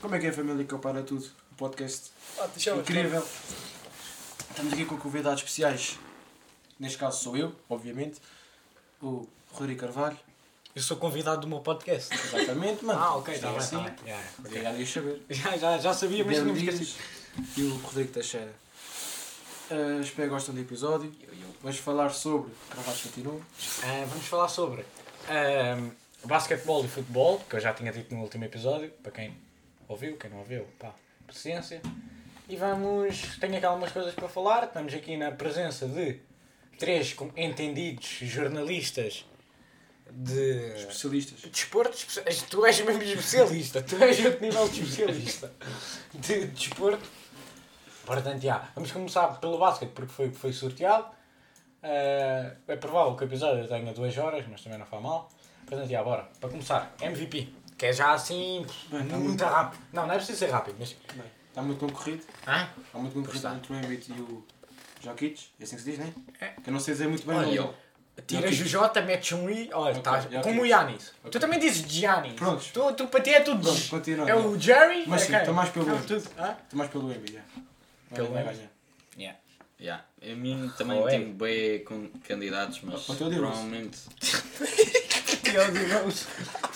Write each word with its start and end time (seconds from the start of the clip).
Como 0.00 0.14
é 0.14 0.18
que 0.18 0.26
é 0.26 0.30
a 0.30 0.32
família 0.32 0.64
que 0.64 0.72
eu 0.72 0.78
para 0.78 1.02
tudo? 1.02 1.26
O 1.52 1.54
podcast 1.56 2.10
Ah, 2.38 2.48
incrível. 2.78 3.26
Estamos 4.50 4.72
aqui 4.72 4.84
com 4.84 4.96
convidados 4.96 5.40
especiais. 5.40 5.98
Neste 6.78 6.98
caso 6.98 7.22
sou 7.22 7.36
eu, 7.36 7.54
obviamente. 7.68 8.20
O 9.02 9.26
Rodrigo 9.52 9.80
Carvalho. 9.80 10.16
Eu 10.74 10.82
sou 10.82 10.96
convidado 10.96 11.42
do 11.42 11.48
meu 11.48 11.60
podcast. 11.60 12.14
Exatamente, 12.14 12.84
mano. 12.84 13.00
Ah, 13.00 13.16
ok, 13.16 13.34
está 13.34 13.48
é 13.48 13.50
bem, 13.50 13.58
assim. 13.58 13.84
está 13.84 14.48
bem. 14.48 14.62
Devias 14.62 14.88
saber. 14.90 15.22
Já, 15.30 15.56
já, 15.56 15.78
já 15.78 15.94
sabia, 15.94 16.24
mas 16.24 16.36
tinha 16.36 16.54
Dias 16.54 16.74
esquecido. 16.80 17.02
e 17.56 17.62
o 17.64 17.76
Rodrigo 17.78 18.12
Teixeira. 18.12 18.54
Ah, 19.70 20.00
espero 20.00 20.28
que 20.28 20.34
gostem 20.34 20.54
do 20.54 20.60
episódio. 20.60 21.12
Vamos 21.62 21.78
falar 21.78 22.10
sobre 22.10 22.52
Carvalho 22.70 22.98
continua. 22.98 23.40
Ah, 23.82 24.04
vamos 24.08 24.26
falar 24.26 24.48
sobre 24.48 24.84
ahm, 25.28 25.90
basquetebol 26.24 26.84
e 26.84 26.88
futebol, 26.88 27.38
que 27.48 27.56
eu 27.56 27.60
já 27.60 27.72
tinha 27.72 27.92
dito 27.92 28.14
no 28.14 28.22
último 28.22 28.44
episódio, 28.44 28.90
para 29.02 29.12
quem 29.12 29.36
ouviu, 29.88 30.16
quem 30.16 30.30
não 30.30 30.38
ouviu, 30.38 30.66
pá, 30.78 30.94
paciência. 31.26 31.80
E 32.48 32.56
vamos, 32.56 33.38
tenho 33.38 33.56
aqui 33.56 33.64
algumas 33.66 33.92
coisas 33.92 34.14
para 34.14 34.28
falar, 34.28 34.64
estamos 34.64 34.92
aqui 34.92 35.16
na 35.16 35.30
presença 35.30 35.86
de 35.86 36.20
três 36.78 37.14
entendidos 37.36 38.06
jornalistas 38.22 39.24
de 40.12 40.72
Especialistas. 40.76 41.40
desporto, 41.50 41.96
espe- 41.96 42.22
tu 42.50 42.66
és 42.66 42.80
mesmo 42.80 43.00
especialista, 43.02 43.80
tu 43.82 43.94
és 44.02 44.24
outro 44.24 44.40
nível 44.40 44.68
de 44.68 44.80
especialista 44.80 45.52
de 46.12 46.46
desporto. 46.46 47.08
Portanto, 48.04 48.42
já, 48.42 48.68
vamos 48.74 48.90
começar 48.90 49.28
pelo 49.40 49.56
basquete, 49.58 49.90
porque 49.92 50.12
foi, 50.12 50.32
foi 50.32 50.52
sorteado. 50.52 51.06
Eh, 51.82 52.56
é 52.66 52.76
provável 52.76 53.14
que 53.14 53.22
o 53.22 53.26
episódio 53.26 53.68
tenha 53.68 53.92
duas 53.94 54.18
horas, 54.18 54.44
mas 54.48 54.60
também 54.62 54.78
não 54.78 54.86
faz 54.86 55.00
mal. 55.02 55.30
Já, 55.88 56.02
bora. 56.02 56.28
Para 56.40 56.48
começar, 56.50 56.94
MVP, 57.00 57.48
que 57.78 57.86
é 57.86 57.92
já 57.92 58.12
assim, 58.12 58.66
Bem, 58.90 59.06
tá 59.06 59.16
muito 59.16 59.44
rápido. 59.44 59.80
Não, 59.92 60.06
não 60.06 60.12
é 60.14 60.16
preciso 60.16 60.38
ser 60.38 60.50
rápido, 60.50 60.76
mas... 60.78 60.92
Bem, 61.14 61.24
está 61.48 61.62
muito 61.62 61.78
concorrido. 61.78 62.22
Hã? 62.46 62.68
Está 62.84 62.98
muito 62.98 63.14
concorrido 63.14 63.36
Está. 63.36 63.54
entre 63.54 63.72
o 63.72 63.76
Embiid 63.76 64.06
e 64.12 64.20
o 64.20 64.44
Jokic. 65.02 65.40
É 65.60 65.64
assim 65.64 65.76
que 65.76 65.82
se 65.82 65.90
diz, 65.90 65.98
não 65.98 66.06
é? 66.06 66.12
É. 66.44 66.48
Que 66.60 66.68
eu 66.68 66.72
não 66.72 66.80
sei 66.80 66.94
dizer 66.94 67.08
muito 67.08 67.26
bem 67.26 67.36
o 67.36 67.38
Olha, 67.40 67.60
nome. 67.62 67.74
Tiras 68.26 68.60
o 68.60 68.64
J, 68.64 69.00
metes 69.02 69.32
um 69.32 69.48
I, 69.48 69.70
olha, 69.72 69.96
estás 69.96 70.26
ok. 70.26 70.42
como 70.42 70.62
o 70.62 70.66
Yanis. 70.66 71.12
Ok. 71.20 71.30
Tu 71.30 71.40
também 71.40 71.58
dizes 71.58 71.90
Giannis. 71.90 72.34
Prontos. 72.34 72.66
Tu, 72.66 72.92
tu 72.92 73.06
para 73.06 73.20
ti 73.22 73.30
é 73.30 73.40
tudo. 73.40 73.62
Pronto, 73.62 73.88
continua. 73.88 74.28
É 74.28 74.34
o 74.34 74.58
Jerry? 74.58 75.04
Mas 75.06 75.22
é 75.22 75.24
sim, 75.24 75.30
quem? 75.30 75.38
estou 75.40 75.54
mais 75.54 75.70
pelo 75.70 75.88
É 75.88 75.92
o 75.92 75.94
Embiid. 75.96 76.06
tudo. 76.08 76.30
Hã? 76.38 76.56
Estou 76.64 76.78
mais 76.78 76.90
pelo 76.90 77.12
Embiid, 77.12 77.32
já. 77.34 77.40
Pelo 78.14 78.38
Embiid? 78.38 78.68
Yeah. 79.16 79.38
Yeah. 79.80 80.04
A 80.22 80.34
mim 80.34 80.70
também 80.76 81.00
Ué. 81.00 81.10
tenho 81.10 81.32
bem 81.32 81.82
com 81.84 82.08
candidatos, 82.28 82.80
mas 82.82 83.02
provavelmente 83.06 83.98
Meu 85.52 85.70
Deus. 85.72 86.26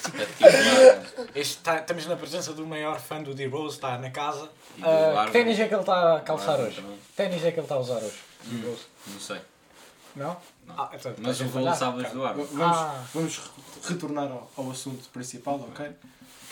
a 0.05 0.27
titular 0.27 1.29
Este 1.35 1.59
tá- 1.59 1.77
estamos 1.79 2.07
na 2.07 2.17
presença 2.17 2.53
do 2.53 2.67
maior 2.67 2.99
fã 3.01 3.23
do 3.23 3.35
D-Rose, 3.35 3.77
está 3.77 3.99
na 3.99 4.11
casa. 4.11 4.49
Ah, 4.83 4.89
Largo. 5.15 5.33
que 5.33 5.39
ténis 5.39 5.59
é 5.61 5.69
que 5.69 5.75
ele 5.75 5.81
está 5.81 6.17
a 6.17 6.21
calçar 6.21 6.59
hoje? 6.61 6.77
também. 6.77 6.99
Ténis 7.17 7.45
é 7.45 7.51
que 7.53 7.59
ele 7.59 7.65
está 7.65 7.75
a 7.77 7.79
usar 7.81 7.97
hoje? 7.99 8.19
D-Rose. 8.45 8.83
não 9.07 9.21
sei. 9.21 9.41
Não? 10.17 10.37
Não. 10.67 10.75
Ah, 10.81 10.91
então, 10.93 11.13
Mas 11.19 11.41
voo 11.41 11.51
falhar? 11.51 11.77
sabes 11.77 12.11
do 12.13 12.25
ar. 12.25 12.35
Vamos, 12.35 12.61
Ah. 12.63 13.05
vamos 13.13 13.37
re- 13.39 13.89
retornar 13.89 14.31
ao, 14.31 14.51
ao 14.57 14.71
assunto 14.71 15.09
principal, 15.11 15.57
ok? 15.57 15.91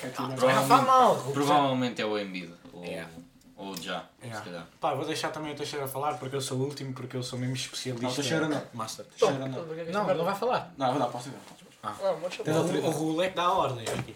Continuamos. 0.00 0.40
Também 0.40 0.56
não 0.56 0.66
faz 0.66 0.84
mal. 0.84 1.14
Ruben. 1.14 1.32
Provavelmente 1.32 2.02
é 2.02 2.04
o 2.06 2.18
Embiid. 2.18 2.52
Ou, 2.72 2.84
Yeah. 2.84 3.08
ou 3.56 3.76
já, 3.76 4.04
Yeah. 4.20 4.38
se 4.42 4.50
calhar. 4.50 4.66
Pá, 4.80 4.94
vou 4.94 5.04
deixar 5.04 5.30
também 5.30 5.52
o 5.52 5.54
Teixeira 5.56 5.86
falar 5.86 6.14
porque 6.14 6.34
eu 6.34 6.40
sou 6.40 6.58
o 6.58 6.62
último, 6.64 6.92
porque 6.92 7.16
eu 7.16 7.22
sou 7.22 7.38
mesmo 7.38 7.54
especialista. 7.54 8.06
Não, 8.08 8.14
Teixeira 8.14 8.48
não. 8.48 8.62
Master. 8.74 9.06
Cheira, 9.16 9.38
não. 9.38 9.48
Não, 9.48 10.14
não 10.16 10.24
vai 10.24 10.34
falar. 10.34 10.72
Não, 10.76 10.98
não, 10.98 11.08
posso 11.10 11.30
ver. 11.30 11.38
Ah, 11.82 12.16
mas 12.22 12.38
O, 12.38 12.90
Rulete 12.90 13.34
dá 13.34 13.50
ordens 13.52 13.88
aqui. 13.90 14.14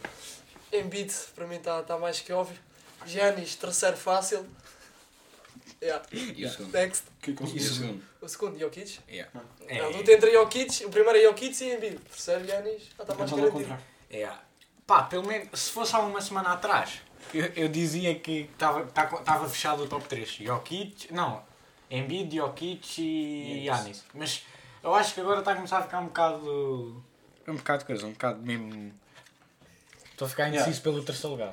Embiid, 0.72 1.12
para 1.34 1.46
mim 1.46 1.56
está 1.56 1.82
tá 1.82 1.98
mais 1.98 2.20
que 2.20 2.32
óbvio. 2.32 2.58
Giannis, 3.04 3.56
terceiro 3.56 3.96
fácil. 3.96 4.46
Yeah. 5.82 6.04
E 6.12 6.44
o 6.44 6.50
segundo? 6.50 6.72
Next. 6.72 7.04
Que 7.20 7.30
E 7.30 7.34
o 7.34 7.60
segundo? 7.60 8.02
O 8.20 8.28
segundo, 8.28 8.58
Jokic. 8.58 8.98
Yeah. 9.08 9.30
É, 9.68 9.80
A 9.80 9.88
luta 9.88 10.10
entre 10.12 10.32
Jokic, 10.32 10.84
o 10.86 10.90
primeiro 10.90 11.18
é 11.18 11.22
Jokic 11.22 11.60
e 11.62 11.74
Embiid. 11.74 11.96
O 11.96 12.00
terceiro, 12.00 12.44
Giannis, 12.46 12.82
já 12.96 13.02
está 13.02 13.14
mais 13.14 13.30
Vamos 13.30 13.32
ao 13.32 13.38
garantido. 13.38 13.68
contrário. 13.68 13.84
é. 14.10 14.46
Pá, 14.86 15.02
pelo 15.02 15.26
menos, 15.26 15.48
se 15.60 15.70
fosse 15.70 15.94
há 15.96 15.98
uma 15.98 16.20
semana 16.20 16.52
atrás, 16.52 17.00
eu, 17.34 17.44
eu 17.56 17.68
dizia 17.68 18.14
que 18.20 18.48
estava 18.52 19.48
fechado 19.48 19.82
o 19.82 19.88
top 19.88 20.06
3. 20.08 20.28
Jokic, 20.42 21.12
não, 21.12 21.42
Embiid, 21.90 22.36
Jokic 22.36 23.02
e 23.02 23.58
Yes. 23.58 23.78
Yanis. 23.78 24.04
Mas 24.14 24.44
eu 24.82 24.94
acho 24.94 25.12
que 25.14 25.20
agora 25.20 25.40
está 25.40 25.52
a 25.52 25.56
começar 25.56 25.78
a 25.78 25.82
ficar 25.82 25.98
um 26.00 26.06
bocado... 26.06 27.04
Um 27.48 27.56
bocado 27.56 27.80
de 27.80 27.84
coisa, 27.86 28.06
um 28.06 28.12
bocado 28.12 28.40
mesmo... 28.42 28.92
Estou 30.10 30.26
a 30.26 30.28
ficar 30.28 30.48
indeciso 30.48 30.68
Yeah. 30.70 30.82
pelo 30.82 31.02
terceiro 31.04 31.30
lugar. 31.30 31.52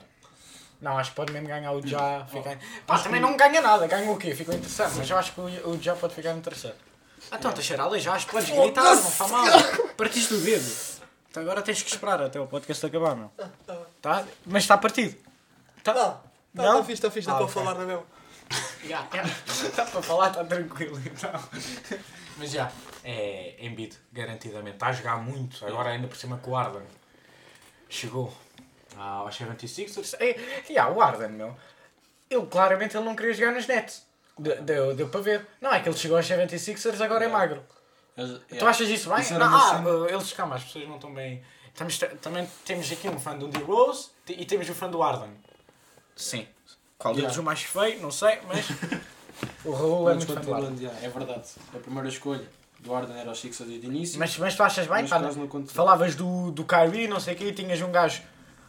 Não, 0.81 0.97
acho 0.97 1.11
que 1.11 1.15
pode 1.15 1.31
mesmo 1.31 1.47
ganhar 1.47 1.71
o 1.71 1.85
Já. 1.85 2.25
Fica... 2.25 2.59
Pá, 2.85 2.99
também 2.99 3.21
não 3.21 3.37
ganha 3.37 3.61
nada, 3.61 3.87
ganha 3.87 4.09
o 4.11 4.17
quê? 4.17 4.33
Ficou 4.35 4.53
em 4.53 4.59
terceiro, 4.59 4.91
mas 4.95 5.09
eu 5.09 5.17
acho 5.17 5.33
que 5.33 5.39
o, 5.41 5.79
Já 5.81 5.95
pode 5.95 6.13
ficar 6.15 6.31
em 6.31 6.41
terceiro. 6.41 6.75
Ah, 7.31 7.37
então, 7.37 7.51
Teixeira, 7.53 7.83
alejaste, 7.83 8.29
podes 8.29 8.49
gritar, 8.49 8.83
não 8.83 8.97
faz 9.11 9.31
mal. 9.31 9.45
Partiste 9.95 10.33
o 10.33 10.41
dedo. 10.41 10.69
Então 11.29 11.41
agora 11.43 11.61
tens 11.61 11.81
que 11.81 11.89
esperar 11.89 12.21
até 12.21 12.39
o 12.39 12.47
podcast 12.47 12.85
acabar, 12.85 13.15
meu. 13.15 13.31
Tá? 14.01 14.25
Mas 14.45 14.63
está 14.63 14.77
partido. 14.77 15.15
Tá? 15.83 15.93
Não, 15.93 16.21
não, 16.53 16.63
Não? 16.63 16.73
está 16.73 16.83
fixe, 16.85 16.93
está 16.93 17.11
fixe, 17.11 17.27
dá 17.27 17.33
Ah, 17.35 17.37
para 17.37 17.47
falar, 17.47 17.73
não 17.75 17.81
é 17.81 17.85
mesmo? 17.85 18.05
Já, 18.85 19.07
já. 19.13 19.23
Está 19.67 19.85
para 19.85 20.01
falar, 20.01 20.27
está 20.29 20.43
tranquilo 20.43 20.99
então. 21.05 21.31
Mas 22.37 22.51
já, 22.51 22.71
é 23.03 23.55
Embiid, 23.59 23.95
garantidamente. 24.11 24.75
Está 24.75 24.87
a 24.87 24.93
jogar 24.93 25.17
muito, 25.17 25.65
agora 25.65 25.89
ainda 25.89 26.07
por 26.07 26.17
cima 26.17 26.37
com 26.37 26.51
o 26.51 26.55
Arden. 26.55 26.81
Chegou 27.89 28.33
aos 28.97 29.37
76ers. 29.37 30.15
E, 30.19 30.73
e 30.73 30.77
ah, 30.77 30.89
o 30.89 31.01
Arden, 31.01 31.29
meu. 31.29 31.55
Ele 32.29 32.45
claramente 32.47 32.97
ele 32.97 33.05
não 33.05 33.15
queria 33.15 33.33
jogar 33.33 33.51
nos 33.51 33.67
Nets. 33.67 34.05
De- 34.37 34.55
Deu, 34.61 34.95
deu 34.95 35.09
para 35.09 35.21
ver. 35.21 35.47
Não, 35.61 35.71
é 35.71 35.79
que 35.79 35.87
ele 35.89 35.97
chegou 35.97 36.17
aos 36.17 36.25
76ers 36.27 36.99
agora 37.01 37.25
é 37.25 37.27
magro. 37.27 37.63
Eles- 38.17 38.41
Tu 38.57 38.65
achas 38.65 38.89
isso 38.89 39.09
bem? 39.09 39.19
Isso 39.21 39.33
não, 39.37 39.47
uma 39.47 39.57
ah, 39.57 39.81
uh, 39.81 40.05
eles, 40.09 40.33
calma, 40.33 40.55
as 40.55 40.63
pessoas 40.63 40.87
não 40.87 40.95
estão 40.95 41.13
bem. 41.13 41.43
Estamos, 41.67 41.97
também 42.21 42.47
temos 42.65 42.91
aqui 42.91 43.07
um 43.09 43.19
fã 43.19 43.35
do 43.37 43.47
D-Rose 43.47 44.09
te- 44.25 44.33
e 44.33 44.45
temos 44.45 44.67
o 44.69 44.73
fã 44.75 44.89
do 44.89 45.01
Arden. 45.03 45.31
Sim. 46.15 46.47
Qual 46.97 47.13
deles 47.13 47.29
Yeah. 47.31 47.41
o 47.41 47.45
mais 47.45 47.61
feio? 47.63 47.99
Não 48.01 48.11
sei, 48.11 48.39
mas. 48.47 48.65
o 49.65 49.71
Raul 49.71 50.09
é 50.09 50.13
muito 50.15 50.33
fã 50.33 50.41
do 50.41 50.53
Arden. 50.53 50.89
é 51.01 51.09
verdade. 51.09 51.43
A 51.73 51.77
primeira 51.79 52.09
escolha 52.09 52.43
do 52.79 52.93
Arden 52.93 53.17
era 53.17 53.31
os 53.31 53.39
Sixers 53.39 53.69
de 53.69 53.85
início. 53.85 54.19
Mas, 54.19 54.37
mas 54.37 54.55
tu 54.55 54.63
achas 54.63 54.87
bem? 54.87 55.07
pá, 55.07 55.19
continue. 55.19 55.67
falavas 55.67 56.15
do, 56.15 56.51
do 56.51 56.65
Kyrie, 56.65 57.07
não 57.07 57.19
sei 57.19 57.33
o 57.33 57.37
quê, 57.37 57.51
tinhas 57.53 57.81
um 57.81 57.91
gajo. 57.91 58.21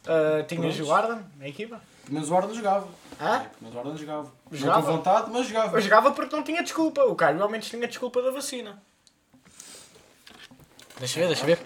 uh, 0.06 0.44
tinhas 0.46 0.76
Prontos. 0.76 0.88
o 0.88 0.92
Arden 0.94 1.24
na 1.38 1.48
equipa? 1.48 1.80
Mas 2.08 2.30
o 2.30 2.36
Arden 2.36 2.54
jogava. 2.54 2.86
Hã? 3.20 3.36
É, 3.42 3.50
Mas 3.60 3.74
o 3.74 3.78
Arden 3.78 3.96
jogava. 3.96 4.32
Jogava? 4.52 4.80
Não 4.80 4.86
com 4.86 4.92
vontade, 4.96 5.30
mas 5.32 5.46
jogava. 5.46 5.76
Eu 5.76 5.80
jogava 5.80 6.10
porque 6.12 6.36
não 6.36 6.42
tinha 6.42 6.62
desculpa. 6.62 7.02
O 7.04 7.16
Kyrie 7.16 7.40
ao 7.40 7.48
menos 7.48 7.66
tinha 7.68 7.86
desculpa 7.88 8.20
da 8.22 8.30
vacina. 8.30 8.82
Deixa 10.98 11.20
ver, 11.20 11.26
deixa 11.26 11.46
ver. 11.46 11.58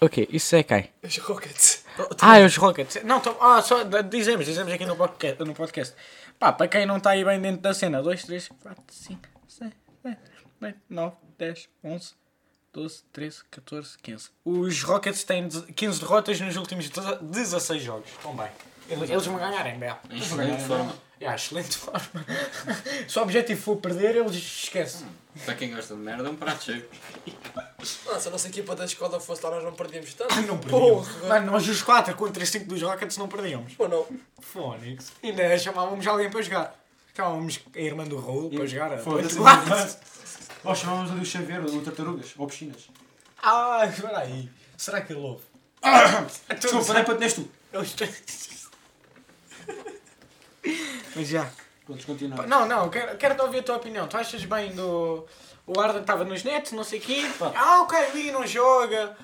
Ok, 0.00 0.28
isso 0.32 0.56
é 0.56 0.62
quem? 0.62 0.90
Os 1.02 1.16
Rockets. 1.18 1.84
Ah, 2.20 2.38
é 2.38 2.44
os 2.44 2.56
Rockets. 2.56 3.04
Não, 3.04 3.20
tô, 3.20 3.36
ah, 3.40 3.60
só 3.62 3.82
dizemos, 4.08 4.46
dizemos 4.46 4.72
aqui 4.72 4.84
no 4.86 4.96
podcast, 4.96 5.44
no 5.44 5.54
podcast. 5.54 5.94
Pá, 6.42 6.52
para 6.52 6.66
quem 6.66 6.84
não 6.84 6.96
está 6.96 7.10
aí 7.10 7.24
bem 7.24 7.40
dentro 7.40 7.60
da 7.62 7.72
cena, 7.72 8.02
2, 8.02 8.24
3, 8.24 8.48
4, 8.60 8.82
5, 8.88 9.20
6, 9.46 9.70
7, 10.02 10.16
8, 10.60 10.76
9, 10.90 11.16
10, 11.38 11.68
11, 11.84 12.14
12, 12.72 13.04
13, 13.12 13.44
14, 13.48 13.96
15. 13.98 14.30
Os 14.44 14.82
Rockets 14.82 15.22
têm 15.22 15.46
deze- 15.46 15.72
15 15.72 16.00
derrotas 16.00 16.40
nos 16.40 16.56
últimos 16.56 16.90
deze- 16.90 17.18
16 17.22 17.80
jogos. 17.84 18.10
Estão 18.10 18.34
bem. 18.34 18.48
Eles 18.88 19.08
eles 19.08 19.24
vão 19.24 19.36
ganhar 19.36 19.64
em 19.68 19.76
NBA. 19.78 20.00
Em 20.10 20.18
excelente 20.18 20.64
forma. 20.64 20.92
É, 21.22 21.34
excelente 21.34 21.76
forma. 21.78 22.26
Se 23.06 23.18
o 23.18 23.22
objetivo 23.22 23.60
for 23.60 23.76
perder, 23.76 24.16
eles 24.16 24.34
esquecem. 24.34 25.06
Para 25.44 25.54
quem 25.54 25.74
gosta 25.74 25.94
de 25.94 26.00
merda, 26.00 26.28
é 26.28 26.30
um 26.30 26.36
prato 26.36 26.64
cheio. 26.64 26.84
Se 27.82 28.28
a 28.28 28.30
nossa 28.30 28.48
equipa 28.48 28.76
da 28.76 28.84
escola 28.84 29.18
fosse 29.18 29.42
lá, 29.44 29.50
nós 29.52 29.64
não 29.64 29.72
perdíamos 29.72 30.12
tanto. 30.14 30.34
Não 30.42 30.58
perdíamos. 30.58 31.08
Porra. 31.08 31.28
Mano, 31.28 31.52
nós 31.52 31.66
os 31.68 31.82
4 31.82 32.14
contra 32.16 32.44
5 32.44 32.66
dos 32.66 32.82
Rockets 32.82 33.16
não 33.16 33.28
perdíamos. 33.28 33.72
Pô, 33.74 33.88
não. 33.88 34.06
Fónix. 34.40 35.12
Ainda 35.22 35.58
chamávamos 35.58 36.06
alguém 36.06 36.28
para 36.30 36.42
jogar. 36.42 36.78
Chamávamos 37.16 37.60
a 37.74 37.78
irmã 37.78 38.04
do 38.04 38.18
Raul 38.18 38.50
para 38.50 38.66
jogar. 38.66 38.92
a 38.92 38.98
Foda-se. 38.98 39.38
Nós 40.64 40.78
chamávamos 40.78 41.10
ali 41.12 41.20
o 41.20 41.24
Xavier, 41.26 41.64
o 41.64 41.80
Tartarugas, 41.82 42.34
ou 42.36 42.46
Piscinas. 42.46 42.88
Ah, 43.42 43.86
espera 43.86 44.18
aí. 44.18 44.48
Será 44.76 45.00
que 45.00 45.12
ele 45.12 45.20
ouve? 45.20 45.42
Desculpa, 46.60 46.92
não 46.92 47.00
é 47.00 47.04
para 47.04 47.16
tu. 47.16 47.48
Mas 51.16 51.28
já. 51.28 51.48
Pronto, 51.84 52.06
continuamos. 52.06 52.46
Não, 52.46 52.66
não, 52.66 52.88
quero, 52.88 53.16
quero 53.16 53.34
te 53.34 53.42
ouvir 53.42 53.58
a 53.58 53.62
tua 53.62 53.76
opinião. 53.76 54.06
Tu 54.06 54.16
achas 54.16 54.44
bem 54.44 54.72
do. 54.72 55.26
O 55.66 55.78
Arden 55.80 56.00
estava 56.00 56.24
nos 56.24 56.42
nets, 56.42 56.72
não 56.72 56.84
sei 56.84 56.98
o 56.98 57.02
quê. 57.02 57.24
Pá. 57.38 57.52
Ah, 57.54 57.82
o 57.82 57.86
Kyrie 57.86 58.30
não 58.32 58.46
joga, 58.46 59.16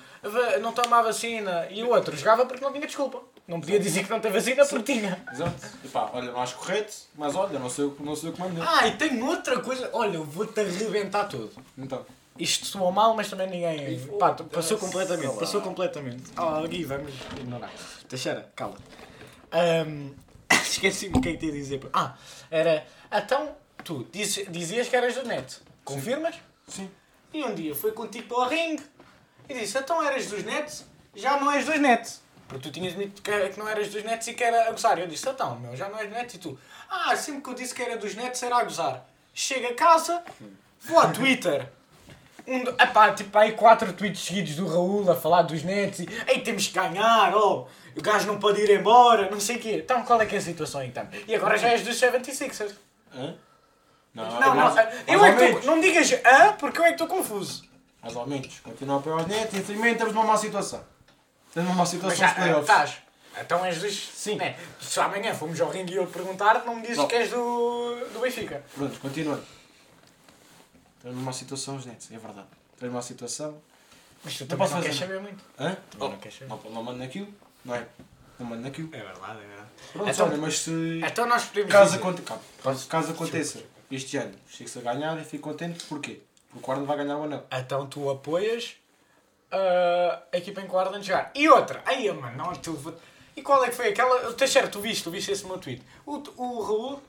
não 0.61 0.71
toma 0.71 0.99
a 0.99 1.01
vacina. 1.01 1.67
E 1.69 1.83
o 1.83 1.89
outro 1.89 2.15
jogava 2.15 2.45
porque 2.45 2.63
não 2.63 2.71
tinha 2.73 2.85
desculpa. 2.85 3.21
Não 3.47 3.59
podia 3.59 3.79
dizer 3.79 4.03
que 4.03 4.09
não 4.11 4.19
tem 4.19 4.31
vacina 4.31 4.63
porque 4.65 4.93
tinha. 4.93 5.23
Exato. 5.31 5.55
Epá, 5.83 6.09
olha, 6.13 6.31
não 6.31 6.41
acho 6.41 6.55
correto, 6.57 6.93
mas 7.17 7.35
olha, 7.35 7.57
não 7.57 7.69
sei, 7.69 7.85
o- 7.85 7.97
não 7.99 8.15
sei 8.15 8.29
o 8.29 8.33
que 8.33 8.39
mandei. 8.39 8.63
Ah, 8.65 8.87
e 8.87 8.95
tenho 8.95 9.25
outra 9.25 9.59
coisa. 9.59 9.89
Olha, 9.91 10.15
eu 10.17 10.23
vou-te 10.23 10.59
arrebentar 10.59 11.23
tudo. 11.25 11.51
Então, 11.77 12.05
Isto 12.37 12.65
soou 12.67 12.91
mal, 12.91 13.13
mas 13.15 13.29
também 13.29 13.49
ninguém. 13.49 13.95
Ih, 13.95 14.07
Pá, 14.19 14.31
passou 14.33 14.77
completamente. 14.77 15.35
Passou 15.39 15.61
completamente. 15.61 16.23
Oh, 16.37 16.65
Gui, 16.67 16.83
vamos 16.85 17.11
ignorar. 17.37 17.71
Teixeira, 18.07 18.49
cala. 18.55 18.75
Ahm, 19.51 20.11
Esqueci-me 20.71 21.17
o 21.17 21.21
que 21.21 21.29
é 21.29 21.31
que 21.33 21.37
te 21.39 21.45
ia 21.47 21.51
dizer. 21.51 21.81
Ah, 21.93 22.15
era. 22.51 22.85
Então, 23.11 23.55
tu 23.83 24.07
diz- 24.11 24.45
dizias 24.49 24.87
que 24.87 24.95
eras 24.95 25.15
do 25.15 25.23
net. 25.25 25.57
Confirmas? 25.83 26.35
Sim. 26.67 26.89
E 27.33 27.43
um 27.43 27.53
dia 27.55 27.73
foi 27.75 27.91
contigo 27.91 28.27
pela 28.27 28.47
ring 28.47 28.79
e 29.47 29.53
disse: 29.53 29.77
Então 29.77 30.03
eras 30.03 30.27
dos 30.27 30.43
nets, 30.43 30.85
já 31.15 31.39
não 31.39 31.51
és 31.51 31.65
dos 31.65 31.79
nets. 31.79 32.21
Porque 32.47 32.67
tu 32.67 32.73
tinhas 32.73 32.95
dito 32.95 33.21
que, 33.21 33.49
que 33.49 33.59
não 33.59 33.67
eras 33.67 33.89
dos 33.89 34.03
nets 34.03 34.27
e 34.27 34.33
que 34.33 34.43
era 34.43 34.67
a 34.67 34.71
gozar. 34.71 34.97
Eu 34.99 35.07
disse: 35.07 35.27
Então, 35.29 35.59
meu, 35.59 35.75
já 35.75 35.87
não 35.89 35.97
és 35.99 36.09
nets. 36.09 36.35
E 36.35 36.37
tu: 36.39 36.57
Ah, 36.89 37.15
sempre 37.15 37.41
que 37.41 37.49
eu 37.49 37.53
disse 37.53 37.73
que 37.73 37.81
era 37.81 37.97
dos 37.97 38.15
nets 38.15 38.41
era 38.43 38.57
a 38.57 38.63
gozar. 38.63 39.05
Chega 39.33 39.69
a 39.69 39.73
casa, 39.75 40.23
vou 40.81 40.99
ao 40.99 41.11
Twitter. 41.13 41.69
Um, 42.49 42.61
epá, 42.81 43.13
tipo 43.13 43.37
aí 43.37 43.51
quatro 43.51 43.93
tweets 43.93 44.21
seguidos 44.21 44.55
do 44.55 44.67
Raul 44.67 45.09
a 45.11 45.15
falar 45.15 45.43
dos 45.43 45.61
nets 45.63 45.99
e 45.99 46.09
Ei, 46.27 46.41
temos 46.41 46.67
que 46.67 46.73
ganhar, 46.73 47.35
oh, 47.35 47.67
o 47.95 48.01
gajo 48.01 48.25
não 48.25 48.39
pode 48.39 48.59
ir 48.61 48.71
embora, 48.71 49.29
não 49.29 49.39
sei 49.39 49.57
o 49.57 49.59
quê. 49.59 49.81
Então 49.83 50.01
qual 50.03 50.19
é 50.21 50.25
que 50.25 50.35
é 50.35 50.39
a 50.39 50.41
situação 50.41 50.83
então? 50.83 51.07
E 51.27 51.35
agora 51.35 51.57
já 51.57 51.69
és 51.69 51.83
dos 51.83 51.95
76ers. 51.99 52.73
Hã? 53.15 53.35
Não, 54.13 54.39
não, 54.39 54.55
mais- 54.55 54.75
eu 55.07 55.23
é 55.23 55.33
que 55.35 55.61
tô, 55.61 55.67
não 55.67 55.79
digas 55.79 56.11
ah, 56.25 56.53
porque 56.59 56.79
eu 56.79 56.85
é 56.85 56.87
que 56.87 56.93
estou 56.93 57.07
confuso. 57.07 57.63
Mais 58.01 58.15
ou 58.15 58.25
menos. 58.25 58.59
Continua 58.61 58.95
a 58.95 58.99
apoiar 58.99 59.17
os 59.17 59.27
netos. 59.27 59.59
Infelizmente 59.59 59.97
temos 59.97 60.13
uma 60.13 60.23
má 60.23 60.37
situação. 60.37 60.83
Temos 61.53 61.69
uma 61.69 61.77
má 61.77 61.85
situação 61.85 62.25
nos 62.25 62.35
playoffs. 62.35 62.69
estás. 62.69 62.97
Então 63.39 63.63
és 63.63 63.79
dos. 63.79 64.09
Sim. 64.13 64.35
Né? 64.35 64.55
Se 64.81 64.99
amanhã 64.99 65.33
fomos 65.33 65.59
ao 65.61 65.69
ringue 65.69 65.93
e 65.93 65.97
eu 65.97 66.07
perguntar, 66.07 66.63
não 66.65 66.75
me 66.75 66.81
dizes 66.81 66.97
Não. 66.97 67.07
que 67.07 67.15
és 67.15 67.29
do, 67.29 67.95
do 68.13 68.19
Benfica. 68.19 68.63
Pronto, 68.75 68.99
continuando. 68.99 69.43
Temos 71.01 71.17
uma 71.17 71.25
má 71.25 71.33
situação 71.33 71.75
os 71.77 71.85
netos, 71.85 72.11
é 72.11 72.17
verdade. 72.17 72.47
Temos 72.77 72.93
uma 72.93 72.99
má 72.99 73.01
situação. 73.01 73.57
Mas 74.23 74.35
tu 74.37 74.41
Não 74.41 74.47
também 74.49 74.69
não 74.69 74.81
queres 74.81 74.97
saber 74.97 75.19
muito. 75.21 75.43
Hã? 75.57 75.77
Também 75.91 76.09
não 76.09 76.17
queres 76.17 76.37
saber. 76.37 76.49
Não, 76.49 76.71
não 76.71 76.83
mando 76.83 76.99
naquilo, 76.99 77.33
não 77.63 77.75
é? 77.75 77.87
Não 78.37 78.45
mando 78.47 78.61
naquilo. 78.63 78.89
É 78.93 78.97
verdade, 79.01 79.39
é 79.43 79.47
verdade. 79.47 79.69
Pronto, 79.93 80.09
Então- 80.09 80.27
olha, 80.27 80.37
mas 80.37 80.59
se 80.59 81.01
Então 81.05 81.25
nós 81.25 81.45
podemos. 81.45 81.71
caso, 81.71 81.91
dizer- 81.91 81.97
aconte... 82.03 82.21
calma, 82.23 82.43
Posso- 82.61 82.87
caso 82.87 83.11
aconteça 83.11 83.63
este 83.89 84.17
ano, 84.17 84.35
chega-se 84.49 84.77
a 84.79 84.81
ganhar 84.81 85.17
e 85.19 85.23
fico 85.23 85.49
contente, 85.49 85.83
porquê? 85.85 86.21
Porque 86.51 86.67
o 86.69 86.71
Arden 86.71 86.85
vai 86.87 86.97
ganhar 86.97 87.17
o 87.17 87.23
anel. 87.23 87.45
Então 87.51 87.87
tu 87.87 88.09
apoias 88.09 88.75
ah, 89.51 90.21
a 90.31 90.37
equipa 90.37 90.61
em 90.61 90.67
que 90.67 90.73
o 90.73 90.77
Arden 90.79 91.01
jogar. 91.01 91.31
E 91.35 91.47
outra, 91.49 91.81
aí 91.85 92.11
mano, 92.11 92.37
não, 92.37 92.53
tu 92.55 92.93
E 93.35 93.41
qual 93.41 93.63
é 93.63 93.69
que 93.69 93.75
foi 93.75 93.89
aquela. 93.89 94.33
Teixeira, 94.33 94.67
tu 94.67 94.81
viste, 94.81 95.03
tu 95.03 95.11
viste 95.11 95.31
esse 95.31 95.45
meu 95.45 95.57
tweet. 95.57 95.81
O, 96.05 96.21
o 96.37 96.61
Raul 96.61 97.01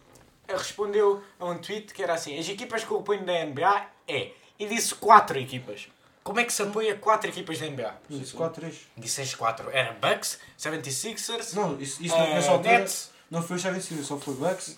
respondeu 0.56 1.22
a 1.38 1.44
um 1.46 1.58
tweet 1.58 1.92
que 1.94 2.02
era 2.02 2.14
assim: 2.14 2.38
as 2.38 2.48
equipas 2.48 2.84
que 2.84 2.90
eu 2.90 2.98
apoio 3.00 3.24
da 3.24 3.44
NBA 3.44 3.86
é. 4.08 4.32
E 4.58 4.66
disse 4.66 4.94
quatro 4.94 5.38
equipas. 5.38 5.88
Como 6.22 6.38
é 6.38 6.44
que 6.44 6.52
se 6.52 6.62
apoia 6.62 6.94
quatro 6.96 7.30
equipas 7.30 7.58
da 7.58 7.66
NBA? 7.66 7.94
Isso, 8.10 8.36
4-3. 8.36 8.74
Disseste 8.96 9.36
quatro. 9.38 9.70
Era 9.70 9.94
Bucks, 9.94 10.38
76ers. 10.58 11.54
Não, 11.54 11.80
isso, 11.80 12.02
isso 12.02 12.14
eh, 12.14 12.34
nessa 12.34 12.50
altura 12.50 12.78
Nets. 12.80 13.10
não 13.30 13.42
foi 13.42 13.56
o 13.56 13.58
Charlie 13.58 13.82
Silva, 13.82 14.02
só 14.04 14.18
foi 14.18 14.34
Bucks, 14.34 14.76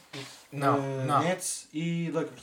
Não, 0.52 0.76
eh, 0.76 1.04
não. 1.04 1.18
Nets 1.22 1.66
e 1.72 2.10
Lakers. 2.12 2.42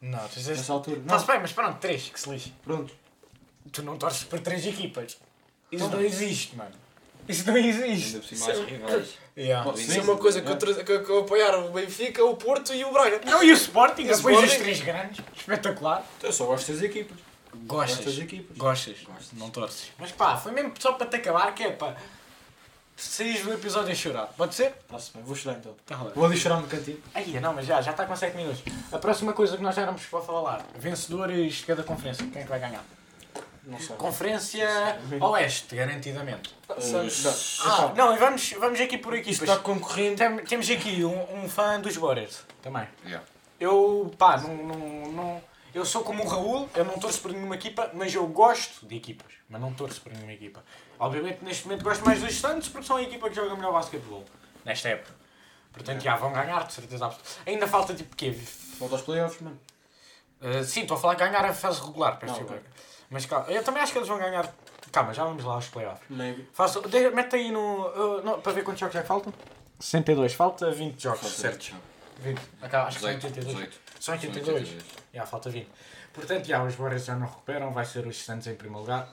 Não, 0.00 0.18
tu 0.28 0.34
disseste. 0.34 0.58
Nessa 0.60 0.72
altura. 0.72 0.96
Não, 0.98 1.04
Está-se 1.06 1.26
bem, 1.26 1.40
mas 1.40 1.52
pronto, 1.52 1.78
três, 1.80 2.08
que 2.08 2.20
se 2.20 2.30
lixe. 2.30 2.52
pronto. 2.62 2.94
Tu 3.72 3.82
não 3.82 3.98
torces 3.98 4.22
por 4.24 4.38
três 4.38 4.64
equipas. 4.64 5.18
Isso 5.72 5.84
Não. 5.84 5.92
não 5.94 6.00
existe, 6.00 6.54
mano. 6.54 6.74
Isso 7.28 7.46
não 7.48 7.56
existe. 7.56 8.16
Ainda 8.16 8.18
por 8.20 8.36
cima 8.36 8.64
rivais. 8.66 9.18
Yeah. 9.36 9.68
Isso 9.72 9.98
é 9.98 10.02
uma 10.02 10.16
coisa 10.16 10.40
que 10.40 10.48
eu, 10.48 10.52
É. 10.52 10.56
tra- 10.56 10.74
que, 10.84 10.98
que 11.00 11.10
eu 11.10 11.18
apoiar 11.20 11.56
o 11.58 11.70
Benfica, 11.70 12.24
o 12.24 12.36
Porto 12.36 12.72
e 12.72 12.84
o 12.84 12.92
Braga. 12.92 13.20
Não, 13.24 13.42
e 13.42 13.50
o 13.50 13.54
Sporting, 13.54 14.02
E 14.02 14.14
depois 14.14 14.38
os 14.44 14.54
três 14.56 14.80
grandes. 14.80 15.24
Espetacular. 15.36 16.04
Eu 16.22 16.32
só 16.32 16.46
gosto 16.46 16.72
das 16.72 16.82
equipas. 16.82 17.16
Gostas. 17.66 18.18
equipas. 18.18 18.56
Gostas. 18.56 18.96
Gostas. 19.02 19.28
Não 19.38 19.50
torces. 19.50 19.90
Mas 19.98 20.12
pá, 20.12 20.36
foi 20.36 20.52
mesmo 20.52 20.72
só 20.78 20.92
para 20.92 21.06
te 21.08 21.16
acabar, 21.16 21.52
que 21.54 21.62
é 21.64 21.70
para 21.70 21.96
saís 22.96 23.42
do 23.42 23.52
episódio 23.52 23.90
a 23.90 23.94
chorar. 23.94 24.26
Pode 24.36 24.54
ser? 24.54 24.72
Está-se 24.86 25.12
bem, 25.12 25.22
vou 25.24 25.34
chorar 25.34 25.58
então. 25.58 25.74
Tá. 25.84 25.96
Vou 26.14 26.24
ali 26.26 26.36
chorar 26.36 26.60
no 26.60 26.66
cantinho. 26.68 27.00
Aí, 27.12 27.38
não, 27.40 27.52
mas 27.52 27.66
já, 27.66 27.80
já 27.82 27.90
está 27.90 28.06
com 28.06 28.14
7 28.14 28.36
minutos. 28.36 28.62
A 28.92 28.98
próxima 28.98 29.32
coisa 29.32 29.56
que 29.56 29.62
nós 29.64 29.74
já 29.74 29.82
éramos 29.82 30.02
para 30.06 30.20
falar. 30.20 30.64
Vencedores 30.78 31.54
de 31.54 31.64
cada 31.66 31.82
conferência. 31.82 32.24
Quem 32.26 32.40
é 32.40 32.44
que 32.44 32.50
vai 32.50 32.60
ganhar? 32.60 32.84
Não 33.66 33.78
sei. 33.78 33.96
Conferência 33.96 34.68
Oeste, 35.20 35.74
garantidamente. 35.74 36.54
Os- 36.76 37.60
Ah, 37.64 37.92
não, 37.96 38.14
e 38.14 38.18
vamos, 38.18 38.52
vamos 38.52 38.80
aqui 38.80 38.98
por 38.98 39.14
equipas. 39.14 39.32
Isto 39.34 39.44
está 39.44 39.56
concorrendo. 39.58 40.16
Tem- 40.16 40.44
temos 40.44 40.68
aqui 40.70 41.04
um, 41.04 41.44
um 41.44 41.48
fã 41.48 41.80
dos 41.80 41.96
Warriors 41.96 42.44
também. 42.62 42.86
Yeah. 43.04 43.26
Eu, 43.58 44.12
pá, 44.18 44.36
não, 44.36 44.54
não, 44.54 44.78
não, 45.12 45.42
eu 45.74 45.84
sou 45.84 46.02
como 46.02 46.22
o 46.24 46.28
Raul, 46.28 46.68
eu 46.74 46.84
não 46.84 46.98
torço 46.98 47.20
por 47.22 47.32
nenhuma 47.32 47.54
equipa, 47.54 47.90
mas 47.94 48.14
eu 48.14 48.26
gosto 48.26 48.84
de 48.86 48.96
equipas, 48.96 49.32
mas 49.48 49.60
não 49.60 49.72
torço 49.72 50.00
por 50.02 50.12
nenhuma 50.12 50.32
equipa. 50.32 50.62
Obviamente, 50.98 51.42
neste 51.42 51.64
momento, 51.66 51.82
gosto 51.84 52.04
mais 52.04 52.20
dos 52.20 52.34
Santos 52.34 52.68
porque 52.68 52.86
são 52.86 52.96
a 52.96 53.02
equipa 53.02 53.28
que 53.30 53.34
joga 53.36 53.54
melhor 53.56 53.72
basquetebol, 53.72 54.24
nesta 54.64 54.88
época. 54.90 55.14
Portanto, 55.72 56.02
já 56.02 56.16
vão 56.16 56.32
ganhar, 56.32 56.66
de 56.66 56.72
certeza 56.72 57.06
absoluta. 57.06 57.30
Ainda 57.46 57.66
falta 57.66 57.94
tipo 57.94 58.14
quê? 58.14 58.36
Volta 58.78 58.94
aos 58.96 59.02
playoffs, 59.02 59.40
mano. 59.40 59.58
Uh, 60.40 60.62
sim, 60.62 60.82
estou 60.82 60.96
a 60.96 61.00
falar 61.00 61.14
de 61.14 61.20
ganhar 61.24 61.44
a 61.44 61.54
fase 61.54 61.80
regular, 61.80 62.18
peço 62.18 62.34
Ah, 62.34 62.36
desculpa. 62.36 62.54
ok. 62.60 62.73
Mas 63.10 63.26
calma, 63.26 63.46
eu 63.50 63.62
também 63.62 63.82
acho 63.82 63.92
que 63.92 63.98
eles 63.98 64.08
vão 64.08 64.18
ganhar. 64.18 64.52
Calma, 64.92 65.12
já 65.12 65.24
vamos 65.24 65.44
lá 65.44 65.54
aos 65.54 65.68
playoffs. 65.68 66.02
Maybe. 66.08 66.48
Faço, 66.52 66.80
de, 66.82 67.10
mete 67.10 67.36
aí 67.36 67.50
no. 67.50 67.88
uh, 67.88 68.22
não, 68.24 68.40
para 68.40 68.52
ver 68.52 68.64
quantos 68.64 68.80
jogos 68.80 68.96
é 68.96 69.02
que 69.02 69.08
faltam? 69.08 69.32
62, 69.80 70.34
falta 70.34 70.70
20 70.70 71.02
jogos, 71.02 71.20
Falta 71.20 71.36
certo? 71.36 71.54
20 71.56 71.70
jogos. 71.70 71.84
20. 72.20 72.40
Acaba, 72.62 72.88
acho 72.88 72.98
que 72.98 73.02
são 73.02 73.14
18, 73.14 73.26
82. 73.26 73.56
18. 73.56 73.80
São 74.00 74.14
82. 74.14 74.76
Já, 75.12 75.26
falta 75.26 75.50
20. 75.50 75.68
Portanto, 76.12 76.46
já, 76.46 76.62
os 76.62 76.74
Warriors 76.76 77.04
já 77.04 77.16
não 77.16 77.26
recuperam, 77.26 77.72
vai 77.72 77.84
ser 77.84 78.06
os 78.06 78.24
Santos 78.24 78.46
em 78.46 78.54
primeiro 78.54 78.82
lugar. 78.82 79.08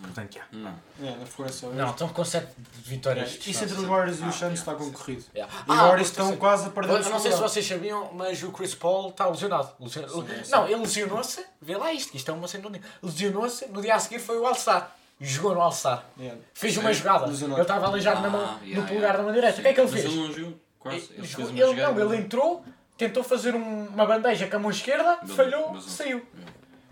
Portanto, 0.00 0.34
já. 0.34 0.42
Não. 0.52 0.74
É, 1.02 1.16
na 1.16 1.26
Força 1.26 1.66
Não, 1.70 1.90
estão 1.90 2.08
com 2.08 2.24
7 2.24 2.46
vitórias. 2.84 3.30
de 3.32 3.50
Isso 3.50 3.64
entre 3.64 3.76
os 3.76 3.84
Warriors 3.84 4.20
e 4.20 4.22
Ah, 4.22 4.28
os 4.28 4.34
Suns 4.34 4.40
yeah. 4.42 4.54
está 4.54 4.74
concorrido. 4.74 5.24
Yeah. 5.34 5.52
E 5.66 5.72
os 5.72 5.78
Ah, 5.78 6.00
estão 6.00 6.36
quase 6.36 6.66
a 6.68 6.70
perder 6.70 6.92
Eu 6.92 7.06
o 7.06 7.10
não 7.10 7.18
sei 7.18 7.32
se 7.32 7.38
vocês 7.40 7.66
sabiam, 7.66 8.10
mas 8.14 8.40
o 8.44 8.52
Chris 8.52 8.74
Paul 8.76 9.08
está 9.10 9.26
lesionado. 9.28 9.70
Lesiona- 9.80 10.08
Não, 10.50 10.66
ele 10.68 10.76
lesionou-se. 10.76 11.44
Vê 11.60 11.76
lá 11.76 11.92
isto, 11.92 12.16
isto 12.16 12.30
é 12.30 12.34
uma 12.34 12.46
cena. 12.46 12.70
Lesionou-se, 13.02 13.66
no 13.68 13.82
dia 13.82 13.96
a 13.96 13.98
seguir 13.98 14.20
foi 14.20 14.38
o 14.38 14.46
All-Star. 14.46 14.94
Jogou 15.20 15.52
no 15.52 15.64
lugar. 15.64 16.04
Yeah. 16.16 16.40
Fez 16.54 16.74
Sim, 16.74 16.80
uma 16.80 16.92
jogada. 16.92 17.26
lesionado. 17.26 17.56
Ele 17.58 17.62
estava 17.62 17.86
aleijado 17.86 18.20
na 18.20 18.28
Ah, 18.28 18.30
mão, 18.30 18.40
yeah, 18.40 18.60
no 18.62 18.66
yeah. 18.68 18.88
polegar 18.88 19.16
da 19.16 19.22
mão 19.24 19.32
direita. 19.32 19.58
O 19.58 19.62
que 19.62 19.68
é 19.68 19.72
que 19.74 19.80
ele 19.80 19.90
Mas 19.90 20.00
fez? 20.00 20.12
ele 20.14 20.22
não 20.28 20.32
jogou. 20.32 20.60
Quase. 20.78 20.96
Ele 20.96 21.06
Ele, 21.18 21.26
fez 21.26 21.48
ele- 21.58 21.74
não, 21.82 22.00
ele 22.00 22.16
entrou, 22.18 22.64
tentou 22.96 23.24
fazer 23.24 23.52
um- 23.56 23.86
uma 23.88 24.06
bandeja 24.06 24.46
com 24.46 24.54
a 24.54 24.58
mão 24.60 24.70
esquerda, 24.70 25.18
falhou, 25.26 25.80
saiu. 25.80 26.24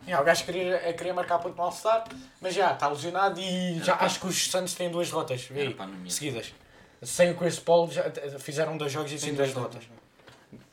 Yeah, 0.07 0.23
o 0.23 0.25
gajo 0.25 0.45
queria, 0.45 0.93
queria 0.93 1.13
marcar 1.13 1.39
ponto 1.41 1.57
no 1.57 1.63
All-Star, 1.65 2.05
mas 2.41 2.55
já 2.55 2.73
está 2.73 2.89
lesionado 2.89 3.41
e 3.41 3.81
já 3.83 3.97
acho 3.97 4.21
que 4.21 4.27
os 4.27 4.51
Santos 4.51 4.75
têm 4.75 4.91
duas 4.91 5.09
derrotas 5.09 5.43
vê 5.43 5.75
seguidas. 6.09 6.55
Sem 7.03 7.33
o 7.33 7.37
Chris 7.37 7.59
Paul 7.59 7.91
já 7.91 8.09
t- 8.09 8.39
fizeram 8.39 8.77
dois 8.77 8.93
jogos 8.93 9.11
e 9.13 9.19
Sim, 9.19 9.35
duas 9.35 9.53
derrotas. 9.53 9.83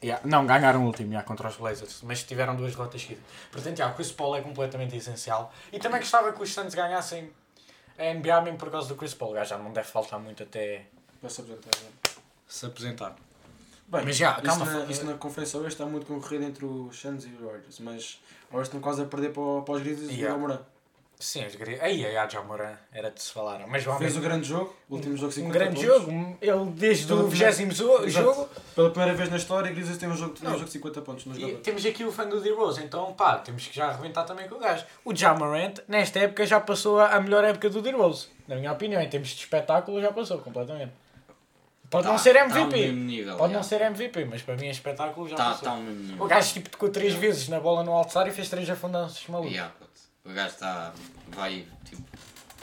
Yeah, 0.04 0.22
Não, 0.26 0.46
ganharam 0.46 0.84
o 0.84 0.86
último 0.86 1.10
yeah, 1.10 1.28
contra 1.28 1.48
os 1.50 1.56
Blazers, 1.58 2.02
mas 2.04 2.24
tiveram 2.24 2.56
duas 2.56 2.74
derrotas 2.74 3.02
seguidas. 3.02 3.24
Portanto, 3.52 3.78
yeah, 3.80 3.92
o 3.94 3.96
Chris 3.98 4.12
Paul 4.12 4.36
é 4.36 4.42
completamente 4.42 4.96
essencial. 4.96 5.52
E 5.72 5.80
também 5.80 6.00
gostava 6.00 6.32
que 6.32 6.42
os 6.42 6.54
Santos 6.54 6.76
ganhassem 6.76 7.32
a 7.98 8.14
NBA 8.14 8.42
mesmo 8.42 8.58
por 8.60 8.70
causa 8.70 8.88
do 8.88 8.96
Chris 8.96 9.14
Paul. 9.14 9.32
O 9.32 9.34
gajo 9.34 9.50
já 9.50 9.58
não 9.58 9.72
deve 9.74 9.88
faltar 9.88 10.20
muito 10.20 10.44
até 10.44 10.86
Para 11.20 11.30
se 11.30 11.42
apresentar. 11.42 11.72
se 12.48 12.66
apresentar. 12.66 13.16
Bem, 13.94 14.06
Mas 14.06 14.16
já, 14.18 14.32
isso 14.32 14.42
calma, 14.42 14.66
na, 14.66 14.72
fa- 14.86 14.92
isso 14.92 15.06
na 15.06 15.14
Conferência 15.14 15.60
Oeste 15.60 15.74
está 15.74 15.86
muito 15.86 16.06
concorrido 16.08 16.44
entre 16.46 16.66
os 16.66 17.00
Suns 17.00 17.26
e 17.26 17.28
os 17.30 17.40
Warriors, 17.42 17.80
mas 17.80 18.20
o 18.52 18.58
Oeste 18.58 18.70
estão 18.70 18.80
quase 18.82 19.02
a 19.04 19.06
perder 19.06 19.32
para, 19.32 19.42
o- 19.42 19.62
para 19.62 19.76
os 19.76 19.82
Grizzlies 19.84 20.12
e 20.12 20.16
Yeah. 20.22 20.36
o 20.36 20.42
Moran. 20.42 20.60
Sim, 21.20 21.46
as 21.46 21.56
gri- 21.56 21.80
aí 21.80 22.06
a 22.18 22.28
já 22.28 22.42
Moran 22.42 22.74
era 22.92 23.10
de 23.10 23.22
se 23.22 23.32
falar. 23.32 23.66
Mas 23.68 23.84
Fez 24.00 24.18
o 24.18 24.20
grande 24.20 24.46
jogo, 24.48 24.76
o 24.90 24.96
último 24.96 25.16
jogo 25.16 25.32
50 25.32 25.48
um 25.48 25.54
grande 25.54 25.76
pontos. 25.86 26.04
jogo. 26.06 26.38
Ele 26.42 26.66
desde 26.72 27.06
Pela 27.08 27.22
o 27.24 27.28
primeira- 27.30 27.52
20 27.54 27.74
jo- 27.76 28.04
Exato. 28.04 28.10
jogo. 28.26 28.50
Pela 28.76 28.90
primeira 28.90 29.16
vez 29.16 29.30
na 29.30 29.38
história, 29.38 29.70
a 29.70 29.74
Grizzlies 29.74 29.98
tem 30.00 30.10
um 30.10 30.16
jogo, 30.18 30.34
tem 30.34 30.50
um 30.50 30.54
jogo 30.54 30.66
de 30.66 30.72
50 30.72 31.02
pontos 31.02 31.26
no 31.26 31.38
E 31.38 31.40
jogador. 31.40 31.60
temos 31.62 31.86
aqui 31.86 32.04
o 32.04 32.12
fã 32.12 32.28
do 32.28 32.42
D-Rose, 32.42 32.84
então 32.84 33.14
pá, 33.14 33.38
temos 33.38 33.68
que 33.68 33.74
já 33.76 33.90
arrebentar 33.90 34.24
também 34.24 34.50
com 34.50 34.56
o 34.56 34.60
gajo. 34.60 34.84
O 35.06 35.16
Jamarant, 35.16 35.76
nesta 35.88 36.20
época, 36.20 36.46
já 36.46 36.60
passou 36.60 37.00
a 37.00 37.10
a 37.16 37.22
melhor 37.22 37.44
época 37.46 37.70
do 37.70 37.82
D-Rose. 37.82 38.28
Na 38.48 38.56
minha 38.56 38.72
opinião, 38.74 39.00
em 39.02 39.08
termos 39.08 39.30
de 39.30 39.36
espetáculo, 39.40 40.02
já 40.02 40.12
passou 40.12 40.40
completamente. 40.40 40.92
Pode 41.94 42.08
não 42.08 42.14
Tá- 42.16 42.20
ser 42.24 42.34
tá 42.34 42.40
ao 42.42 42.46
MVP. 42.50 42.78
mesmo 42.78 43.04
nível, 43.06 43.38
Pode 43.38 43.54
já. 43.54 43.58
não 43.60 43.64
ser 43.64 43.82
MVP, 43.82 44.26
mas 44.26 44.42
para 44.42 44.56
mim 44.58 44.68
é 44.68 44.72
espetáculo 44.72 45.28
já 45.30 45.36
Tá, 45.36 45.46
passou. 45.52 45.64
tá 45.64 45.70
ao 45.72 45.78
mesmo 45.78 46.04
nível. 46.04 46.26
O 46.26 46.28
gajo 46.28 46.54
tipo 46.54 46.70
tocou 46.70 46.90
três 46.90 47.14
vezes 47.14 47.48
na 47.48 47.60
bola 47.60 47.84
no 47.84 47.92
All-Star 47.94 48.28
e 48.28 48.32
fez 48.32 48.50
três 48.50 48.70
afundanças 48.70 49.24
malucos. 49.28 49.52
Yeah, 49.52 49.74
o 50.26 50.30
gajo 50.34 50.48
está. 50.54 50.92
Vai, 51.30 51.66
tipo. 51.86 52.02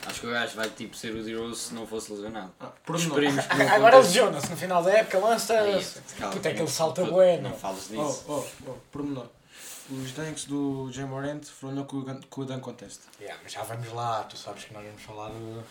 Acho 0.07 0.21
que 0.21 0.27
o 0.27 0.31
gajo 0.31 0.57
vai 0.57 0.69
tipo 0.71 0.97
ser 0.97 1.15
o 1.15 1.23
D-Rose 1.23 1.61
se 1.61 1.75
não 1.75 1.87
fosse 1.87 2.11
lesionado. 2.13 2.53
Ah, 2.59 2.69
por 2.85 2.99
menor. 2.99 3.23
Esperemos 3.23 3.45
que 3.47 3.57
não 3.57 3.69
Agora 3.69 3.99
lesiona-se 3.99 4.51
no 4.51 4.57
final 4.57 4.83
da 4.83 4.91
época, 4.93 5.19
lança. 5.19 5.61
Aí, 5.61 5.87
calma. 6.19 6.35
Puta, 6.35 6.49
é 6.49 6.55
que 6.55 6.61
ele 6.63 6.69
salta 6.71 7.03
Puto, 7.03 7.13
bueno. 7.15 7.49
Não 7.51 7.57
fales 7.57 7.89
Oh, 7.91 8.03
nisso. 8.03 8.25
oh, 8.29 8.45
oh, 8.67 8.73
por 8.91 9.03
menor. 9.03 9.29
Os 9.91 10.13
dunks 10.13 10.45
do 10.45 10.89
Jay 10.93 11.05
Morant 11.05 11.45
foram 11.45 11.75
no 11.75 11.85
com 11.85 12.03
com 12.31 12.41
o 12.41 12.45
Dunk 12.45 12.61
Contest. 12.63 13.01
Yeah, 13.21 13.39
mas 13.43 13.53
já 13.53 13.63
vamos 13.63 13.93
lá, 13.93 14.23
tu 14.25 14.37
sabes 14.39 14.65
que 14.65 14.73
nós 14.73 14.85
vamos 14.85 15.03
falar 15.03 15.29
do, 15.29 15.63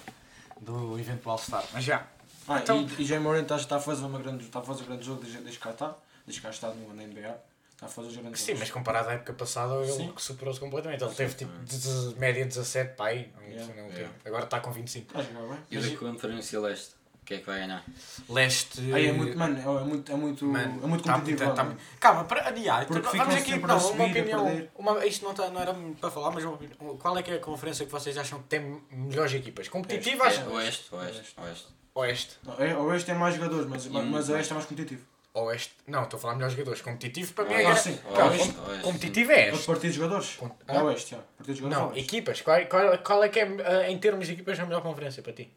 do 0.62 1.00
evento 1.00 1.24
do 1.24 1.30
All-Star. 1.32 1.64
Mas 1.74 1.84
já. 1.84 2.06
Ah, 2.50 2.60
Então- 2.60 2.88
e, 2.98 3.02
e 3.02 3.06
Jay 3.06 3.20
Morant 3.20 3.44
está, 3.44 3.56
está, 3.58 3.76
a 3.78 3.80
fazer 3.80 4.04
uma 4.06 4.20
grande, 4.20 4.44
está 4.46 4.60
a 4.60 4.64
fazer 4.64 4.84
um 4.84 4.86
grande 4.88 5.06
jogo 5.06 5.22
desde, 5.24 5.40
que 5.52 5.58
cá 5.60 5.70
está, 5.72 5.96
desde 6.26 6.42
que 6.42 6.48
cá 6.48 6.50
está 6.52 6.70
no, 6.70 6.94
na 6.94 7.04
NBA. 7.04 7.38
Está 7.72 7.86
a 7.86 7.90
fazer 7.90 8.08
os 8.10 8.18
grandes 8.18 8.42
Sim, 8.42 8.48
jogos. 8.48 8.60
mas 8.62 8.72
comparado 8.72 9.10
à 9.10 9.14
época 9.14 9.32
passada, 9.34 9.74
ele 9.76 9.92
Sim. 9.92 10.14
superou-se 10.18 10.60
completamente. 10.60 11.02
Ele 11.02 11.14
teve 11.16 11.34
tipo 11.36 11.52
de 11.64 12.20
média 12.20 12.46
17 12.46 12.96
para 12.96 13.06
aí. 13.12 13.32
Não, 13.36 13.50
Yeah. 13.50 13.74
Yeah. 13.74 14.10
Agora 14.26 14.44
está 14.44 14.60
com 14.60 14.72
25. 14.72 15.08
Está 15.08 15.20
a 15.20 15.24
jogar 15.24 15.54
bem. 15.56 15.64
E 15.72 15.78
da 15.80 15.98
Conferência 15.98 16.60
Leste? 16.60 16.96
Quem 17.26 17.38
é 17.38 17.40
que 17.42 17.46
vai 17.46 17.60
ganhar? 17.60 17.86
Leste. 18.28 18.94
Aí 18.94 19.08
é 19.08 19.12
muito, 19.14 19.38
mano, 19.38 19.58
é 19.60 19.84
muito, 19.86 20.12
é 20.12 20.16
muito, 20.16 20.46
Mano, 20.46 20.84
é 20.84 20.88
muito 20.88 21.04
tá 21.04 21.14
competitivo. 21.14 21.54
tá 21.54 21.64
muito- 21.64 21.80
Calma, 22.00 22.24
para, 22.26 22.48
adiar, 22.50 22.86
Porque 22.88 23.18
vamos 23.18 23.36
aqui 23.36 23.56
não, 23.58 23.92
uma 23.92 24.06
opinião. 24.06 24.68
Uma, 24.76 25.06
isto 25.06 25.24
não, 25.26 25.34
tá, 25.34 25.48
não 25.50 25.62
era 25.62 25.74
para 26.02 26.10
falar, 26.12 26.32
mas 26.32 26.44
uma 26.44 26.56
opinião. 26.56 26.98
qual 26.98 27.18
é 27.18 27.22
que 27.24 27.30
é 27.32 27.36
a 27.36 27.40
conferência 27.40 27.86
que 27.86 27.92
vocês 27.92 28.18
acham 28.18 28.40
que 28.42 28.48
tem 28.48 28.82
melhores 28.92 29.34
equipas? 29.34 29.68
Competitiva, 29.68 30.24
acho 30.26 30.50
oeste, 30.50 30.94
oeste, 30.94 31.36
oeste. 31.38 31.68
Oeste. 32.00 32.38
Não, 32.44 32.54
é- 32.60 32.76
Oeste 32.78 33.06
tem 33.08 33.16
mais 33.16 33.36
jogadores, 33.36 33.66
mas, 33.68 33.86
mas 33.88 34.30
Oeste 34.30 34.52
é 34.52 34.56
mais 34.56 34.66
competitivo. 34.66 35.06
Oeste. 35.34 35.74
Não, 35.88 36.04
estou 36.04 36.18
a 36.18 36.22
falar 36.22 36.34
melhores 36.36 36.54
jogadores. 36.56 36.82
Competitivo 36.82 37.34
para 37.34 37.46
mim 37.46 37.54
é. 37.54 37.68
Oeste, 37.68 37.92
gra- 37.92 37.98
sim. 37.98 38.00
Não, 38.18 38.28
Oeste, 38.30 38.60
oeste. 38.68 38.84
competitivo 38.84 39.32
é 39.32 39.50
este. 39.50 39.66
partir 39.68 39.88
de 39.88 39.94
jogadores. 39.94 40.36
Com- 40.38 40.52
É? 40.68 40.82
Oeste, 40.82 41.12
já. 41.12 41.18
A 41.18 41.22
partir 41.38 41.54
de 41.54 41.60
jogadores. 41.60 41.84
Não, 41.84 41.90
é 41.92 41.94
Oeste. 41.94 42.16
equipas. 42.16 42.42
Qual, 42.42 42.66
qual, 42.68 42.98
qual 43.00 43.24
é 43.24 43.30
que 43.30 43.40
é, 43.40 43.44
eh, 43.46 43.92
em 43.92 43.98
termos 44.00 44.26
de 44.28 44.34
equipas, 44.34 44.60
a 44.60 44.66
melhor 44.66 44.82
conferência 44.82 45.22
para 45.22 45.34
ti? 45.34 45.52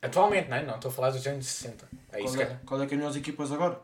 Atualmente, 0.00 0.48
não 0.48 0.56
é? 0.56 0.62
Não, 0.62 0.74
estou 0.76 0.90
a 0.90 0.94
falar 0.94 1.10
dos 1.10 1.26
anos 1.26 1.46
60. 1.46 1.88
É 2.12 2.22
isso 2.22 2.34
Qual 2.36 2.40
é, 2.46 2.50
é. 2.52 2.58
qual 2.66 2.82
é 2.82 2.86
que 2.86 2.92
é 2.92 2.96
as 2.96 2.98
melhores 2.98 3.16
equipas 3.16 3.50
agora? 3.52 3.80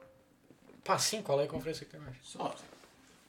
Pá, 0.84 0.98
sim, 0.98 1.22
qual 1.22 1.40
é 1.40 1.44
a 1.44 1.48
conferência 1.48 1.84
que 1.86 1.92
tem 1.92 2.00
mais? 2.00 2.16
Só- 2.22 2.54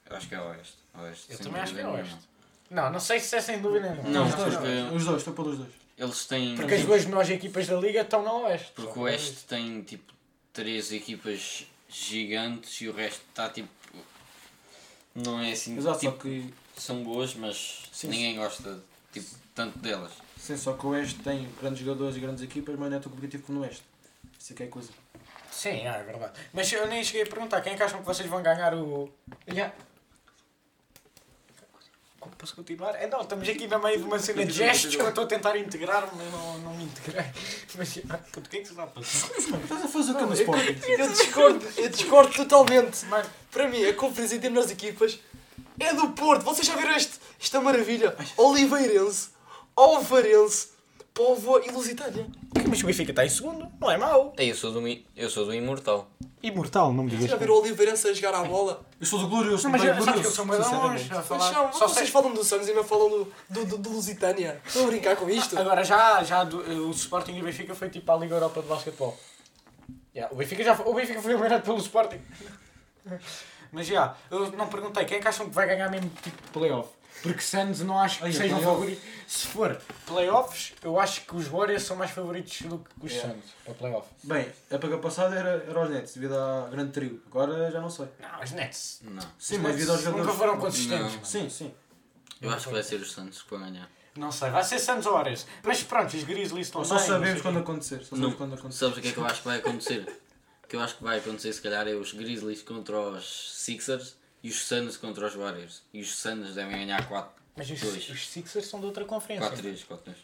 Eu 0.10 0.16
acho 0.16 0.28
que 0.28 0.36
é 0.36 0.42
oeste. 0.42 0.78
oeste 1.00 1.32
Eu 1.32 1.38
sem 1.38 1.46
também 1.48 1.62
acho 1.62 1.74
que 1.74 1.80
é 1.82 1.88
oeste. 1.88 2.18
Não, 2.70 2.90
não 2.92 3.00
sei 3.00 3.20
se 3.20 3.36
é 3.36 3.42
sem 3.42 3.60
dúvida 3.62 3.90
nenhuma. 3.90 4.10
Não, 4.10 4.28
os 4.28 4.36
dois, 4.36 4.54
porque- 4.56 4.96
os 4.96 5.06
dois, 5.06 5.18
estou 5.18 5.34
pelos 5.34 5.58
dois. 5.58 5.72
Eles 5.98 6.26
têm. 6.26 6.56
Porque 6.56 6.74
as 6.74 6.84
duas 6.84 7.06
melhores 7.06 7.30
equipas 7.30 7.68
da 7.68 7.76
liga 7.76 8.02
estão 8.02 8.22
na 8.22 8.34
Oeste. 8.34 8.72
Porque 8.76 9.00
o 9.00 9.04
Oeste 9.04 9.46
tem 9.46 9.82
tipo 9.82 10.14
três 10.52 10.92
equipas 10.92 11.66
gigantes 11.90 12.82
e 12.82 12.90
o 12.90 12.94
resto 12.94 13.22
está 13.30 13.50
tipo. 13.50 13.70
Não 15.14 15.40
é 15.40 15.52
assim. 15.52 15.78
Exato, 15.78 16.04
só 16.04 16.12
tipo, 16.12 16.22
que, 16.22 16.54
são 16.78 17.04
boas, 17.04 17.34
mas 17.36 17.84
Sim, 17.92 18.10
ninguém 18.10 18.36
gosta 18.36 18.84
tipo, 19.14 19.28
tanto 19.54 19.80
delas. 19.80 20.12
sim, 20.38 20.58
só 20.58 20.74
que 20.74 20.86
o 20.86 20.90
Oeste 20.90 21.20
tem 21.20 21.48
grandes 21.62 21.80
jogadores 21.80 22.18
e 22.18 22.20
grandes 22.20 22.44
equipas, 22.44 22.76
mas 22.78 22.90
não 22.90 22.98
é 22.98 23.00
tão 23.00 23.10
competitivo 23.10 23.44
como 23.44 23.60
no 23.60 23.66
Oeste. 23.66 23.84
Isso 24.38 24.52
é 24.52 24.56
que 24.56 24.64
é 24.64 24.68
coisa. 24.68 24.90
Sim, 25.50 25.88
é 25.88 26.04
verdade. 26.04 26.38
Mas 26.52 26.72
eu 26.74 26.86
nem 26.88 27.02
cheguei 27.02 27.24
a 27.24 27.26
perguntar 27.26 27.62
quem 27.62 27.74
é 27.74 27.76
que 27.78 27.84
acham 27.84 28.00
que 28.00 28.06
vocês 28.06 28.30
vão 28.30 28.44
ganhar 28.44 28.74
o. 28.74 29.10
Já. 29.48 29.72
Como 32.26 32.36
Posso 32.38 32.56
continuar? 32.56 32.96
É, 32.96 33.08
não, 33.08 33.22
estamos 33.22 33.48
aqui 33.48 33.68
no 33.68 33.80
meio 33.80 34.00
de 34.00 34.04
uma 34.04 34.18
cena 34.18 34.44
de 34.44 34.52
gestos 34.52 34.96
que 34.96 35.02
eu 35.02 35.10
estou 35.10 35.26
a 35.26 35.28
tentar 35.28 35.56
integrar, 35.58 36.10
mas 36.16 36.32
não, 36.32 36.58
não 36.60 36.74
me 36.74 36.86
integrei. 36.86 37.26
Mas, 37.78 38.00
puto, 38.32 38.48
o 38.48 38.50
que 38.50 38.58
é 38.58 38.60
que 38.62 38.66
se 38.66 38.72
está 38.72 38.84
a 38.84 38.88
passar? 38.88 39.30
Estás 39.38 39.86
a 39.86 39.88
fazer 39.88 40.12
o 40.12 40.16
que 40.16 40.24
no 40.24 40.34
eu, 40.34 40.34
Sporting? 40.34 40.80
eu 40.92 41.08
discordo, 41.12 41.68
eu 41.78 41.90
discordo 41.90 42.34
totalmente. 42.34 43.06
Mano, 43.06 43.30
Para 43.52 43.68
mim, 43.68 43.86
a 43.86 43.94
conferência 43.94 44.38
em 44.38 44.40
termos 44.40 44.64
das 44.64 44.72
equipas 44.72 45.20
é 45.80 45.94
do 45.94 46.10
Porto. 46.10 46.44
Vocês 46.44 46.66
já 46.66 46.76
viram 46.76 46.96
este, 46.96 47.20
esta 47.40 47.62
maravilha? 47.62 48.16
Oliveirense, 48.38 49.30
Alvarense, 49.76 50.70
Póvoa 51.16 51.62
e 51.66 51.72
Lusitânia. 51.72 52.28
mas 52.68 52.84
o 52.84 52.86
Benfica 52.86 53.12
está 53.14 53.26
em 53.26 53.30
segundo, 53.30 53.72
não 53.80 53.90
é 53.90 53.98
mau. 53.98 54.34
Eu 54.38 54.54
sou 54.54 54.70
do, 54.74 54.86
eu 55.16 55.30
sou 55.30 55.46
do 55.46 55.54
Imortal. 55.54 56.12
Imortal, 56.44 56.92
não 56.94 57.06
me 57.06 57.10
Vocês 57.16 57.32
já 57.32 57.38
viram 57.38 57.56
o 57.56 57.62
Oliveirense 57.62 58.06
a 58.10 58.14
jogar 58.14 58.36
à 58.36 58.44
bola? 58.44 58.86
Eu 59.00 59.08
sou 59.08 59.20
do 59.20 59.28
Glorioso, 59.30 59.64
Não, 59.64 59.72
mas 59.72 59.82
bem 59.82 59.90
eu- 59.92 59.96
sabes 60.04 60.06
que 60.06 60.12
glorioso, 60.22 60.30
eu 60.30 60.36
sou 60.36 60.78
uma 60.78 60.88
longe 60.90 61.10
Mas 61.10 61.26
Só 61.78 61.88
vocês 61.88 61.92
sei. 62.00 62.08
falam 62.08 62.34
do 62.34 62.44
Santos 62.44 62.68
e 62.68 62.72
ainda 62.72 62.84
falam 62.84 63.10
do, 63.10 63.34
do, 63.50 63.66
do, 63.66 63.78
do 63.78 63.90
Lusitânia. 63.92 64.62
Estão 64.66 64.84
a 64.84 64.88
brincar 64.88 65.16
com 65.16 65.30
isto? 65.30 65.58
Agora 65.58 65.84
já, 65.86 66.22
já 66.22 66.44
do- 66.44 66.60
o 66.88 66.92
Sporting 66.92 67.32
e 67.38 67.42
o 67.42 67.46
Benfica 67.46 67.74
foi 67.74 67.90
tipo 67.90 68.12
à 68.12 68.18
Liga 68.18 68.36
Europa 68.36 68.62
de 68.62 68.68
Basquetebol. 68.68 69.18
Yeah, 70.14 70.34
o, 70.34 70.38
Benfica 70.38 70.64
já 70.66 70.76
foi, 70.76 70.86
o 70.86 70.94
Benfica 70.94 71.22
foi 71.22 71.32
eliminado 71.32 71.64
pelo 71.64 71.78
Sporting. 71.78 72.20
Mas 73.72 73.88
já, 73.88 74.16
eu 74.32 74.52
não 74.52 74.68
perguntei 74.68 75.04
quem 75.06 75.18
é 75.18 75.22
que 75.22 75.28
acham 75.28 75.48
que 75.48 75.56
vai 75.56 75.66
ganhar 75.68 75.90
mesmo 75.90 76.10
tipo 76.22 76.42
de 76.42 76.50
playoff. 76.52 76.90
Porque 77.24 77.42
Santos 77.42 77.82
não 77.82 77.98
acho 78.00 78.20
que 78.20 78.32
sejam 78.32 78.58
playoff. 78.60 78.66
favoritos. 78.66 79.04
Se 79.28 79.48
for 79.48 79.82
playoffs, 80.06 80.74
eu 80.84 81.00
acho 81.00 81.22
que 81.22 81.36
os 81.36 81.48
Warriors 81.48 81.84
são 81.84 81.96
mais 81.98 82.12
favoritos 82.12 82.62
do 82.64 82.78
que 82.80 83.06
os 83.08 83.12
Yeah. 83.12 83.34
Santos. 83.34 83.50
É 83.66 83.74
playoff. 83.74 84.08
Bem, 84.24 84.48
a 84.70 84.76
época 84.76 84.98
passada 85.00 85.36
era, 85.36 85.50
era 85.68 85.84
os 85.84 85.90
Nets, 85.90 86.14
devido 86.14 86.36
à 86.38 86.68
grande 86.70 86.92
trio. 86.92 87.22
Agora 87.28 87.72
já 87.72 87.82
não 87.82 87.90
sei. 87.90 88.08
Não, 88.20 88.44
os 88.44 88.52
Nets. 88.52 89.00
Não. 89.04 89.24
Sim, 89.40 89.56
os 89.56 89.62
mas 89.62 89.72
devido 89.74 89.90
aos 89.92 90.00
Nets 90.04 90.12
nunca 90.12 90.24
jogadores. 90.24 90.38
foram 90.38 90.58
consistentes. 90.60 91.16
Não. 91.16 91.26
Sim, 91.26 91.50
sim. 91.50 91.74
Eu 92.42 92.52
acho 92.52 92.68
que 92.68 92.74
vai 92.74 92.84
ser 92.84 92.96
os 92.98 93.12
Santos 93.12 93.42
que 93.42 93.50
vão 93.50 93.60
ganhar. 93.60 93.90
Não 94.16 94.32
sei, 94.32 94.50
vai 94.52 94.64
ser 94.64 94.78
Santos 94.80 95.06
ou 95.08 95.14
Warriors. 95.14 95.46
Mas 95.64 95.84
pronto, 95.84 96.16
os 96.16 96.24
Grizzlies 96.24 96.68
estão 96.68 96.86
Só 96.86 96.96
bem, 96.96 97.04
não 97.04 97.14
sabemos 97.16 97.42
quando 97.42 97.56
quê. 97.56 97.62
acontecer. 97.62 97.98
Só 98.04 98.16
Não. 98.16 98.22
sabemos 98.24 98.36
quando 98.38 98.54
acontecer. 98.54 98.80
Sabes 98.80 98.98
o 98.98 99.02
que 99.02 99.08
é 99.08 99.12
que 99.12 99.18
eu 99.18 99.26
acho 99.26 99.42
que 99.42 99.48
vai 99.48 99.58
acontecer? 99.58 100.06
O 100.64 100.68
que 100.68 100.76
eu 100.76 100.80
acho 100.82 100.98
que 100.98 101.04
vai 101.04 101.20
acontecer 101.20 101.54
se 101.54 101.62
calhar 101.62 101.88
é 101.88 101.94
os 101.94 102.12
Grizzlies 102.12 102.64
contra 102.64 103.00
os 103.00 103.54
Sixers 103.56 104.16
e 104.46 104.50
os 104.50 104.64
Suns 104.66 104.96
contra 104.98 105.26
os 105.26 105.34
Warriors. 105.34 105.82
E 105.92 106.02
os 106.02 106.16
Suns 106.16 106.54
devem 106.54 106.78
ganhar 106.78 107.08
4 107.08 107.32
Mas 107.56 107.70
os, 107.70 107.80
Dois. 107.82 108.10
os 108.10 108.28
Sixers 108.30 108.68
são 108.68 108.80
de 108.80 108.86
outra 108.86 109.04
conferência. 109.06 109.50
4-3, 109.50 109.86
4-3. 109.88 110.16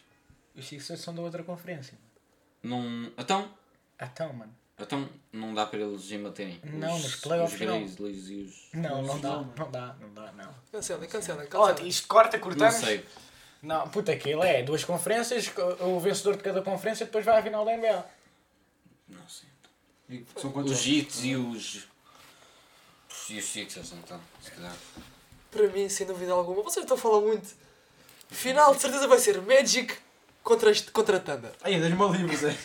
Os 0.54 0.64
Sixers 0.68 1.00
são 1.00 1.12
de 1.14 1.20
outra 1.20 1.42
conferência. 1.42 1.98
Não. 2.62 3.10
Então, 3.18 3.50
Então, 4.00 4.32
mano. 4.32 4.54
então 4.78 5.08
não 5.32 5.52
dá 5.54 5.66
para 5.66 5.80
eles 5.80 6.10
embaterem. 6.12 6.60
Não, 6.62 6.94
os, 6.96 7.02
nos 7.02 7.16
playoffs 7.16 7.60
os 7.60 7.66
não. 7.66 7.78
Grizzlies 7.80 8.28
e 8.28 8.34
os. 8.42 8.68
Não, 8.72 9.02
não 9.02 9.14
Não, 9.14 9.20
dá, 9.20 9.28
não. 9.30 9.44
não 9.56 9.70
dá, 9.70 9.96
não 10.00 10.14
dá, 10.14 10.32
não. 10.32 10.54
Cancela, 10.70 11.06
cancela, 11.06 11.44
cancela. 11.46 11.82
isto 11.88 12.06
corta, 12.06 12.36
Não 12.36 12.44
cortamos? 12.44 12.74
sei. 12.76 13.04
Não, 13.60 13.88
puta, 13.88 14.12
aquilo 14.12 14.42
é 14.44 14.62
duas 14.62 14.84
conferências, 14.84 15.50
o 15.80 15.98
vencedor 16.00 16.36
de 16.36 16.42
cada 16.42 16.62
conferência 16.62 17.06
depois 17.06 17.24
vai 17.24 17.38
à 17.38 17.42
final 17.42 17.64
da 17.64 17.76
NBA. 17.76 18.06
Não 19.08 19.28
sei. 19.28 19.48
E 20.08 20.24
São 20.36 20.52
quantos 20.52 20.72
Os? 20.72 20.86
Heats 20.86 21.24
e 21.24 21.34
os. 21.36 21.88
E 23.30 23.38
os 23.38 23.44
Sixers 23.44 23.92
então, 23.92 24.20
se 24.42 24.50
calhar. 24.50 24.72
Para 25.50 25.68
mim, 25.68 25.88
sem 25.88 26.06
dúvida 26.06 26.32
alguma, 26.32 26.62
vocês 26.62 26.84
estão 26.84 26.96
a 26.96 27.00
falar 27.00 27.20
muito. 27.20 27.48
Final, 28.30 28.74
de 28.74 28.80
certeza, 28.80 29.06
vai 29.06 29.18
ser 29.18 29.40
Magic 29.42 29.94
contra, 30.42 30.70
este, 30.70 30.90
contra 30.90 31.20
Thunder. 31.20 31.52
Ai, 31.62 31.78
das-me 31.78 32.08
livros, 32.18 32.44
é. 32.44 32.56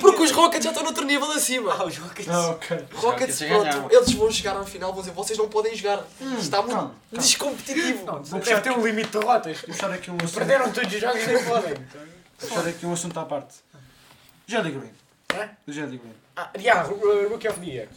Porque 0.00 0.22
os 0.22 0.30
Rockets 0.30 0.64
já 0.64 0.70
estão 0.70 0.82
no 0.82 0.88
outro 0.88 1.04
nível 1.04 1.30
acima. 1.30 1.74
Ah, 1.74 1.84
os 1.84 1.96
Rockets. 1.96 2.28
Ah, 2.28 2.50
ok. 2.50 2.76
Rockets, 2.94 3.40
Rockets 3.40 3.42
pronto, 3.42 3.94
eles 3.94 4.12
vão 4.12 4.30
chegar 4.30 4.56
à 4.56 4.64
final, 4.64 4.92
vão 4.92 5.02
dizer, 5.02 5.14
vocês 5.14 5.38
não 5.38 5.48
podem 5.48 5.74
jogar. 5.76 6.04
Está 6.38 6.62
muito 6.62 6.74
calma, 6.74 6.94
calma. 6.94 6.94
descompetitivo. 7.12 8.04
Não, 8.04 8.22
Vou 8.22 8.40
deve 8.40 8.60
ter 8.62 8.70
um 8.70 8.84
limite 8.86 9.10
de 9.10 9.18
derrotas. 9.18 9.60
Puxar 9.60 9.92
aqui 9.92 10.10
um 10.10 10.16
assunto. 10.16 10.34
Perderam 10.34 10.72
todos 10.72 10.92
os 10.92 11.00
jogos 11.00 11.22
e 11.22 11.26
nem 11.26 11.44
podem. 11.44 11.74
Vou 11.74 12.48
puxar 12.48 12.66
aqui 12.66 12.86
um 12.86 12.92
assunto 12.92 13.20
à 13.20 13.24
parte. 13.24 13.56
Jelly 14.46 14.70
Green. 14.72 14.92
Hã? 15.34 15.50
Do 15.66 15.72
Jelly 15.72 15.98
Green. 15.98 16.14
Ah, 16.36 16.50
yeah, 16.56 16.82
Rookie 16.82 17.48
of 17.48 17.60
the 17.60 17.66
Year. 17.66 17.88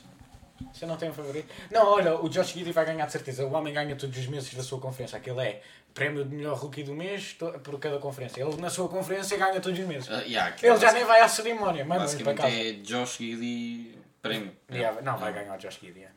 Você 0.71 0.85
não 0.85 0.95
tem 0.97 1.09
um 1.09 1.13
favorito? 1.13 1.47
Não, 1.71 1.85
olha, 1.85 2.15
o 2.19 2.29
Josh 2.29 2.53
Giddy 2.53 2.71
vai 2.71 2.85
ganhar 2.85 3.05
de 3.05 3.11
certeza. 3.11 3.45
O 3.45 3.51
homem 3.53 3.73
ganha 3.73 3.95
todos 3.95 4.17
os 4.17 4.27
meses 4.27 4.53
da 4.53 4.63
sua 4.63 4.79
conferência. 4.79 5.17
Aquele 5.17 5.41
é 5.41 5.61
prémio 5.93 6.23
de 6.25 6.35
melhor 6.35 6.57
rookie 6.57 6.83
do 6.83 6.93
mês 6.93 7.33
por 7.63 7.79
cada 7.79 7.99
conferência. 7.99 8.41
Ele 8.41 8.55
na 8.59 8.69
sua 8.69 8.87
conferência 8.87 9.37
ganha 9.37 9.59
todos 9.59 9.77
os 9.77 9.85
meses. 9.85 10.09
Ah, 10.09 10.21
yeah, 10.21 10.55
Ele 10.61 10.77
já 10.77 10.91
nem 10.91 11.05
vai 11.05 11.21
à 11.21 11.27
cerimónia, 11.27 11.85
manda 11.85 12.05
para 12.23 12.33
casa. 12.33 12.55
é 12.55 12.73
Josh 12.73 13.17
Giddy 13.17 13.97
prémio. 14.21 14.51
Yeah, 14.71 15.01
não, 15.01 15.17
vai 15.17 15.33
ganhar 15.33 15.55
o 15.55 15.59
Josh 15.59 15.79
Giddy. 15.79 15.99
yeah. 15.99 16.15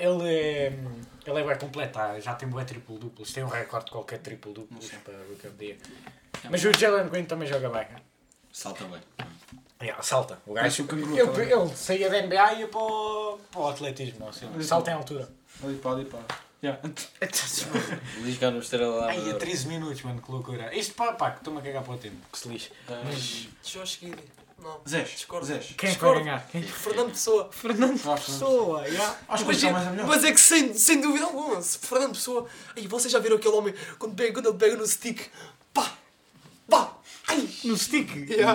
Ele 0.00 0.28
é, 0.28 0.72
ele 1.26 1.40
é 1.40 1.44
bem 1.44 1.58
completo, 1.58 1.98
ah, 1.98 2.18
já 2.18 2.34
tem 2.34 2.48
bué 2.48 2.64
triplo 2.64 2.98
duplos, 2.98 3.32
tem 3.32 3.44
um 3.44 3.48
recorde 3.48 3.86
de 3.86 3.90
qualquer 3.90 4.18
triplo 4.20 4.52
duplo 4.52 4.78
para 5.04 5.12
o 5.12 5.28
Rookie 5.28 5.48
of 5.48 5.56
the 5.56 5.64
Year. 5.64 5.78
Mas 6.48 6.64
o 6.64 6.72
Jalen 6.72 7.08
Green 7.08 7.24
também 7.24 7.46
joga 7.46 7.68
bem. 7.68 7.86
Salta 8.52 8.84
bem. 8.84 9.00
Yeah, 9.82 10.02
salta. 10.02 10.38
O 10.46 10.54
gajo, 10.54 10.84
o 10.84 10.86
canguru, 10.86 11.14
ele, 11.16 11.76
saía 11.76 12.08
da 12.08 12.22
NBA 12.22 12.52
e 12.54 12.60
ia 12.60 12.68
para 12.68 12.80
o, 12.80 13.38
para 13.50 13.60
o 13.60 13.68
atletismo. 13.68 14.26
Assim. 14.28 14.46
Salta 14.62 14.90
em 14.90 14.94
altura. 14.94 15.28
Ali 15.62 15.76
para 15.76 15.90
ali 15.92 16.04
para. 16.06 16.20
Yeah. 16.62 16.80
Carlos 18.40 18.64
Estrela 18.64 18.96
lá. 18.96 19.08
Ai, 19.08 19.30
a 19.30 19.34
13 19.34 19.68
minutos, 19.68 20.02
mano, 20.02 20.22
que 20.22 20.30
loucura. 20.30 20.74
Isto 20.74 20.94
pá, 20.94 21.12
pá, 21.12 21.30
que 21.30 21.38
estou-me 21.38 21.60
a 21.60 21.62
cagar 21.62 21.82
para 21.82 21.94
o 21.94 21.98
tempo, 21.98 22.16
que 22.32 22.38
se 22.38 22.48
lixe. 22.48 22.70
Mas... 23.04 23.48
Josh 23.62 23.98
Giddy. 24.00 24.36
Não. 24.58 24.80
Zés. 24.88 25.10
Discordo. 25.10 25.46
Zés. 25.46 25.66
Quem 25.66 25.72
é 25.72 25.74
que 25.76 25.84
vai 25.84 25.90
Discordo. 25.92 26.24
ganhar? 26.24 26.48
Quem? 26.48 26.62
Fernando 26.62 27.10
Pessoa. 27.10 27.48
Fernando 27.52 28.16
Pessoa, 28.16 28.88
yeah. 28.88 29.18
Acho 29.28 29.44
que 29.44 29.48
Mas, 29.48 29.56
está 29.58 29.68
é, 29.68 29.72
mais 29.72 29.86
a 29.86 29.90
melhor. 29.90 30.06
mas 30.06 30.24
é 30.24 30.32
que 30.32 30.40
sem, 30.40 30.72
sem 30.74 31.00
dúvida 31.00 31.26
alguma, 31.26 31.60
se 31.60 31.78
Fernando 31.78 32.14
Pessoa. 32.14 32.48
Aí 32.74 32.86
vocês 32.86 33.12
já 33.12 33.18
viram 33.18 33.36
aquele 33.36 33.54
homem 33.54 33.74
quando, 33.98 34.14
pega, 34.14 34.32
quando 34.32 34.48
ele 34.48 34.58
pega 34.58 34.76
no 34.76 34.86
stick. 34.86 35.30
Ai! 37.28 37.48
No 37.64 37.76
stick? 37.76 38.14
Yeah. 38.30 38.52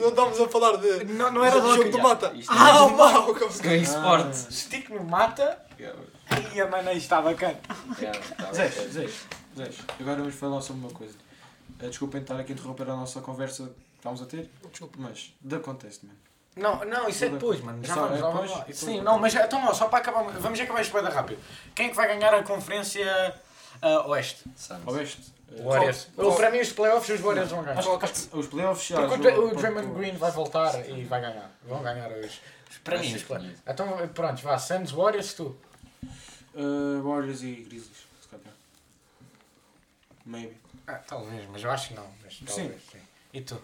Não 0.00 0.08
estávamos 0.08 0.40
a 0.40 0.48
falar 0.48 0.76
de. 0.78 1.04
Não, 1.04 1.30
não 1.30 1.44
era 1.44 1.60
jogo 1.60 1.90
do 1.90 1.98
mata. 2.00 2.26
É- 2.26 2.44
Ah, 2.48 2.88
mau! 2.88 3.34
É 3.64 3.76
esporte. 3.76 4.36
Stick 4.52 4.88
no 4.90 5.04
mata. 5.04 5.62
Ai, 6.30 6.60
a 6.60 6.66
mano, 6.66 6.88
isto 6.90 7.02
está 7.02 7.20
bacana. 7.22 7.58
Zés, 8.52 8.74
Zés. 8.92 9.12
Zés. 9.56 9.76
Agora 10.00 10.16
vamos 10.16 10.34
falar 10.34 10.60
sobre 10.60 10.82
uma 10.86 10.90
coisa. 10.90 11.14
Eh, 11.80 11.88
Desculpem 11.88 12.20
estar 12.22 12.38
aqui 12.38 12.52
a 12.52 12.54
interromper 12.54 12.84
a 12.90 12.96
nossa 12.96 13.20
conversa 13.20 13.64
que 13.64 13.96
estávamos 13.98 14.22
a 14.22 14.26
ter, 14.26 14.50
Desculpa. 14.70 14.96
mas 14.98 15.32
da 15.40 15.58
contexto, 15.60 16.06
mano. 16.06 16.18
Não, 16.56 16.84
não, 16.84 17.08
isso 17.08 17.24
é 17.24 17.28
depois, 17.28 17.60
mano. 17.60 17.84
Já 17.84 17.94
vamos, 17.94 18.16
é 18.16 18.18
já 18.20 18.28
vamos. 18.28 18.52
E 18.68 18.72
Sim, 18.72 19.00
não, 19.02 19.18
mas 19.18 19.34
então, 19.34 19.74
só 19.74 19.88
para 19.88 19.98
acabar, 19.98 20.22
vamos 20.38 20.58
acabar 20.60 20.80
isto 20.80 20.92
bem 20.92 21.02
rápido. 21.12 21.40
Quem 21.74 21.86
é 21.86 21.88
que 21.90 21.96
vai 21.96 22.06
ganhar 22.06 22.32
a 22.32 22.42
conferência 22.44 23.34
ah, 23.82 24.06
Oeste? 24.08 24.44
Oeste. 24.86 25.32
eh, 25.52 25.60
O 25.60 25.64
Warriors. 25.68 26.08
Ou, 26.16 26.34
para 26.34 26.50
mim, 26.50 26.60
os 26.60 26.72
playoffs, 26.72 27.08
os 27.14 27.20
Warriors 27.20 27.50
vão 27.50 27.62
ganhar. 27.62 27.78
Acho, 27.78 27.90
acho 27.96 28.28
que 28.28 28.36
os 28.38 28.46
playoffs 28.48 28.86
já. 28.88 29.06
Porque 29.06 29.28
o, 29.28 29.48
o 29.48 29.54
Draymond. 29.54 29.94
Green 29.94 30.16
vai 30.16 30.30
voltar 30.30 30.88
e 30.88 31.04
vai 31.04 31.20
ganhar. 31.20 31.50
Vão 31.64 31.82
ganhar 31.82 32.10
os. 32.10 32.26
os- 32.26 32.78
Para 32.82 32.98
mim. 32.98 33.56
Então, 33.66 34.08
pronto, 34.08 34.42
vá. 34.42 34.58
Suns, 34.58 34.90
Warriors, 34.92 35.34
tu. 35.34 35.56
Eh, 36.56 37.00
Warriors 37.02 37.42
e 37.42 37.52
Grizzlies, 37.56 38.06
se 38.22 38.28
calhar. 38.28 38.54
Maybe. 40.24 40.56
Ah, 40.86 40.94
talvez, 40.94 41.48
mas 41.50 41.62
eu 41.62 41.70
acho 41.70 41.88
que 41.88 41.94
não. 41.94 42.06
Mas, 42.22 42.40
talvez, 42.46 42.82
sim. 42.92 42.98
E 43.32 43.40
tu? 43.40 43.60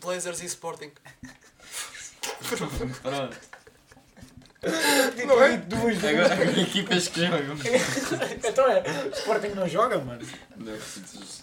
Blazers 0.00 0.40
e 0.40 0.46
Sporting. 0.46 0.92
Pronto. 3.02 3.36
Não 5.26 5.42
é? 5.42 5.56
Duas 5.56 6.04
Agora, 6.04 6.32
agora 6.32 6.50
equipas 6.60 7.08
que 7.08 7.20
jogam. 7.20 7.56
Então 8.44 8.70
é, 8.70 8.82
o 9.06 9.08
Sporting 9.10 9.48
não 9.54 9.68
joga, 9.68 9.98
mano. 9.98 10.20
Não, 10.56 10.72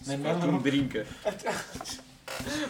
Nem 0.08 0.18
Sporting 0.18 0.60
brinca. 0.60 1.06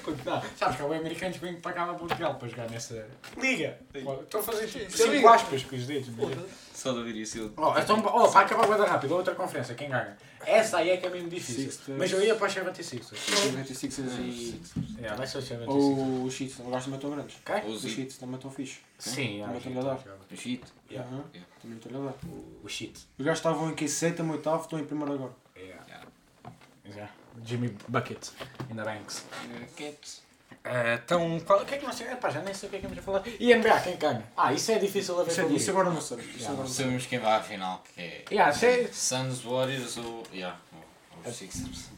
Porque 0.04 0.22
não, 0.30 0.42
sabes 0.58 0.76
que 0.78 0.82
há 0.82 0.86
americanos 0.86 1.38
que 1.38 1.46
vêm 1.46 1.56
para 1.60 1.74
cá 1.74 1.86
para 1.86 1.94
Portugal 1.96 2.36
para 2.36 2.48
jogar 2.48 2.70
nessa 2.70 3.08
liga. 3.38 3.78
Estou 3.94 4.40
a 4.40 4.44
fazer 4.44 4.66
Isso 4.66 4.78
é 4.80 4.90
cinco 4.90 5.12
liga. 5.12 5.30
aspas 5.32 5.64
com 5.64 5.76
os 5.76 5.86
dedos. 5.88 6.10
mas- 6.16 6.66
Só 6.74 6.92
de 6.92 7.00
ouvir 7.00 7.16
isso. 7.16 7.54
Oh, 7.58 7.78
então, 7.80 7.98
oh, 8.06 8.28
para 8.30 8.42
acabar 8.46 8.68
bem 8.68 8.86
rápido, 8.86 9.16
outra 9.16 9.34
conferência, 9.34 9.74
quem 9.76 9.90
ganha? 9.90 10.16
Essa 10.46 10.78
aí 10.78 10.92
é 10.92 10.98
que 10.98 11.08
é 11.08 11.10
mesmo 11.10 11.30
difícil. 11.30 11.96
Mas 11.98 12.12
eu 12.12 12.22
ia 12.22 12.36
para 12.36 12.48
os 12.48 12.54
76. 12.54 13.12
96 13.12 13.98
e. 14.20 14.62
Yeah, 15.00 15.16
vai 15.18 15.26
ser 15.26 15.38
os 15.40 15.46
76. 15.46 15.68
Ou 15.68 16.24
os 16.26 16.34
Sheets, 16.34 16.58
também 16.58 16.72
gostam 16.72 16.94
também 16.94 16.98
estão 16.98 17.12
grandes. 17.12 17.68
Os 17.68 17.84
os 17.84 17.92
Sheets 17.92 18.18
também 18.18 18.36
estão 18.36 18.52
fixe. 18.52 18.80
Sim, 19.00 19.42
Também 19.42 19.58
estou-lhe 19.58 19.80
a 19.80 19.82
dar. 19.82 19.96
O. 19.96 19.98
Aham, 19.98 21.24
Yeah. 21.34 21.48
Também 21.62 21.78
estou-lhe 21.78 21.98
a 21.98 22.02
dar. 22.12 22.16
o, 22.28 22.62
o 22.64 22.70
shit. 22.70 22.94
Os 23.18 23.26
gajos 23.26 23.40
estavam 23.40 23.70
em 23.72 23.74
que 23.76 23.88
7, 23.88 24.22
8, 24.22 24.60
estão 24.62 24.80
em 24.80 24.86
primeiro 24.86 25.14
agora. 25.14 25.32
Yeah. 25.58 25.84
Yeah. 26.86 27.10
Jimmy 27.44 27.76
Bucket 27.88 28.30
in 28.70 28.76
the 28.76 28.84
Banks. 28.84 29.26
Cats. 29.76 30.26
Eh, 30.64 31.00
então, 31.04 31.40
qual, 31.42 31.62
o 31.62 31.66
que 31.66 31.76
é 31.76 31.78
que 31.78 31.86
nós 31.86 31.96
temos? 31.96 32.14
Epá, 32.14 32.30
já 32.30 32.42
nem 32.42 32.54
sei 32.54 32.68
o 32.68 32.70
que 32.72 32.78
é 32.78 32.80
que 32.80 32.88
vamos 32.88 33.04
falar. 33.04 33.22
E 33.40 33.54
NBA, 33.54 33.80
quem 33.82 33.98
ganha? 33.98 34.24
Ah, 34.36 34.52
isso 34.52 34.72
é 34.72 34.80
difícil 34.80 35.20
a 35.20 35.24
ver 35.24 35.32
Isso, 35.32 35.42
é, 35.42 35.46
isso 35.46 35.70
agora 35.70 35.90
não. 35.92 36.00
Isso 36.00 36.16
Yeah, 36.16 36.46
agora 36.46 36.58
não 36.58 36.68
sei. 36.68 36.86
Sabemos 36.86 37.06
quem 37.06 37.20
vai 37.20 37.34
à 37.34 37.44
final, 37.44 37.84
que 37.94 38.02
é 38.02 38.26
Yeah, 38.32 38.52
sei. 38.52 38.90
Suns, 38.92 39.44
Warriors 39.44 39.98
ou. 39.98 40.24
Yeah, 40.34 40.58
ou 41.24 41.30
os 41.30 41.38
Sixers. 41.38 41.90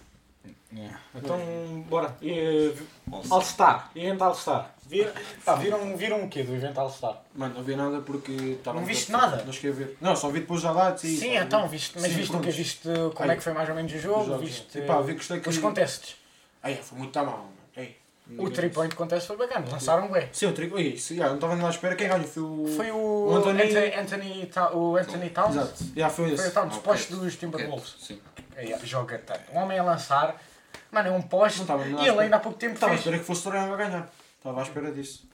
Yeah. 0.74 1.00
Então, 1.16 1.40
bora. 1.88 2.16
E, 2.22 2.74
All-Star. 3.10 3.32
All-Star. 3.32 3.92
Evento 3.96 4.24
All-Star. 4.24 4.74
Vir, 4.88 5.12
pá, 5.44 5.56
viram, 5.56 5.98
viram 5.98 6.24
o 6.24 6.30
quê 6.30 6.44
do 6.44 6.56
evento 6.56 6.80
All-Star? 6.80 7.22
Mano, 7.36 7.56
não 7.56 7.64
vi 7.64 7.76
nada 7.76 8.00
porque 8.00 8.32
estava. 8.32 8.80
Não 8.80 8.86
viste 8.86 9.12
nada? 9.12 9.44
Não 9.44 9.52
cheguei 9.52 9.72
a 9.72 9.74
ver. 9.74 9.98
Não, 10.00 10.16
só 10.16 10.30
vi 10.30 10.40
depois 10.40 10.62
já 10.62 10.72
dados 10.72 11.04
e. 11.04 11.18
Sim, 11.18 11.36
então, 11.38 11.68
viste, 11.68 11.94
mas 12.00 12.04
Sim, 12.10 12.18
viste 12.18 12.30
o 12.30 12.32
prontos. 12.38 12.56
Viste 12.56 12.90
como 13.14 13.32
é 13.32 13.36
que 13.36 13.42
foi 13.44 13.54
mais 13.54 13.68
ou 13.68 13.76
menos 13.76 13.92
o 13.94 14.00
jogo? 14.00 14.22
Os 14.22 14.28
jogos. 14.28 14.48
Viste 14.50 14.78
Epá, 14.80 15.02
vi 15.02 15.08
que 15.12 15.18
gostei 15.18 15.40
que- 15.42 15.50
os 15.50 15.58
contests? 15.58 16.16
Ai, 16.64 16.76
foi 16.82 16.98
muito 17.00 17.12
tá 17.12 17.24
mal, 17.24 17.38
mano. 17.38 17.52
Ei. 17.76 17.98
O 18.38 18.50
3 18.50 18.74
point 18.74 18.94
contest 18.96 19.26
foi 19.28 19.38
bacana, 19.38 19.66
lançaram 19.72 20.10
bem. 20.12 20.28
Sim, 20.34 20.48
o 20.48 20.54
trigo. 20.54 20.78
Isso, 20.78 21.16
já, 21.16 21.28
não 21.28 21.36
estava 21.36 21.56
nada 21.56 21.68
à 21.68 21.72
espera. 21.72 21.96
Quem 21.96 22.08
ganhou 22.10 22.28
foi 22.28 22.44
o. 22.44 22.68
Foi 22.76 22.92
o 22.92 22.98
O 22.98 23.36
Anthony- 23.38 23.94
Anthony, 23.96 24.52
o 24.74 24.96
Anthony 24.98 25.30
Towns. 25.30 25.56
Exato. 25.56 25.84
Já, 25.96 26.10
foi 26.10 26.26
Foi 26.26 26.34
o 26.34 26.36
esse. 26.36 26.52
Towns, 26.52 26.74
Ok. 26.74 26.82
poste 26.84 27.14
dos 27.14 27.36
Timberwolves. 27.38 27.96
Sim. 28.00 28.20
É, 28.56 28.78
joga 28.86 29.18
tanto. 29.20 29.42
Um 29.54 29.60
homem 29.60 29.80
a 29.80 29.84
lançar, 29.84 30.36
mano, 30.92 31.08
é 31.10 31.12
um 31.12 31.22
poste. 31.22 31.62
E 32.02 32.08
ele 32.08 32.20
ainda 32.20 32.36
há 32.38 32.40
pouco 32.40 32.58
tempo 32.58 32.74
Estava 32.74 32.94
à 32.94 32.96
fez. 32.96 33.02
espera 33.06 33.20
que 33.20 33.26
fosse 33.26 33.42
o 33.42 33.44
Torreão 33.46 33.74
a 33.74 33.78
ganhar. 33.78 34.10
Estava 34.38 34.60
à 34.60 34.64
espera 34.64 34.92
disso. 34.92 35.28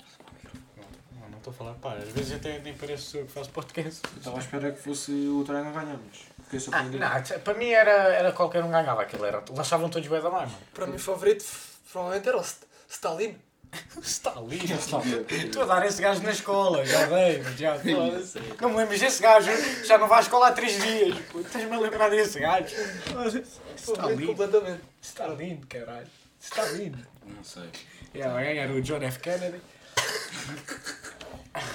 Não, 1.19 1.29
não 1.29 1.37
estou 1.37 1.51
a 1.51 1.55
falar, 1.55 1.73
pá, 1.75 1.93
às 1.95 2.09
vezes 2.09 2.33
até 2.33 2.59
nem 2.59 2.73
parece 2.75 3.17
eu 3.17 3.25
que 3.25 3.31
faço 3.31 3.49
podcast. 3.51 4.01
Estava 4.17 4.37
à 4.37 4.39
espera 4.39 4.71
que 4.71 4.81
fosse 4.81 5.11
o 5.11 5.43
Torreão 5.45 5.67
a 5.69 5.71
ganhar, 5.71 5.97
mas 6.05 6.17
fiquei 6.45 6.57
Ah, 6.57 6.59
surpreendido. 6.59 6.99
não, 6.99 7.23
t- 7.23 7.39
para 7.39 7.53
mim 7.53 7.69
era, 7.69 7.91
era 7.91 8.31
qualquer 8.31 8.63
um 8.63 8.71
ganhava 8.71 9.01
aquilo, 9.01 9.25
era, 9.25 9.43
lançavam 9.51 9.89
todos 9.89 10.07
bem 10.07 10.21
da 10.21 10.29
mais, 10.29 10.49
mano. 10.51 10.63
Para 10.73 10.87
mim, 10.87 10.95
o 10.95 10.99
favorito 10.99 11.45
provavelmente 11.91 12.27
era 12.29 12.37
o 12.37 12.43
St- 12.43 12.65
Stalin. 12.89 13.37
Stalin, 14.01 14.57
Stalin. 14.79 15.25
Estou 15.29 15.63
a 15.63 15.65
dar 15.65 15.85
esse 15.85 16.01
gajo 16.01 16.21
na 16.23 16.31
escola, 16.31 16.85
já 16.85 17.05
dei, 17.07 17.41
mas 17.43 17.57
já 17.59 17.75
foda-se. 17.77 18.39
Não 18.61 18.69
me 18.69 18.75
lembro 18.77 18.97
desse 18.97 19.21
gajo, 19.21 19.49
já 19.85 19.97
não 19.97 20.07
vai 20.07 20.19
à 20.19 20.21
escola 20.21 20.47
há 20.47 20.51
3 20.53 20.81
dias. 20.81 21.17
pô. 21.31 21.39
Estás-me 21.39 21.75
a 21.75 21.79
lembrar 21.79 22.09
desse 22.09 22.39
gajo? 22.39 22.73
Favorito 23.05 23.47
Stalin, 23.77 24.25
completamente. 24.27 24.81
Stalin, 25.01 25.61
caralho. 25.61 26.07
Stalin. 26.43 26.93
Não 27.25 27.43
sei. 27.43 27.69
Yeah, 28.13 28.33
vai 28.33 28.45
ganhar 28.45 28.69
o 28.69 28.81
John 28.81 29.01
F. 29.01 29.19
Kennedy. 29.19 29.61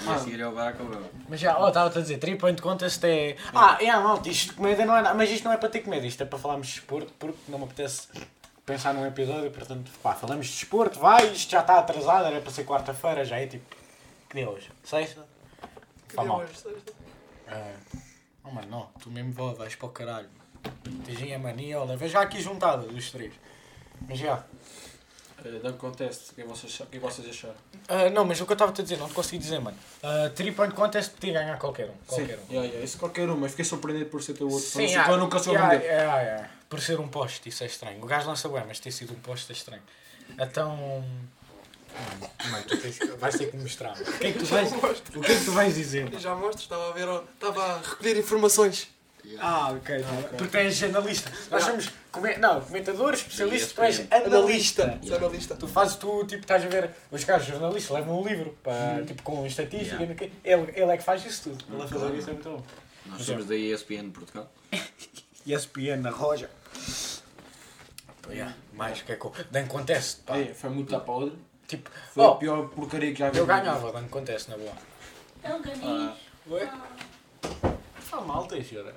E 0.04 0.10
a 0.10 0.18
seguir 0.18 0.40
é 0.40 0.46
o 0.46 0.52
Barack 0.52 0.82
Obama. 0.82 1.08
Mas 1.28 1.40
já, 1.40 1.58
oh, 1.58 1.68
estava-te 1.68 1.98
a 1.98 2.00
dizer, 2.02 2.18
3 2.18 2.38
point 2.38 2.60
contest 2.60 3.02
é. 3.04 3.36
Ah, 3.54 3.78
é, 3.80 3.90
não, 3.93 4.21
isto 4.23 4.50
de 4.50 4.54
comédia 4.54 4.84
não 4.84 4.97
é 4.97 5.02
nada. 5.02 5.14
Mas 5.14 5.30
isto 5.30 5.45
não 5.45 5.52
é 5.52 5.56
para 5.56 5.69
ter 5.69 5.80
comédia, 5.80 6.06
isto 6.06 6.23
é 6.23 6.26
para 6.26 6.38
falarmos 6.38 6.66
de 6.66 6.75
desporto, 6.75 7.12
porque 7.19 7.38
não 7.49 7.58
me 7.58 7.64
apetece 7.64 8.08
pensar 8.66 8.93
num 8.93 9.06
episódio, 9.06 9.50
portanto, 9.50 9.90
pá, 10.02 10.14
falamos 10.14 10.47
de 10.47 10.52
desporto, 10.52 10.99
vai, 10.99 11.32
isto 11.32 11.50
já 11.50 11.60
está 11.60 11.78
atrasado, 11.78 12.26
era 12.26 12.40
para 12.40 12.50
ser 12.50 12.64
quarta-feira, 12.64 13.25
já 13.25 13.38
é 13.38 13.47
tipo. 13.47 13.75
Que 14.28 14.36
dia 14.36 14.45
é 14.45 14.49
hoje? 14.49 14.71
Sexta? 14.84 15.25
Que 16.06 16.14
Fá 16.14 16.23
dia 16.23 16.30
mal. 16.30 16.40
hoje, 16.40 16.54
sexta? 16.54 16.93
É. 17.47 17.75
Oh 18.45 18.50
mano, 18.50 18.69
não, 18.69 18.90
tu 19.00 19.10
mesmo 19.10 19.32
vó, 19.32 19.54
vais 19.54 19.75
para 19.75 19.86
o 19.86 19.90
caralho. 19.90 20.28
Tens 21.06 21.32
a 21.32 21.38
mania, 21.38 21.80
olha, 21.80 21.97
veja 21.97 22.21
aqui 22.21 22.40
juntada 22.43 22.86
dos 22.86 23.10
três. 23.10 23.32
Mas 24.06 24.19
já. 24.19 24.45
Uh, 25.45 25.61
Dunk 25.63 25.78
Contest, 25.78 26.32
o 26.32 26.34
que 26.34 26.41
é 26.43 26.45
vocês 26.45 26.73
acha- 26.73 26.84
o 26.84 26.87
que 26.89 26.97
é 26.97 27.00
vocês 27.00 27.28
acharam? 27.28 27.54
Ah, 27.89 28.11
não, 28.11 28.25
mas 28.25 28.41
o 28.41 28.45
que 28.45 28.50
eu 28.52 28.54
estava 28.54 28.73
a 28.73 28.75
dizer, 28.82 28.97
não 28.99 29.06
te 29.08 29.15
consegui 29.15 29.39
dizer, 29.39 29.61
mano. 29.61 29.76
Uh, 30.02 30.30
3 30.30 30.54
point 30.54 30.75
contest 30.75 31.13
podia 31.13 31.32
ganhar 31.34 31.56
qualquer 31.58 31.89
um. 31.89 31.95
Qualquer 32.06 32.39
Sim, 32.39 32.45
um. 32.49 32.52
yeah, 32.52 32.67
yeah, 32.69 32.84
isso 32.84 32.99
qualquer 32.99 33.28
um, 33.30 33.37
mas 33.37 33.52
fiquei 33.52 33.65
surpreendido 33.65 34.11
por 34.11 34.21
ser 34.23 34.34
teu 34.34 34.49
outro. 34.49 34.67
Sim, 34.67 34.89
Sim, 34.89 34.97
ah, 34.97 35.11
eu 35.11 35.17
nunca 35.17 35.39
sou 35.39 35.52
yeah, 35.54 35.75
yeah, 35.75 36.02
yeah, 36.02 36.23
yeah. 36.23 36.50
Por 36.69 36.80
ser 36.80 36.99
um 36.99 37.08
poste, 37.08 37.49
isso 37.49 37.63
é 37.63 37.67
estranho. 37.67 38.02
O 38.02 38.06
gajo 38.06 38.26
lança 38.26 38.49
bem, 38.49 38.65
mas 38.67 38.80
ter 38.80 38.91
sido 38.91 39.13
um 39.13 39.21
poste 39.21 39.50
é 39.50 39.54
estranho. 39.54 39.82
Então. 40.39 40.76
Mano, 42.21 42.30
mano, 42.50 42.65
tu 42.67 42.76
tens, 42.76 42.99
vais 43.19 43.34
ter 43.37 43.50
que 43.50 43.56
me 43.56 43.63
mostrar. 43.63 43.93
O 43.93 44.19
que 44.19 44.26
é 44.26 44.32
que 44.32 44.39
tu 44.41 44.45
vais, 44.47 44.71
o 44.73 45.21
que 45.21 45.32
é 45.32 45.39
que 45.39 45.45
tu 45.45 45.52
vais 45.52 45.75
dizer? 45.75 46.13
Eu 46.13 46.19
já 46.21 46.34
mostro, 46.34 46.63
estava 46.63 46.91
a 46.91 46.93
ver, 46.93 47.08
estava 47.34 47.65
a 47.65 47.78
recolher 47.78 48.19
informações. 48.19 48.89
Ah, 49.41 49.71
ok. 49.73 50.04
Porque 50.36 50.47
tu 50.49 50.56
és 50.56 50.75
jornalista. 50.76 51.30
Nós 51.50 51.62
somos 51.64 51.91
come- 52.10 52.36
não, 52.38 52.60
comentadores, 52.60 53.21
especialistas, 53.21 53.73
tu 53.73 53.82
és 53.82 54.00
Analista. 54.10 54.84
analista. 54.84 55.17
Analista. 55.17 55.56
Tu 55.56 55.69
fazes, 55.69 55.97
tu 55.97 56.25
tipo, 56.25 56.43
estás 56.43 56.64
a 56.64 56.69
ver, 56.69 56.91
os 57.10 57.25
gajos 57.25 57.47
jornalistas 57.49 57.97
levam 57.97 58.21
um 58.23 58.26
livro, 58.26 58.56
para, 58.62 59.04
tipo, 59.04 59.23
com 59.23 59.45
estatística, 59.47 60.02
Yeah. 60.02 60.25
ele, 60.45 60.73
ele 60.75 60.91
é 60.93 60.97
que 60.97 61.02
faz 61.04 61.25
isso 61.26 61.50
tudo. 61.50 61.64
Ele 61.73 61.82
a 61.82 61.86
fazer 61.86 62.14
isso 62.14 62.30
é 62.30 62.32
muito 62.32 62.49
bom. 62.50 62.62
Nós 63.06 63.23
somos 63.23 63.47
da 63.47 63.54
ESPN 63.56 64.10
Portugal. 64.10 64.50
ESPN 65.47 65.97
na 66.02 66.10
roja. 66.10 66.50
Yeah, 68.30 68.54
mais 68.75 69.00
o 69.00 69.04
que 69.04 69.12
é 69.12 69.17
que 69.17 69.25
eu- 69.25 69.32
Nem 69.50 69.64
acontece, 69.64 70.17
pá. 70.26 70.36
É, 70.36 70.52
foi 70.52 70.69
muito 70.71 70.91
da 70.91 71.00
podre. 71.00 71.32
Tipo, 71.67 71.91
Foi 72.14 72.25
a 72.25 72.28
oh, 72.30 72.36
pior 72.36 72.69
porcaria 72.69 73.12
que 73.12 73.19
já 73.19 73.30
vi. 73.30 73.38
eu 73.38 73.47
ganhava, 73.47 73.93
não 73.93 74.00
acontece 74.00 74.50
na 74.50 74.56
boa. 74.56 74.73
É 75.43 75.54
um 75.54 75.62
canis. 75.62 75.80
Ah, 75.84 76.14
Ué? 76.50 76.71
Faz 78.00 78.26
mal, 78.26 78.47
Teixeira. 78.47 78.95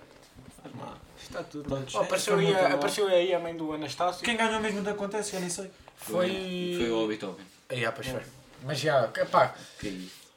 Faz 0.62 0.76
mal. 0.76 0.98
Está 1.22 1.44
tudo. 1.44 1.64
Pronto, 1.70 1.92
Oh, 1.96 2.00
apareceu, 2.02 2.36
foi 2.36 2.46
aí, 2.48 2.56
a- 2.56 2.74
apareceu 2.74 3.08
aí 3.08 3.34
a 3.34 3.40
mãe 3.40 3.56
do 3.56 3.74
Anastácio. 3.74 4.24
Quem 4.24 4.36
ganhou 4.38 4.60
mesmo 4.60 4.82
da 4.82 4.92
Acontece, 4.92 5.32
já 5.34 5.40
nem 5.40 5.50
sei. 5.50 5.70
Foi. 5.96 6.76
Foi 6.78 6.90
o 6.92 7.04
Obi 7.04 7.18
Toppin. 7.18 7.44
Aí, 7.70 7.86
ah, 7.86 7.92
pois 7.92 8.08
foi. 8.08 8.22
Mas 8.64 8.80
já, 8.80 9.08
pá, 9.32 9.56
é 9.84 9.92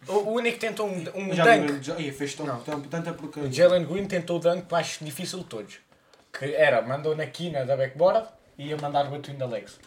o, 0.09 0.13
o 0.13 0.33
único 0.35 0.55
que 0.59 0.67
tentou 0.67 0.87
um, 0.87 0.99
um 1.15 1.29
dunk. 1.29 1.83
já, 1.83 1.95
fez 2.13 2.35
tão, 2.35 2.47
Não. 2.47 2.61
tão, 2.61 2.81
tanta 2.83 3.13
porcaria. 3.13 3.49
O 3.49 3.53
Jalen 3.53 3.85
Green 3.85 4.07
tentou 4.07 4.37
o 4.37 4.41
dunk 4.41 4.67
mais 4.71 4.99
difícil 5.01 5.41
de 5.41 5.45
todos. 5.47 5.75
Que 6.33 6.55
era, 6.55 6.81
mandou 6.83 7.15
na 7.17 7.27
quina 7.27 7.65
da 7.65 7.77
backboard 7.77 8.27
e 8.59 8.69
ia 8.69 8.77
mandar 8.77 9.05
between 9.11 9.37
the 9.37 9.47
legs. 9.47 9.79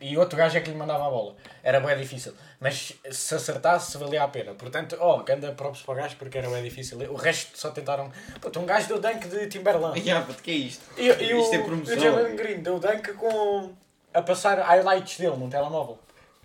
E 0.00 0.16
outro 0.18 0.36
gajo 0.36 0.56
é 0.58 0.60
que 0.60 0.70
lhe 0.70 0.76
mandava 0.76 1.06
a 1.06 1.10
bola. 1.10 1.34
Era 1.62 1.80
bem 1.80 1.96
difícil. 1.96 2.34
Mas 2.60 2.92
se 3.10 3.34
acertasse, 3.34 3.96
valia 3.96 4.22
a 4.22 4.28
pena. 4.28 4.54
Portanto, 4.54 4.96
ó, 5.00 5.16
oh, 5.18 5.32
anda 5.32 5.52
props 5.52 5.82
para 5.82 5.92
o 5.92 5.96
gajo 5.96 6.16
porque 6.16 6.36
era 6.38 6.48
bem 6.50 6.62
difícil. 6.62 6.98
O 7.10 7.16
resto 7.16 7.58
só 7.58 7.70
tentaram. 7.70 8.12
Puta, 8.40 8.60
um 8.60 8.66
gajo 8.66 8.88
deu 8.88 9.00
dunk 9.00 9.26
de 9.28 9.46
Timberland. 9.46 10.10
Ah, 10.10 10.22
puto, 10.22 10.42
que 10.42 10.50
é 10.50 10.54
isto? 10.54 10.84
E, 10.96 11.08
e 11.08 11.40
isto 11.40 11.54
é 11.54 11.58
o, 11.58 11.64
promoção. 11.64 11.96
o 11.96 12.00
Jalen 12.00 12.36
Green 12.36 12.60
deu 12.60 12.78
dunk 12.78 13.12
com. 13.14 13.72
a 14.12 14.22
passar 14.22 14.58
highlights 14.58 15.18
dele 15.18 15.36
num 15.36 15.48
telemóvel. 15.48 15.98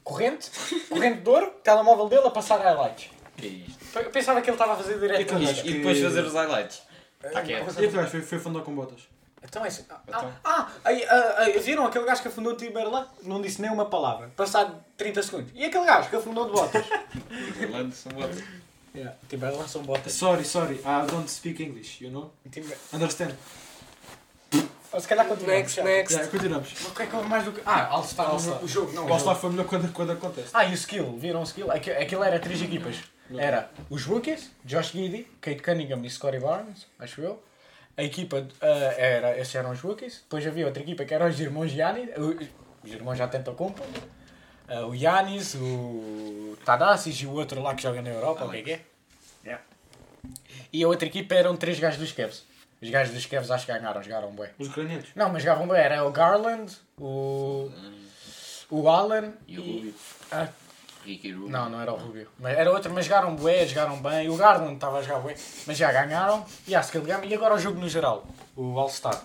Corrente, 0.03 0.49
corrente 0.89 1.21
de 1.21 1.29
ouro, 1.29 1.51
telemóvel 1.63 2.07
dele 2.09 2.27
a 2.27 2.31
passar 2.31 2.59
highlights. 2.59 3.09
Que 3.37 3.45
é 3.45 3.49
isto? 3.49 3.99
Eu 3.99 4.09
pensava 4.09 4.41
que 4.41 4.49
ele 4.49 4.55
estava 4.55 4.73
a 4.73 4.77
fazer 4.77 4.99
direto. 4.99 5.37
E, 5.37 5.49
acho 5.49 5.59
e 5.59 5.63
que- 5.63 5.73
depois 5.73 6.01
fazer 6.01 6.23
os 6.23 6.33
highlights. 6.33 6.81
Tá 7.21 7.41
quieto. 7.41 7.81
E 7.81 7.85
atrás 7.85 8.09
foi, 8.09 8.21
foi 8.21 8.39
fundar 8.39 8.61
com 8.61 8.73
botas. 8.73 9.11
Então 9.43 9.65
é 9.65 9.67
assim. 9.67 9.84
Ah, 9.89 9.99
Então. 10.08 10.34
ah, 10.43 10.71
aí, 10.84 11.04
ah, 11.06 11.36
ah, 11.39 11.60
viram 11.60 11.86
aquele 11.86 12.06
gajo 12.06 12.21
que 12.21 12.27
afundou 12.27 12.54
o 12.54 12.56
Timberland? 12.56 13.08
Não 13.23 13.41
disse 13.41 13.62
nem 13.62 13.71
uma 13.71 13.86
palavra. 13.86 14.30
Passado 14.36 14.75
30 14.97 15.23
segundos. 15.23 15.51
E 15.56 15.65
aquele 15.65 15.86
gajo 15.86 16.10
que 16.10 16.15
afundou 16.15 16.45
de 16.45 16.51
botas? 16.51 16.86
Orlando 17.62 17.93
são 17.95 18.12
botas. 18.12 18.43
yeah. 18.95 19.15
Timberland 19.27 19.69
são 19.69 19.82
botas. 19.84 20.13
Sorry, 20.13 20.45
sorry, 20.45 20.75
I 20.75 21.08
don't 21.10 21.30
speak 21.30 21.62
English, 21.63 22.04
you 22.04 22.12
know? 22.12 22.32
Timber... 22.51 22.77
Understand? 22.93 23.36
Ou 24.93 24.99
se 24.99 25.08
calhar 25.08 25.25
continuamos. 25.25 25.58
Next, 25.62 25.75
já. 25.77 25.84
next. 25.84 26.13
Yeah, 26.13 26.32
continuamos. 26.32 26.71
O 26.86 26.91
que 26.93 27.04
é 27.04 27.06
que 27.08 27.15
houve 27.15 27.30
mais 27.30 27.45
do 27.45 27.54
que. 27.54 27.62
Ah, 27.65 27.88
All-Star. 27.88 28.30
All-Star. 28.30 28.62
O 28.63 28.67
jogo, 28.67 28.91
não. 28.91 29.08
O 29.08 29.13
All-Star 29.13 29.36
jogo. 29.36 29.39
foi 29.39 29.49
melhor 29.51 29.65
quando, 29.65 29.93
quando 29.93 30.12
acontece. 30.12 30.49
Ah, 30.54 30.65
e 30.65 30.71
o 30.71 30.73
skill. 30.73 31.17
Viram 31.17 31.39
o 31.39 31.43
skill? 31.43 31.71
Aquilo, 31.71 31.97
aquilo 31.97 32.23
era 32.23 32.39
três 32.39 32.62
equipas. 32.62 32.97
Era 33.34 33.71
os 33.89 34.04
rookies, 34.04 34.51
Josh 34.65 34.91
Giddy, 34.91 35.23
Kate 35.39 35.62
Cunningham 35.62 36.01
e 36.04 36.10
Scotty 36.10 36.39
Barnes, 36.39 36.86
acho 36.99 37.21
eu. 37.21 37.41
A 37.97 38.04
equipa, 38.04 38.47
ah, 38.62 38.65
era, 38.97 39.38
esses 39.38 39.54
eram 39.54 39.71
os 39.71 39.80
rookies. 39.80 40.21
Depois 40.21 40.45
havia 40.45 40.65
outra 40.65 40.82
equipa 40.82 41.06
que 41.06 41.13
eram 41.13 41.27
os 41.27 41.39
irmãos 41.39 41.71
Giannis. 41.71 42.10
Os 42.84 42.91
irmãos 42.91 43.17
já 43.17 43.27
tentam 43.27 43.54
compra. 43.54 43.84
Ah, 44.67 44.86
o 44.86 44.95
Yanis, 44.95 45.56
o 45.56 46.58
Tadassis 46.63 47.17
e 47.17 47.25
o 47.25 47.34
outro 47.34 47.62
lá 47.62 47.75
que 47.75 47.84
joga 47.84 48.01
na 48.01 48.10
Europa, 48.10 48.45
o 48.45 48.49
que 48.49 48.58
é 48.58 48.62
que? 48.62 48.80
Yeah. 49.43 49.63
E 50.71 50.84
a 50.84 50.88
outra 50.88 51.08
equipa 51.08 51.36
eram 51.36 51.58
três 51.58 51.77
gajos 51.77 51.99
dos 51.99 52.13
Cavs. 52.13 52.45
Os 52.82 52.89
gajos 52.89 53.13
dos 53.13 53.25
Cavs 53.25 53.51
acho 53.51 53.65
que 53.65 53.73
ganharam, 53.73 54.01
jogaram 54.01 54.32
bem. 54.32 54.47
Os 54.58 54.69
ucranianos. 54.69 55.10
Não, 55.13 55.30
mas 55.30 55.43
jogavam 55.43 55.67
bem. 55.67 55.77
Era 55.77 56.06
o 56.06 56.12
Garland, 56.12 56.71
o. 56.97 57.69
O 58.69 58.88
Allen 58.88 59.34
E 59.45 59.60
o 59.60 59.62
Rubio. 59.62 59.93
Ah, 60.32 60.47
Ricky 61.05 61.31
Rubio. 61.31 61.49
não, 61.49 61.69
não 61.69 61.81
era 61.81 61.91
o 61.91 61.97
Rubio. 61.97 62.27
Mas 62.39 62.57
era 62.57 62.71
outro, 62.71 62.91
mas 62.93 63.05
jogaram 63.05 63.35
bué, 63.35 63.65
jogaram 63.65 64.01
bem. 64.01 64.29
O 64.29 64.35
Garland 64.37 64.75
estava 64.75 64.99
a 64.99 65.01
jogar 65.01 65.19
bué, 65.19 65.35
mas 65.65 65.77
já 65.77 65.91
ganharam. 65.91 66.45
E 66.67 66.75
a 66.75 66.79
skill 66.81 67.01
game. 67.03 67.27
E 67.27 67.33
agora 67.33 67.55
o 67.55 67.59
jogo 67.59 67.79
no 67.79 67.89
geral. 67.89 68.25
O 68.55 68.77
All-Star. 68.79 69.19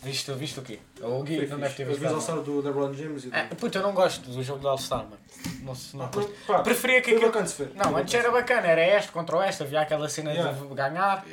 Viste, 0.00 0.32
viste 0.32 0.60
o 0.60 0.62
quê? 0.62 0.78
O 1.00 1.22
Gui 1.24 1.44
não 1.48 1.58
deve 1.58 1.74
ter 1.74 1.84
visto. 1.84 1.98
vezes 1.98 2.14
ao 2.14 2.20
nada. 2.20 2.22
star 2.22 2.36
do 2.40 2.60
LeBron 2.62 2.94
James 2.94 3.24
e 3.24 3.30
do... 3.30 3.36
É, 3.36 3.42
puto, 3.46 3.76
eu 3.78 3.82
não 3.82 3.92
gosto 3.92 4.30
do 4.30 4.42
jogo 4.44 4.60
do 4.60 4.68
All-Star, 4.68 5.00
mano. 5.00 5.18
Não, 5.62 5.74
não 5.94 6.06
gosto. 6.08 6.32
Pá, 6.46 6.60
Preferia 6.60 7.02
que 7.02 7.14
aquilo. 7.14 7.32
Não, 7.74 7.96
antes 7.96 8.14
era 8.14 8.30
bacana, 8.30 8.68
era 8.68 8.96
este 8.96 9.10
contra 9.10 9.36
o 9.36 9.42
este, 9.42 9.64
havia 9.64 9.80
aquela 9.80 10.08
cena 10.08 10.32
Yeah. 10.32 10.52
de 10.52 10.74
ganhar. 10.74 11.24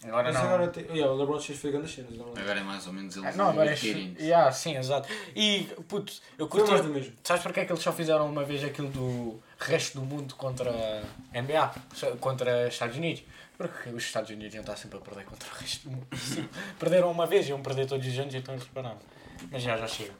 Yeah. 0.00 0.16
Agora 0.16 0.32
Mas 0.32 0.34
não. 0.34 0.54
agora 0.54 0.68
tem... 0.68 0.84
Yeah, 0.84 1.12
o 1.12 1.16
LeBron 1.16 1.40
James 1.40 1.62
grandes 1.62 1.94
cenas. 1.94 2.16
Não, 2.16 2.26
Agora 2.28 2.60
é 2.60 2.62
mais 2.62 2.86
ou 2.86 2.92
menos 2.92 3.16
Ah, 3.16 3.20
eles 3.20 3.36
Não, 3.36 3.50
agora 3.50 3.72
é. 3.72 3.76
Yeah, 4.20 4.52
sim, 4.52 4.76
exato. 4.76 5.08
E, 5.34 5.64
puto, 5.88 6.12
eu 6.38 6.48
Foi 6.48 6.66
mais 6.66 6.82
do 6.82 6.88
mesmo. 6.88 7.12
Sabes 7.24 7.42
porque 7.42 7.60
é 7.60 7.64
que 7.64 7.72
eles 7.72 7.82
só 7.82 7.92
fizeram 7.92 8.26
uma 8.26 8.44
vez 8.44 8.62
aquilo 8.62 8.88
do 8.88 9.42
resto 9.58 9.98
do 9.98 10.06
mundo 10.06 10.34
contra 10.36 10.70
a 10.70 11.40
NBA? 11.42 11.74
Contra 12.20 12.68
os 12.68 12.74
Estados 12.74 12.96
Unidos? 12.96 13.24
Porque 13.56 13.88
os 13.90 14.04
Estados 14.04 14.30
Unidos 14.30 14.54
iam 14.54 14.60
estar 14.60 14.76
sempre 14.76 14.98
a 14.98 15.00
perder 15.00 15.24
contra 15.24 15.48
o 15.48 15.54
resto 15.58 15.88
do 15.88 15.96
mundo. 15.96 16.06
Sim. 16.16 16.48
Perderam 16.78 17.10
uma 17.10 17.26
vez, 17.26 17.48
iam 17.48 17.60
perder 17.60 17.86
todos 17.86 18.06
os 18.06 18.18
anos, 18.18 18.32
então 18.34 18.54
eles 18.54 18.66
pararam. 18.68 18.98
Mas 19.50 19.62
já, 19.62 19.76
já 19.76 19.88
chega. 19.88 20.12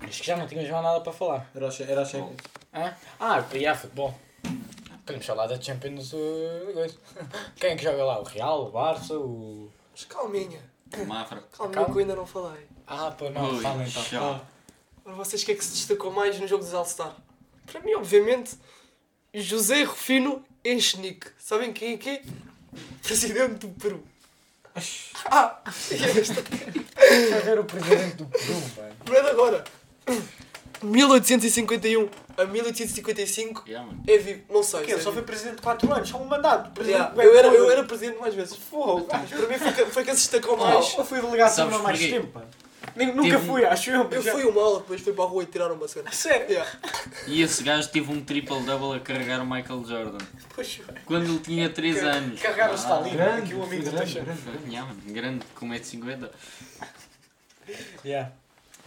Acho 0.00 0.20
que 0.20 0.26
já 0.26 0.36
não 0.36 0.46
tínhamos 0.46 0.70
mais 0.70 0.84
nada 0.84 1.00
para 1.00 1.12
falar. 1.12 1.50
Era 1.54 1.66
a 1.66 2.04
Champions. 2.04 2.36
Ah, 2.72 3.44
e 3.54 3.66
há 3.66 3.74
futebol. 3.74 4.16
Podemos 5.06 5.24
falar 5.24 5.46
da 5.46 5.60
Champions. 5.60 6.12
uh. 6.12 6.18
Quem 7.56 7.70
é 7.70 7.76
que 7.76 7.84
joga 7.84 8.04
lá? 8.04 8.18
O 8.20 8.24
Real, 8.24 8.66
o 8.66 8.70
Barça, 8.72 9.16
o. 9.16 9.70
Mas 9.92 10.04
calminha. 10.04 10.60
O 10.98 11.04
Mafra. 11.06 11.42
Calminha 11.56 11.74
Calma. 11.74 11.92
que 11.92 11.96
eu 11.96 12.00
ainda 12.00 12.16
não 12.16 12.26
falei. 12.26 12.66
Ah, 12.86 13.10
pô, 13.12 13.30
não, 13.30 13.60
fala 13.60 13.84
então. 13.84 14.40
Para 15.04 15.12
vocês, 15.14 15.42
o 15.42 15.46
que 15.46 15.52
é 15.52 15.54
que 15.54 15.64
se 15.64 15.72
destacou 15.72 16.10
mais 16.10 16.38
no 16.40 16.46
jogo 16.48 16.64
dos 16.64 16.74
All-Star? 16.74 17.16
Para 17.70 17.80
mim, 17.80 17.94
obviamente, 17.94 18.56
José 19.32 19.84
Rufino 19.84 20.44
Enchenique. 20.64 21.28
Sabem 21.38 21.72
quem 21.72 21.94
é 21.94 21.96
que 21.96 22.10
é? 22.10 22.22
Presidente 23.02 23.66
do 23.66 23.68
Peru. 23.80 24.02
Ah! 25.26 25.62
Vai 25.64 27.40
ver 27.42 27.58
o 27.60 27.64
presidente 27.64 28.16
do 28.16 28.26
Peru, 28.26 28.54
mano. 28.76 29.22
De 29.22 29.30
agora. 29.30 29.64
1851 30.82 32.10
a 32.38 32.44
1855 32.44 33.64
Yeah, 33.66 33.90
é 34.06 34.18
vivo. 34.18 34.42
Não 34.50 34.62
sei. 34.62 34.80
Porque 34.80 34.92
se 34.92 34.98
ele 34.98 35.00
é 35.00 35.04
só 35.04 35.12
foi 35.12 35.22
presidente 35.22 35.62
4 35.62 35.92
anos, 35.92 36.08
só 36.08 36.18
um 36.18 36.24
mandato. 36.26 36.70
Presidente 36.72 37.00
Yeah, 37.00 37.22
eu, 37.24 37.36
era, 37.38 37.48
eu 37.48 37.70
era 37.70 37.84
presidente 37.84 38.18
mais 38.20 38.34
vezes. 38.34 38.56
Fogo. 38.56 39.06
Mas 39.10 39.28
para 39.30 39.46
mim 39.48 39.58
foi 39.58 39.72
que, 39.72 39.86
foi 39.86 40.04
que 40.04 40.10
se 40.12 40.16
destacou 40.30 40.56
mais. 40.56 40.94
Eu 40.96 41.04
fui 41.04 41.20
delegado 41.20 41.58
há 41.60 41.66
mais 41.78 41.98
porquê? 41.98 42.08
tempo. 42.12 42.42
Nem- 42.94 43.12
Nunca 43.14 43.30
Teve- 43.36 43.46
fui, 43.46 43.64
acho 43.64 43.90
eu. 43.90 44.08
Eu 44.10 44.22
já- 44.22 44.32
fui 44.32 44.44
uma 44.44 44.62
aula, 44.62 44.78
depois 44.80 45.00
fui 45.02 45.12
para 45.12 45.24
a 45.24 45.26
rua 45.26 45.42
e 45.42 45.46
tiraram 45.46 45.74
uma 45.74 45.86
cena. 45.88 46.10
Sério? 46.12 46.46
Yeah. 46.48 46.70
E 47.26 47.42
esse 47.42 47.62
gajo 47.62 47.88
teve 47.90 48.10
um 48.10 48.22
triple-double 48.24 48.96
a 48.96 49.00
carregar 49.00 49.40
o 49.42 49.44
Michael 49.46 49.84
Jordan. 49.84 50.18
Pois, 50.54 50.80
Quando 51.04 51.24
ele 51.24 51.38
tinha 51.40 51.68
3 51.68 52.00
Car- 52.00 52.14
anos. 52.16 52.40
carregar 52.40 52.70
o 52.70 52.72
Ah, 52.72 52.76
Stalin. 52.76 53.10
Grande, 53.10 53.42
Aqui 53.42 53.54
o 53.54 53.62
amigo 53.64 53.82
do 53.84 53.90
grande, 53.90 54.12
Teixeira. 54.14 54.24
grande. 54.32 54.76
Mano. 54.76 54.96
Grande 55.08 55.44
com 55.54 55.66
1,50m. 55.66 56.30
Yeah. 58.04 58.30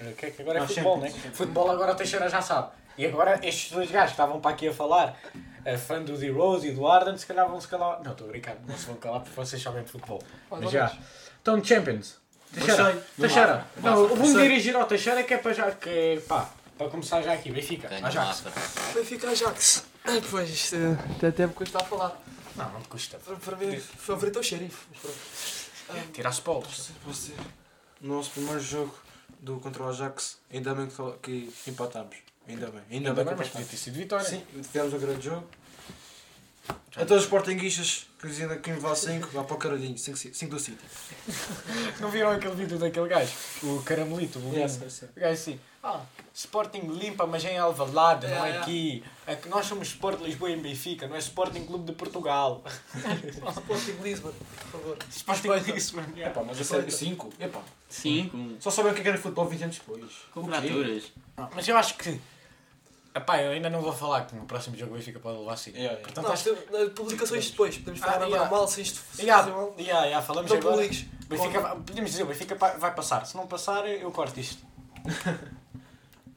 O 0.01 0.13
que 0.15 0.25
é 0.27 0.31
que 0.31 0.41
agora 0.41 0.59
é 0.59 0.67
futebol, 0.67 0.97
né? 0.99 1.09
Champions. 1.09 1.37
Futebol 1.37 1.71
agora 1.71 1.91
o 1.91 1.95
Teixeira 1.95 2.29
já 2.29 2.41
sabe. 2.41 2.69
E 2.97 3.05
agora 3.05 3.39
estes 3.43 3.71
dois 3.71 3.89
gajos 3.89 4.09
que 4.09 4.13
estavam 4.13 4.39
para 4.41 4.51
aqui 4.51 4.67
a 4.67 4.73
falar, 4.73 5.17
a 5.65 5.77
fã 5.77 6.01
do 6.01 6.17
D-Rose 6.17 6.67
e 6.67 6.71
do 6.71 6.87
Arden, 6.87 7.17
se 7.17 7.25
calhar 7.25 7.47
vão 7.47 7.59
se 7.59 7.67
calar. 7.67 8.01
Não, 8.03 8.11
estou 8.11 8.27
a 8.27 8.29
brincar, 8.31 8.57
não 8.67 8.77
se 8.77 8.85
vão 8.85 8.95
calar 8.95 9.21
porque 9.21 9.35
vocês 9.35 9.61
sabem 9.61 9.83
de 9.83 9.91
futebol. 9.91 10.21
Mais 10.49 10.63
Mas 10.63 10.71
já. 10.71 10.97
Então, 11.41 11.63
Champions. 11.63 12.17
Teixeira, 12.53 12.91
sei. 12.91 13.01
Teixeira. 13.19 13.65
Não, 13.77 14.07
vou-me 14.07 14.33
dirigir 14.41 14.75
ao 14.75 14.85
Teixeira 14.85 15.23
que 15.23 15.33
é 15.33 15.37
para 15.37 15.53
já, 15.53 15.71
que 15.71 16.21
pá, 16.27 16.49
para 16.77 16.89
começar 16.89 17.21
já 17.21 17.33
aqui. 17.33 17.51
Benfica, 17.51 17.87
Ajax. 18.03 18.43
Benfica 18.93 19.29
Ajax. 19.29 19.85
Ah, 20.05 20.19
Pois, 20.31 20.49
isto 20.49 20.75
até 21.25 21.45
me 21.45 21.53
custa 21.53 21.77
a 21.77 21.83
falar. 21.83 22.19
Não, 22.55 22.69
não 22.71 22.81
te 22.81 22.87
custa. 22.87 23.17
Para, 23.19 23.35
para 23.35 23.55
mim, 23.57 23.79
favorito 23.79 24.37
é 24.37 24.39
o 24.39 24.43
xerife. 24.43 24.85
mas 24.91 24.99
pronto. 25.87 26.11
Tira 26.11 26.29
as 26.29 26.39
polos. 26.39 26.89
Nosso 28.01 28.31
primeiro 28.31 28.59
jogo 28.59 28.93
do 29.39 29.59
contra 29.59 29.83
o 29.83 29.89
Ajax, 29.89 30.37
ainda 30.51 30.73
bem 30.75 30.87
que, 31.21 31.51
que 31.63 31.71
empatámos. 31.71 32.15
Ainda 32.47 32.67
bem. 32.67 32.81
Ainda, 32.89 33.09
Ainda 33.09 33.13
bem 33.13 33.25
bem, 33.25 33.33
que 33.33 33.39
mas 33.39 33.49
podia 33.49 33.67
ter 33.67 33.77
sido 33.77 33.95
vitória. 33.95 34.25
Sim, 34.25 34.43
tivemos 34.71 34.93
um 34.93 34.99
grande 34.99 35.25
jogo. 35.25 35.47
A 36.95 37.05
todos 37.05 37.17
os 37.17 37.23
Sportinguistas 37.23 38.07
que 38.19 38.27
dizem 38.27 38.59
que 38.59 38.71
me 38.71 38.79
vá 38.79 38.93
5, 38.93 39.29
vá 39.31 39.43
para 39.43 39.55
o 39.55 39.57
caralhinho. 39.57 39.97
5 39.97 40.47
do 40.47 40.59
City. 40.59 40.77
Não 42.01 42.09
viram 42.09 42.31
aquele 42.31 42.55
vídeo 42.55 42.77
daquele 42.77 43.07
gajo? 43.07 43.31
O 43.63 43.81
caramelito, 43.83 44.39
o 44.39 44.53
yes. 44.53 44.77
O 45.15 45.19
gajo 45.19 45.33
assim, 45.33 45.59
ah, 45.81 46.01
Sporting 46.33 46.81
limpa, 46.87 47.25
mas 47.25 47.45
em 47.45 47.57
Alvalade, 47.57 48.27
não 48.27 48.45
é 48.45 48.49
É, 48.51 48.55
é. 48.55 48.57
aqui. 48.59 49.03
É 49.25 49.35
que 49.35 49.47
nós 49.47 49.65
somos 49.65 49.87
Sport 49.89 50.21
Lisboa 50.21 50.51
em 50.51 50.59
Benfica, 50.59 51.07
não 51.07 51.15
é 51.15 51.19
Sporting 51.19 51.65
Clube 51.65 51.85
de 51.85 51.93
Portugal. 51.93 52.61
Sporting 53.57 54.01
Lisbon, 54.03 54.33
por 54.33 54.79
favor. 54.79 54.97
Sporting. 55.09 55.47
Lisboa. 55.71 56.03
Epá, 56.17 56.43
mas 56.43 56.59
a 56.59 56.63
sério, 56.65 56.91
5? 56.91 57.29
Epá. 57.39 57.61
Sim, 57.87 58.27
com, 58.29 58.55
Só 58.59 58.69
sabem 58.69 58.91
o 58.91 58.95
que 58.95 58.99
é 58.99 59.03
que 59.03 59.09
era 59.09 59.17
futebol 59.17 59.45
20 59.45 59.63
anos 59.63 59.77
depois. 59.77 60.11
com. 60.33 60.41
Ah, 61.37 61.49
Mas 61.55 61.67
eu 61.67 61.77
acho 61.77 61.95
que. 61.95 62.19
Epá, 63.15 63.41
eu 63.41 63.51
ainda 63.51 63.69
não 63.69 63.81
vou 63.81 63.91
falar 63.91 64.25
que 64.25 64.35
no 64.35 64.45
próximo 64.45 64.77
jogo 64.77 64.93
o 64.93 64.97
Benfica 64.97 65.19
pode 65.19 65.39
levar 65.39 65.53
assim. 65.53 65.71
Yeah, 65.71 65.85
yeah. 65.93 66.01
Portanto, 66.03 66.25
Não, 66.25 66.31
acho 66.33 66.57
nas 66.71 66.89
publicações 66.93 67.49
depois. 67.49 67.77
Podemos 67.77 67.99
falar 67.99 68.21
Ah, 68.23 68.25
yeah. 68.27 68.49
mal 68.49 68.67
se 68.67 68.81
isto 68.81 69.01
se 69.13 69.23
Yeah, 69.23 69.43
fazer 69.43 69.55
mal. 69.55 69.75
yeah, 69.79 70.05
yeah, 70.05 70.25
falamos 70.25 70.49
Não 70.51 70.57
agora. 70.57 70.75
publiques. 70.75 71.05
Benfica, 71.27 71.59
vai- 71.59 71.75
podemos 71.75 72.11
dizer, 72.11 72.23
o 72.23 72.27
Benfica 72.27 72.55
vai 72.55 72.93
passar. 72.93 73.25
Se 73.25 73.35
não 73.35 73.47
passar, 73.47 73.87
eu 73.87 74.11
corto 74.11 74.39
isto. 74.39 74.63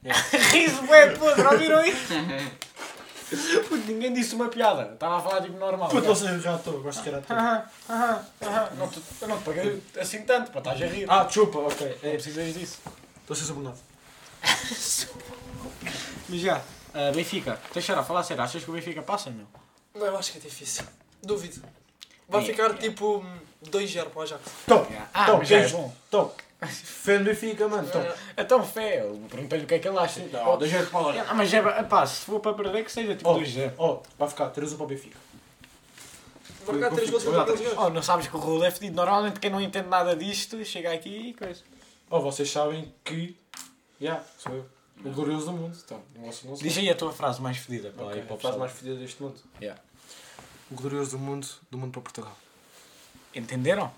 Riso 0.50 0.82
bem 0.82 1.16
podre, 1.16 1.46
ouviram 1.46 1.84
isso? 1.84 2.12
Puto, 3.68 3.76
ninguém 3.86 4.12
disse 4.12 4.34
uma 4.34 4.48
piada. 4.48 4.92
Estava 4.94 5.18
a 5.18 5.20
falar 5.20 5.40
tipo 5.42 5.56
normal. 5.58 5.88
Puto, 5.88 6.06
não 6.06 6.14
sei, 6.14 6.38
já 6.40 6.56
estou, 6.56 6.82
gosto 6.82 6.98
de 6.98 7.04
tirar 7.04 7.20
tudo. 7.22 7.32
Aham, 7.38 7.64
aham, 7.88 8.24
aham. 8.42 8.68
Não 8.76 8.88
te- 8.88 9.00
Eu 9.22 9.28
não 9.28 9.38
te 9.38 9.44
paguei 9.44 9.82
assim 9.98 10.22
tanto 10.22 10.50
para 10.50 10.58
estás 10.60 10.82
a 10.82 10.86
rir. 10.86 11.06
Ah, 11.08 11.26
chupa, 11.28 11.58
ok. 11.60 11.98
não 12.02 12.10
É, 12.10 12.12
precisas 12.14 12.52
disso. 12.54 12.78
estou 13.20 13.34
a 13.34 13.36
ser 13.36 13.44
subordinado. 13.44 13.78
Mas 16.28 16.40
já, 16.40 16.58
uh, 16.58 17.14
Benfica. 17.14 17.58
Teixeira, 17.72 18.00
a 18.00 18.04
falar 18.04 18.22
sério, 18.22 18.42
achas 18.42 18.62
que 18.64 18.70
o 18.70 18.74
Benfica 18.74 19.02
passa, 19.02 19.30
meu? 19.30 19.46
Não, 19.94 20.06
eu 20.06 20.16
acho 20.16 20.32
que 20.32 20.38
é 20.38 20.40
difícil. 20.40 20.84
Duvido. 21.22 21.62
Vai 22.28 22.42
Yeah, 22.42 22.46
ficar 22.64 22.68
yeah. 22.82 22.88
tipo 22.88 23.24
2-0 23.70 24.06
para 24.10 24.18
o 24.18 24.22
Ajax. 24.22 24.40
Tom, 24.66 24.86
Ah, 25.12 25.26
Tom, 25.26 25.38
mas 25.38 25.48
já 25.48 25.58
é 25.58 25.68
bom. 25.68 25.94
Tom. 26.10 26.34
Fé 26.66 27.18
no 27.18 27.24
Benfica, 27.24 27.68
mano. 27.68 27.88
Tom. 27.88 27.98
É, 28.00 28.14
Então, 28.38 28.64
fé, 28.64 29.00
eu 29.02 29.20
perguntei-lhe 29.28 29.64
o 29.64 29.66
que 29.68 29.74
é 29.74 29.78
que 29.80 29.88
ele 29.88 29.98
acha. 29.98 30.20
Não, 30.32 30.56
deixa 30.56 30.78
eu 30.78 30.86
falar. 30.86 31.26
Ah, 31.28 31.34
mas 31.34 31.52
é, 31.52 31.60
pá, 31.82 32.06
se 32.06 32.24
for 32.24 32.40
para 32.40 32.54
perder, 32.54 32.84
que 32.84 32.92
seja 32.92 33.14
tipo 33.16 33.28
Oh, 33.28 33.38
2-0. 33.38 33.72
oh, 33.76 33.98
vai 34.18 34.28
ficar 34.28 34.48
3 34.50 34.72
1 34.72 34.76
para 34.76 34.84
o 34.84 34.86
Benfica. 34.86 35.18
Marcar 36.66 36.88
Foi- 36.90 36.96
3 36.98 37.10
gols 37.10 37.26
aqueles 37.40 37.60
gajos. 37.60 37.78
Oh, 37.78 37.90
não 37.90 38.02
sabes 38.02 38.28
que 38.28 38.36
o 38.36 38.38
Raul 38.40 38.64
é 38.64 38.70
fedido. 38.70 38.94
Normalmente 38.94 39.40
quem 39.40 39.50
não 39.50 39.60
entende 39.60 39.88
nada 39.88 40.14
disto 40.14 40.64
chega 40.64 40.92
aqui 40.92 41.30
e 41.30 41.34
coisa. 41.34 41.60
Oh, 42.08 42.20
vocês 42.20 42.48
sabem 42.50 42.94
que. 43.04 43.36
Já, 44.00 44.22
sou 44.38 44.54
eu. 44.54 44.66
O 45.04 45.10
glorioso 45.10 45.46
do 45.46 45.52
mundo. 45.52 45.76
Então, 45.84 46.00
não 46.14 46.32
sei. 46.32 46.68
Diz 46.68 46.78
aí 46.78 46.90
a 46.90 46.94
tua 46.94 47.12
frase 47.12 47.40
mais 47.40 47.56
fedida 47.56 47.90
para 47.90 48.06
Ok, 48.06 48.20
aí 48.20 48.26
para 48.26 48.34
o 48.34 48.36
a 48.36 48.40
frase 48.40 48.58
mais 48.58 48.72
fedida 48.72 48.96
deste 48.96 49.22
mundo. 49.22 49.36
Yeah. 49.60 49.80
O 50.70 50.74
glorioso 50.74 51.12
do 51.12 51.18
mundo, 51.18 51.46
do 51.70 51.78
mundo 51.78 51.92
para 51.92 52.02
Portugal. 52.02 52.36
Entenderam? 53.34 53.92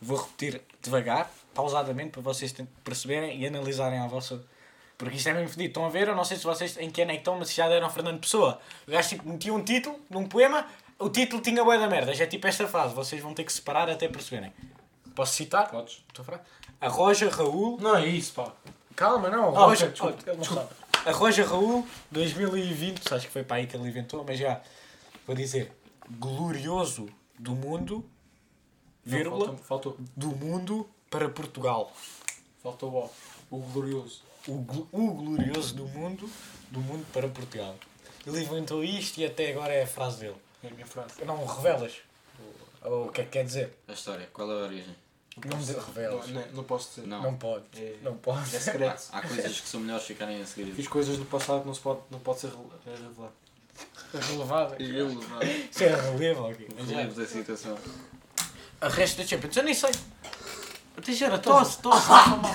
Vou 0.00 0.18
repetir 0.18 0.60
devagar, 0.82 1.30
pausadamente, 1.54 2.10
para 2.10 2.22
vocês 2.22 2.54
perceberem 2.82 3.40
e 3.40 3.46
analisarem 3.46 3.98
a 3.98 4.06
vossa. 4.06 4.42
Porque 4.96 5.16
isto 5.16 5.28
é 5.28 5.34
mesmo 5.34 5.48
fedido. 5.48 5.68
Estão 5.68 5.86
a 5.86 5.88
ver? 5.88 6.08
Eu 6.08 6.14
não 6.14 6.24
sei 6.24 6.36
se 6.36 6.44
vocês 6.44 6.76
em 6.76 6.90
que 6.90 7.02
ano 7.02 7.10
é 7.10 7.14
que 7.14 7.20
estão, 7.20 7.38
mas 7.38 7.48
se 7.48 7.56
já 7.56 7.68
deram 7.68 7.90
Fernando 7.90 8.20
Pessoa. 8.20 8.60
O 8.86 8.90
gajo 8.90 9.08
tipo, 9.08 9.28
metia 9.28 9.52
um 9.52 9.62
título 9.62 9.98
num 10.08 10.26
poema, 10.26 10.66
o 10.98 11.08
título 11.08 11.42
tinha 11.42 11.64
bué 11.64 11.78
da 11.78 11.88
merda. 11.88 12.14
Já 12.14 12.24
é 12.24 12.26
tipo 12.26 12.46
esta 12.46 12.68
frase. 12.68 12.94
Vocês 12.94 13.20
vão 13.20 13.34
ter 13.34 13.44
que 13.44 13.52
separar 13.52 13.90
até 13.90 14.08
perceberem. 14.08 14.52
Posso 15.14 15.34
citar? 15.34 15.70
Podes? 15.70 16.04
Arroja 16.80 17.28
Raul. 17.28 17.78
Não 17.80 17.96
é 17.96 18.06
isso, 18.06 18.34
pá. 18.34 18.52
Calma, 18.96 19.28
não. 19.28 19.56
Ah, 19.56 19.62
Arroja. 19.64 19.86
ok, 19.86 20.12
desculpa, 20.12 20.30
Oh, 20.32 20.36
não 20.36 20.44
sabe. 20.44 20.68
Arroja 21.06 21.44
Raul 21.44 21.86
2020. 22.10 23.12
Acho 23.12 23.26
que 23.26 23.32
foi 23.32 23.42
para 23.42 23.56
aí 23.56 23.66
que 23.66 23.76
ele 23.76 23.88
inventou, 23.88 24.24
mas 24.26 24.38
já. 24.38 24.60
Vou 25.26 25.34
dizer. 25.36 25.72
Glorioso 26.18 27.08
do 27.38 27.52
mundo. 27.54 28.04
Vírgula 29.04 29.48
Não, 29.48 29.56
Faltou, 29.58 29.92
faltou, 29.92 30.06
do 30.16 30.28
mundo 30.28 30.88
para 31.10 31.28
Portugal. 31.28 31.92
faltou 32.62 33.10
o 33.50 33.56
O 33.56 33.58
glorioso. 33.60 34.22
O, 34.46 34.58
gl- 34.62 34.86
o 34.92 35.10
glorioso 35.14 35.74
do 35.74 35.86
mundo, 35.86 36.28
do 36.70 36.80
mundo 36.80 37.06
para 37.12 37.28
Portugal. 37.28 37.74
Ele 38.26 38.42
inventou 38.42 38.82
isto 38.84 39.18
e 39.18 39.26
até 39.26 39.50
agora 39.50 39.72
é 39.72 39.82
a 39.82 39.86
frase 39.86 40.20
dele. 40.20 40.36
É 40.62 40.68
a 40.68 40.70
minha 40.70 40.86
frase. 40.86 41.22
Não 41.24 41.44
revelas 41.44 41.92
o, 42.82 43.06
o 43.06 43.12
que 43.12 43.20
é 43.20 43.24
que 43.24 43.30
quer 43.30 43.44
dizer. 43.44 43.74
A 43.88 43.92
história, 43.92 44.28
qual 44.32 44.50
é 44.50 44.54
a 44.54 44.64
origem? 44.66 44.96
Não 45.36 45.58
me 45.58 45.64
revelas. 45.66 46.28
Não, 46.28 46.40
não, 46.40 46.52
não 46.52 46.64
posso 46.64 46.90
dizer. 46.90 47.06
Não. 47.08 47.22
Não 47.22 47.36
pode. 47.36 47.64
É, 47.76 47.96
Não 48.02 48.16
pode. 48.16 48.54
é 48.54 48.60
secreto. 48.60 49.02
Há 49.12 49.20
coisas 49.22 49.60
que 49.60 49.68
são 49.68 49.80
melhores 49.80 50.04
ficarem 50.04 50.40
a 50.40 50.46
segredo. 50.46 50.76
Fiz 50.76 50.86
coisas 50.88 51.16
do 51.16 51.24
passado 51.24 51.62
que 51.62 51.66
não, 51.66 51.74
se 51.74 51.80
pode, 51.80 52.00
não 52.10 52.20
pode 52.20 52.40
ser 52.40 52.48
eh, 52.48 52.90
revelado. 52.90 53.32
É 54.14 54.18
relevado. 54.18 54.80
Eu 54.80 55.08
levava. 55.08 55.44
Isso 55.44 55.82
é 55.84 55.94
relevo 55.94 56.46
aqui. 56.46 56.68
Relevos 56.86 57.16
da 57.16 57.26
situação. 57.26 57.76
A 58.80 58.88
resto 58.88 59.16
da 59.18 59.26
Champions, 59.26 59.56
eu 59.56 59.62
nem 59.64 59.74
sei. 59.74 59.90
Teixeira, 61.04 61.38
tosse, 61.38 61.78
tosse. 61.82 62.06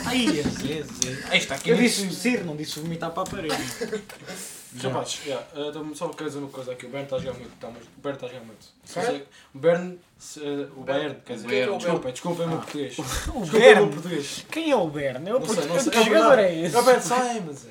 Ai, 0.05 0.25
esse, 0.25 0.71
esse. 0.71 1.25
Aí 1.29 1.37
está 1.37 1.55
aqui. 1.55 1.69
Eu 1.69 1.77
disse 1.77 2.07
tossir, 2.07 2.45
não 2.45 2.55
disse 2.55 2.79
vomitar 2.79 3.11
para 3.11 3.23
a 3.23 3.25
parede. 3.25 3.55
Rapazes, 4.84 5.25
yeah, 5.25 5.45
uh, 5.55 5.95
só 5.95 6.10
quero 6.10 6.29
dizer 6.29 6.39
uma 6.39 6.49
coisa 6.49 6.71
aqui. 6.73 6.86
O 6.86 6.89
Bern 6.89 7.03
está 7.05 7.15
a 7.15 7.19
jogar 7.19 7.39
muito. 7.39 7.60
Tá, 7.60 7.69
mas 7.73 7.84
o 7.84 8.01
Bern 8.01 8.15
está 8.17 8.25
a 8.27 8.29
jogar 8.29 8.45
muito. 8.45 8.65
Sei- 8.84 9.25
O 9.55 9.58
Bern, 9.58 9.99
se, 10.17 10.39
uh, 10.39 10.71
o 10.77 10.84
Bayern, 10.84 11.15
quer 11.25 11.34
dizer, 11.34 11.47
Bayern. 11.47 11.77
desculpem, 11.77 12.12
desculpem 12.12 12.45
o 12.45 12.49
meu 12.49 12.58
português. 12.60 12.97
O 12.97 13.38
o 13.39 13.45
Bern? 13.47 13.89
português. 13.93 14.45
Quem 14.51 14.71
é 14.71 14.75
o 14.75 14.88
Bern? 14.88 15.27
Eu 15.29 15.39
Não 15.39 15.47
sei, 15.47 15.65
não 15.65 15.79
sei. 15.79 15.91
Que 15.91 16.03
jogador 16.03 16.39
é 16.39 16.55
esse? 16.55 16.75
É 16.75 16.79
o 16.79 16.84
Bern 16.84 17.01
Simons. 17.01 17.65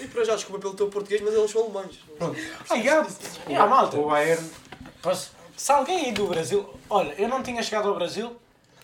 E 0.00 0.06
para 0.08 0.24
já, 0.24 0.34
desculpa 0.34 0.60
pelo 0.60 0.74
teu 0.74 0.88
português, 0.88 1.22
mas 1.22 1.32
eles 1.34 1.50
são 1.50 1.62
alemães. 1.62 1.98
Pronto. 2.18 2.38
Ah, 2.68 3.62
ah, 3.62 3.66
malta. 3.66 3.96
O 3.96 4.08
Bayern, 4.10 4.50
Posso- 5.00 5.30
Se 5.56 5.72
alguém 5.72 6.06
aí 6.06 6.12
do 6.12 6.26
Brasil. 6.26 6.68
Olha, 6.90 7.14
eu 7.14 7.28
não 7.28 7.42
tinha 7.42 7.62
chegado 7.62 7.88
ao 7.88 7.94
Brasil. 7.94 8.36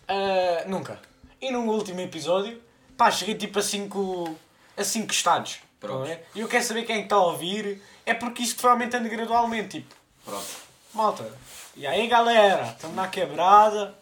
ah, 0.08 0.64
nunca. 0.66 0.98
E 1.40 1.50
no 1.50 1.60
último 1.70 2.00
episódio, 2.00 2.60
pá, 2.96 3.10
cheguei 3.10 3.34
tipo 3.34 3.58
a 3.58 3.62
5 3.62 4.36
a 4.76 4.84
cinco 4.84 5.12
estados. 5.12 5.58
Pronto. 5.80 6.08
é? 6.08 6.22
E 6.34 6.40
eu 6.40 6.48
quero 6.48 6.62
saber 6.64 6.82
quem 6.84 6.96
é 6.96 6.98
que 6.98 7.04
está 7.06 7.16
a 7.16 7.24
ouvir. 7.24 7.82
É 8.04 8.12
porque 8.14 8.42
isto 8.42 8.60
foi 8.60 8.70
aumentando 8.70 9.08
gradualmente. 9.08 9.80
Tipo, 9.80 9.94
Pronto. 10.24 10.46
malta. 10.94 11.32
E 11.76 11.86
aí 11.86 12.06
galera, 12.08 12.64
estamos 12.64 12.94
na 12.96 13.08
quebrada. 13.08 13.94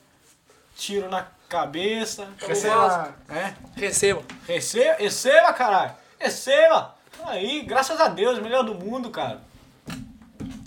Tiro 0.77 1.09
na 1.09 1.27
cabeça. 1.49 2.29
Receba. 2.39 3.15
É? 3.29 3.55
Receba. 3.79 4.23
Receba, 4.47 4.95
receba, 4.99 5.53
caralho. 5.53 5.93
Receba. 6.19 6.97
Aí, 7.25 7.63
graças 7.63 8.01
a 8.01 8.09
Deus, 8.09 8.39
melhor 8.39 8.63
do 8.63 8.75
mundo, 8.75 9.11
cara. 9.11 9.41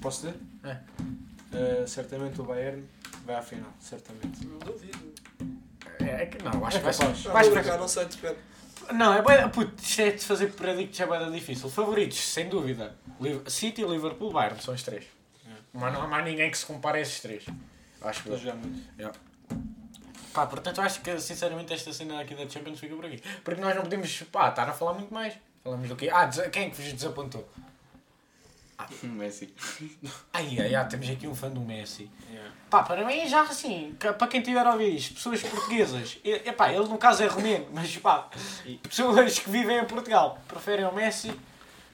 posso 0.01 0.27
dizer? 0.27 0.39
É. 0.63 0.77
Uh, 1.53 1.87
certamente 1.87 2.39
o 2.41 2.43
Bayern 2.43 2.87
vai 3.25 3.35
à 3.35 3.41
final, 3.41 3.69
certamente. 3.79 4.45
Não 4.45 4.59
duvido. 4.59 5.13
É 5.99 6.25
que 6.25 6.43
não, 6.43 6.65
acho 6.65 6.77
É 6.77 6.79
que 6.79 6.83
vai 6.85 6.93
ser. 6.93 7.05
Não, 7.05 7.33
Vais 7.33 7.47
vou 7.47 7.55
para 7.55 7.63
cá. 7.63 7.77
não 7.77 7.87
sei, 7.87 8.05
depende. 8.05 8.37
Não, 8.93 9.13
é 9.13 9.21
bué, 9.21 9.47
puto, 9.47 9.81
isto 9.81 10.01
é 10.01 10.11
de 10.11 10.23
fazer 10.23 10.51
predictos 10.53 10.99
é 10.99 11.05
bué 11.05 11.29
difícil. 11.29 11.69
Favoritos, 11.69 12.19
sem 12.19 12.49
dúvida. 12.49 12.95
City, 13.47 13.83
Liverpool, 13.83 14.31
Bayern, 14.31 14.61
são 14.61 14.73
os 14.73 14.83
três. 14.83 15.05
Mas 15.73 15.93
não 15.93 16.01
há 16.01 16.07
mais 16.07 16.25
ninguém 16.25 16.51
que 16.51 16.57
se 16.57 16.65
compare 16.65 16.97
a 16.97 17.01
esses 17.01 17.19
três. 17.21 17.45
Acho 18.01 18.23
que 18.23 18.33
a 18.33 18.37
jogar 18.37 18.55
muito. 18.55 18.81
Pá, 20.33 20.45
portanto, 20.45 20.77
eu 20.79 20.83
acho 20.83 21.01
que 21.01 21.19
sinceramente 21.19 21.73
esta 21.73 21.91
cena 21.91 22.21
aqui 22.21 22.33
da 22.35 22.47
Champions 22.47 22.79
fica 22.79 22.95
por 22.95 23.05
aqui. 23.05 23.21
Porque 23.43 23.59
nós 23.59 23.75
não 23.75 23.83
podemos, 23.83 24.23
pá, 24.23 24.49
estar 24.49 24.67
a 24.67 24.73
falar 24.73 24.93
muito 24.93 25.13
mais. 25.13 25.33
Falamos 25.63 25.87
do 25.87 25.95
quê? 25.95 26.09
Ah, 26.11 26.27
quem 26.51 26.67
é 26.67 26.69
que 26.69 26.81
vos 26.81 26.93
desapontou? 26.93 27.47
Messi. 29.03 29.53
Ai, 30.33 30.57
ai, 30.59 30.75
ai, 30.75 30.87
temos 30.87 31.09
aqui 31.09 31.27
um 31.27 31.35
fã 31.35 31.49
do 31.49 31.59
Messi. 31.59 32.09
Yeah. 32.29 32.51
Pá, 32.69 32.83
para 32.83 33.05
mim 33.05 33.27
já 33.27 33.41
assim, 33.41 33.95
para 33.99 34.27
quem 34.27 34.41
tiver 34.41 34.65
a 34.65 34.71
ouvir 34.71 34.95
isto, 34.95 35.15
pessoas 35.15 35.41
portuguesas, 35.41 36.17
e, 36.23 36.31
epá, 36.31 36.71
ele 36.71 36.87
no 36.87 36.97
caso 36.97 37.21
é 37.23 37.27
romeno, 37.27 37.67
mas 37.73 37.95
pá, 37.97 38.29
pessoas 38.83 39.39
que 39.39 39.49
vivem 39.49 39.77
em 39.77 39.85
Portugal 39.85 40.39
preferem 40.47 40.85
o 40.85 40.93
Messi, 40.93 41.33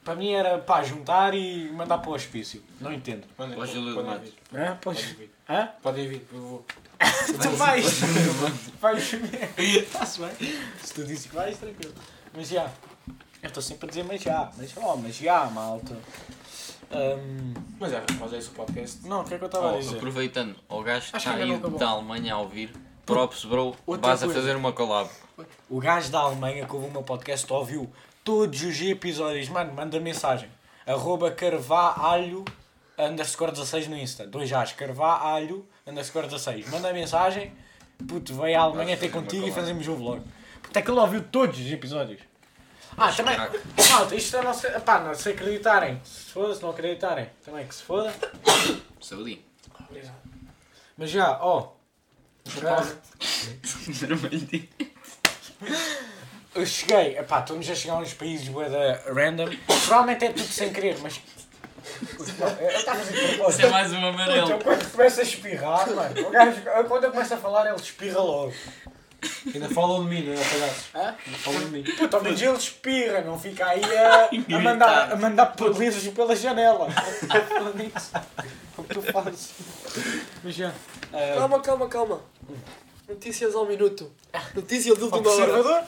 para 0.04 0.15
mim 0.15 0.32
era 0.32 0.60
pá, 0.60 0.84
juntar 0.84 1.34
e 1.34 1.69
mandar 1.71 1.97
para 1.97 2.12
o 2.12 2.13
hospício. 2.13 2.63
Não 2.80 2.93
entendo. 2.93 3.26
Mandem, 3.38 3.60
Ó, 3.60 3.65
Júlio 3.65 3.95
podem 3.95 4.12
de 4.12 4.17
Matos. 4.17 4.34
vir. 4.52 4.60
Hã? 4.60 4.78
Podem 4.78 5.04
vir. 5.04 5.32
Hã? 5.50 5.69
Podem 5.82 6.08
vir, 6.08 6.28
eu 6.32 6.41
vou. 6.41 6.65
Tu 7.41 7.50
vais! 7.50 8.00
vais 8.80 9.13
Está-se 9.58 10.19
bem. 10.19 10.32
Se 10.82 10.93
tu 10.93 11.04
dizes 11.04 11.26
que 11.26 11.36
vais, 11.36 11.58
tranquilo. 11.58 11.93
Mas 12.34 12.47
já. 12.50 12.71
Eu 13.43 13.47
estou 13.50 13.62
sempre 13.62 13.86
a 13.86 13.89
dizer 13.89 14.04
mas 14.04 14.21
já. 14.21 14.50
Mas 14.58 14.71
ó, 14.78 14.95
mas 14.95 15.15
já, 15.15 15.45
malta. 15.45 15.95
Ahm, 16.91 17.54
Mas 17.80 17.93
é, 17.93 18.04
mas 18.19 18.34
é 18.34 18.38
isso 18.38 18.52
o 18.52 18.54
podcast. 18.54 19.06
não, 19.08 19.21
o 19.21 19.23
que 19.23 19.34
é 19.34 19.38
que 19.38 19.43
eu 19.43 19.47
estava 19.47 19.69
a 19.69 19.73
Oh, 19.73 19.78
dizer? 19.80 19.97
aproveitando, 19.97 20.56
o 20.69 20.82
gajo 20.82 21.10
que 21.12 21.15
Acho 21.17 21.30
que 21.34 21.41
está 21.41 21.54
aí 21.73 21.78
da 21.80 21.88
Alemanha 21.89 22.34
a 22.34 22.39
ouvir, 22.39 22.73
props 23.06 23.45
bro, 23.45 23.76
Outra 23.86 24.08
vais 24.08 24.23
a 24.23 24.26
coisa. 24.26 24.39
fazer 24.41 24.56
uma 24.56 24.71
collab. 24.71 25.10
O 25.69 25.80
gajo 25.80 26.10
da 26.12 26.19
Alemanha 26.19 26.65
que 26.65 26.73
ouve 26.76 26.88
o 26.88 26.91
meu 26.91 27.04
podcast 27.04 27.52
ouviu 27.52 27.89
todos 28.23 28.62
os 28.63 28.82
episódios. 28.82 29.50
Mano, 29.50 29.73
manda 29.73 30.00
mensagem. 30.00 30.50
Arroba 30.86 31.30
carvalho 31.32 32.43
underscore 32.97 33.52
16 33.52 33.88
no 33.89 33.97
Insta. 33.97 34.26
Dois 34.26 34.52
A's. 34.54 34.71
Carvalho 34.71 35.65
underscore 35.86 36.28
16. 36.28 36.69
Manda 36.69 36.91
mensagem. 36.93 37.52
Puto, 38.08 38.34
veio 38.34 38.58
à 38.60 38.63
Alemanha 38.63 38.95
ter 38.97 39.10
contigo 39.10 39.45
e 39.47 39.52
fazemos 39.52 39.88
um 39.88 39.95
vlog. 39.95 40.21
Porque 40.62 40.80
é 40.80 40.82
que 40.82 40.89
ele 40.89 41.00
ouviu 41.00 41.21
todos 41.23 41.60
os 41.60 41.71
episódios. 41.71 42.21
Ah, 42.98 43.12
também. 43.12 43.38
Malta, 43.38 44.16
isto 44.16 44.38
é 44.38 44.42
não 44.42 44.54
se, 44.54 44.68
pá, 44.80 45.00
não 45.00 45.14
se 45.14 45.30
acreditarem. 45.30 46.02
Se 46.04 46.32
foda, 46.32 46.56
se 46.56 46.64
não 46.64 46.72
acreditarem. 46.72 47.30
Também 47.46 47.68
que 47.68 47.76
se 47.76 47.84
foda. 47.84 48.12
Saúde. 49.00 49.46
Mas 50.98 51.12
já, 51.12 51.38
ó. 51.40 51.74
Eu 56.56 56.66
cheguei, 56.66 57.18
epá, 57.20 57.42
estamos 57.42 57.70
a 57.70 57.76
chegar 57.76 57.94
a 57.96 57.98
uns 58.00 58.14
países 58.16 58.48
bué 58.48 58.68
da 58.68 59.14
random. 59.14 59.50
Provavelmente 59.68 60.26
é 60.26 60.30
tudo 60.30 60.48
sem 60.48 60.74
querer, 60.74 60.98
mas. 61.00 61.22
Eu 62.02 62.70
estava 62.70 63.00
a 63.00 63.06
fazer 63.06 63.50
Isso 63.50 63.62
é 63.62 63.70
mais 63.70 63.94
um 63.94 64.08
amarelo. 64.08 64.50
eu 64.52 64.60
quando 64.60 64.92
começo 64.92 65.20
a 65.20 65.24
espirrar, 65.24 65.88
mano, 65.92 66.28
o 66.28 66.32
gajo, 66.32 66.62
quando 66.88 67.04
eu 67.04 67.12
começo 67.12 67.34
a 67.36 67.38
falar, 67.38 67.68
ele 67.68 67.76
espirra 67.76 68.20
logo. 68.20 68.54
Ainda 69.54 69.70
falam 69.70 70.04
de 70.04 70.10
mim, 70.10 70.24
não 70.26 70.34
é, 70.34 70.36
palhaço? 70.36 70.86
Hã? 70.96 71.16
Ainda 71.26 71.38
falam 71.40 71.60
de 71.60 71.66
mim. 71.68 71.84
Puta, 71.84 72.20
menos 72.20 72.42
ele 72.42 72.58
espirra, 72.58 73.22
não 73.22 73.40
fica 73.40 73.66
aí 73.66 73.82
a, 73.84 74.30
a 74.58 74.60
mandar, 74.62 75.12
a 75.12 75.16
mandar 75.16 75.46
pelizos 75.48 76.08
pela 76.14 76.36
janela. 76.36 76.90
Falando 76.92 77.76
nisso, 77.78 78.12
o 78.78 78.84
que 78.84 78.94
tu 78.94 79.02
fazes? 79.02 79.52
Mas 80.44 80.56
já. 80.56 80.74
Calma, 81.36 81.60
calma, 81.62 81.88
calma. 81.88 82.22
Notícias 83.08 83.56
ao 83.56 83.66
minuto. 83.66 84.12
Notícia 84.54 84.94
de 84.96 85.02
ao 85.02 85.08
última 85.10 85.32
hora. 85.32 85.46
conservador? 85.48 85.84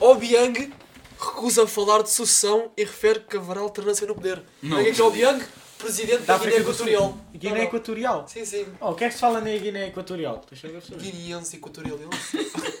Obiang 0.00 0.72
recusa 1.18 1.66
falar 1.66 2.02
de 2.02 2.10
sucessão 2.10 2.70
e 2.76 2.84
refere 2.84 3.20
que 3.20 3.36
haverá 3.36 3.60
alternância 3.60 4.06
no 4.06 4.14
poder. 4.14 4.42
Não. 4.62 4.76
Quem 4.76 4.86
é 4.88 4.92
que 4.92 5.00
é 5.00 5.04
Obiang? 5.04 5.44
Presidente 5.78 6.22
da, 6.22 6.36
Da 6.36 6.44
Guiné 6.44 6.56
do. 6.56 6.60
Equatorial. 6.62 7.18
Guiné 7.32 7.50
Não, 7.50 7.56
não. 7.58 7.64
Equatorial. 7.68 8.24
Sim, 8.28 8.44
sim. 8.44 8.66
Oh, 8.80 8.90
o 8.90 8.94
que 8.96 9.04
é 9.04 9.08
que 9.08 9.14
se 9.14 9.20
fala 9.20 9.40
na 9.40 9.50
Guiné 9.50 9.86
Equatorial? 9.86 10.44
Deixa 10.50 10.66
eu 10.66 10.72
ver 10.72 10.82
se 10.82 10.92
eu- 10.92 10.98
Guineense 10.98 11.56
Equatorial. 11.56 11.98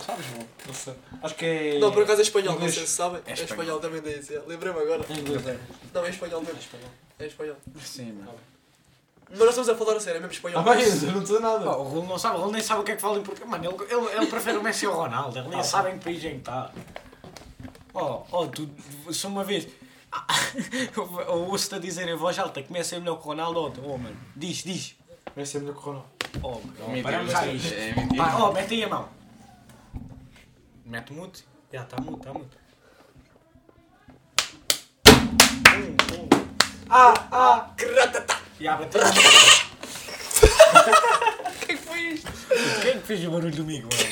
Não 0.00 0.06
sabes, 0.06 0.26
não? 0.30 0.46
Não 0.66 0.74
sei. 0.74 0.94
Acho 1.22 1.34
que 1.34 1.44
é. 1.44 1.78
Não, 1.78 1.92
por 1.92 2.02
acaso 2.02 2.20
é 2.20 2.22
espanhol, 2.22 2.48
não 2.54 2.54
Inglês. 2.56 2.74
sei 2.74 2.86
se 2.86 2.92
sabem. 2.92 3.20
É, 3.26 3.32
espanhol. 3.34 3.50
espanhol 3.50 3.80
também 3.80 4.00
daí. 4.00 4.14
é. 4.14 4.42
Lembrei-me 4.46 4.78
agora. 4.80 5.04
Em 5.10 5.18
inglês, 5.18 5.46
é. 5.46 5.58
Não, 5.92 6.04
é 6.04 6.10
espanhol 6.10 6.40
É 6.40 6.44
mesmo. 6.44 6.58
espanhol. 6.60 6.88
É 7.18 7.26
espanhol. 7.26 7.56
Sim, 7.84 8.12
mano. 8.12 8.34
Mas 9.28 9.38
nós 9.38 9.48
estamos 9.50 9.68
a 9.68 9.76
falar 9.76 9.96
a 9.96 10.00
sério, 10.00 10.16
é 10.16 10.20
mesmo 10.20 10.32
espanhol. 10.32 10.60
Ah, 10.60 10.74
bem, 10.74 10.84
eu 10.84 11.12
não 11.12 11.26
sei 11.26 11.38
nada. 11.38 11.70
Oh, 11.70 11.82
o 11.82 11.84
Rulo 11.84 12.06
não 12.08 12.18
sabe, 12.18 12.36
o 12.36 12.40
Rulo 12.40 12.52
nem 12.52 12.62
sabe 12.62 12.80
o 12.80 12.84
que 12.84 12.92
é 12.92 12.96
que 12.96 13.02
fala 13.02 13.18
em 13.18 13.22
português. 13.22 13.48
Mano, 13.48 13.64
ele, 13.64 13.92
ele, 13.94 14.16
ele 14.16 14.26
prefere 14.26 14.56
o 14.58 14.62
Messi 14.62 14.86
ao 14.86 14.94
Ronaldo, 14.94 15.38
ele 15.38 15.48
nem 15.48 15.62
sabe 15.62 15.90
em 15.90 15.98
que 15.98 16.04
país 16.04 16.24
é 16.24 16.30
que 16.30 16.36
está. 16.36 16.72
Oh, 17.94 18.22
oh, 18.32 18.46
tu, 18.48 18.68
se 19.12 19.26
uma 19.26 19.44
vez. 19.44 19.68
Eu 20.96 21.48
ouço-te 21.48 21.76
a 21.76 21.78
dizer 21.78 22.08
em 22.08 22.16
voz 22.16 22.36
alta 22.38 22.60
que 22.62 22.72
Messi 22.72 22.96
é 22.96 22.98
melhor 22.98 23.16
que 23.16 23.22
o 23.22 23.26
Ronaldo, 23.26 23.60
oh, 23.84 23.90
oh 23.92 23.98
mano, 23.98 24.16
diz, 24.34 24.64
diz. 24.64 24.96
Vai 25.36 25.46
ser 25.46 25.60
melhor 25.60 25.74
que 25.74 25.80
o 25.80 25.84
Ronaldo. 25.84 26.08
Oh, 26.42 26.48
mano, 26.48 26.98
oh, 26.98 27.02
paramos 27.02 27.32
isto. 27.32 27.74
É 27.74 27.94
mentira. 27.94 28.24
Vai, 28.24 28.40
oh, 28.42 28.52
mete 28.52 28.74
aí 28.74 28.84
a 28.84 28.88
mão. 28.88 29.08
Mete 30.90 31.12
mute. 31.12 31.44
Já, 31.72 31.82
está 31.82 31.96
mute, 32.00 32.18
está 32.18 32.32
mute. 32.32 32.56
Um, 35.06 36.24
um. 36.24 36.28
Ah, 36.90 37.14
ah, 37.30 37.70
Já, 38.60 38.76
bateu. 38.76 39.00
O 40.40 41.66
que 41.66 41.72
é 41.72 41.76
que 41.76 41.82
foi 41.82 42.00
isto? 42.00 42.32
Quem 42.82 42.90
é 42.90 42.94
que 42.94 43.06
fez 43.06 43.24
o 43.24 43.30
barulho 43.30 43.54
do 43.54 43.64
migo, 43.64 43.88
mano? 43.92 44.02
O 44.02 44.08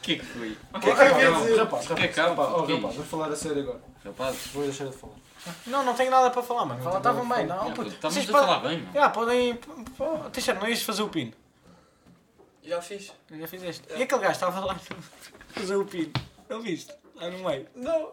que 0.00 0.12
é 0.14 0.16
que 0.16 0.24
foi? 0.24 0.56
O 0.72 0.80
que 0.80 0.90
é 0.90 0.94
que 0.94 0.98
quer 0.98 1.32
dizer? 1.34 1.58
Rapaz, 1.58 1.86
Rapaz, 1.86 1.86
que 2.00 2.08
que 2.08 2.20
rapaz, 2.20 2.48
oh, 2.54 2.62
Que 2.64 2.72
é 2.72 2.76
rapaz, 2.76 2.94
vou 2.96 3.04
falar 3.04 3.28
a 3.28 3.36
sério 3.36 3.62
agora. 3.62 3.80
Rapaz, 4.04 4.36
Vou 4.54 4.62
deixar 4.64 4.86
de 4.86 4.96
falar. 4.96 5.14
Não, 5.66 5.84
não 5.84 5.94
tenho 5.94 6.10
nada 6.10 6.30
para 6.30 6.42
falar, 6.42 6.64
mano. 6.64 6.82
Fala, 6.82 6.96
estavam 6.98 7.28
bem, 7.28 7.46
não. 7.46 7.64
não, 7.64 7.72
puto. 7.72 7.88
estamos 7.90 8.14
Vocês 8.14 8.28
a 8.30 8.32
podem- 8.32 8.46
falar 8.48 8.60
bem, 8.68 8.78
mano. 8.78 8.92
Já, 8.94 9.08
podem. 9.10 9.54
pô, 9.98 10.16
Teixeira, 10.32 10.60
não 10.60 10.68
ias 10.68 10.82
fazer 10.82 11.02
o 11.02 11.08
pino. 11.08 11.32
Já 12.62 12.80
fiz. 12.80 13.12
Já 13.30 13.48
fizeste. 13.48 13.82
E 13.96 14.02
aquele 14.02 14.20
gajo 14.20 14.32
estava 14.32 14.60
lá 14.60 14.72
a 14.74 14.78
fazer 15.58 15.76
o 15.76 15.84
pino. 15.84 16.12
Não 16.48 16.62
viste? 16.62 16.92
Lá 17.16 17.28
no 17.30 17.38
meio. 17.38 17.66
Não. 17.74 18.12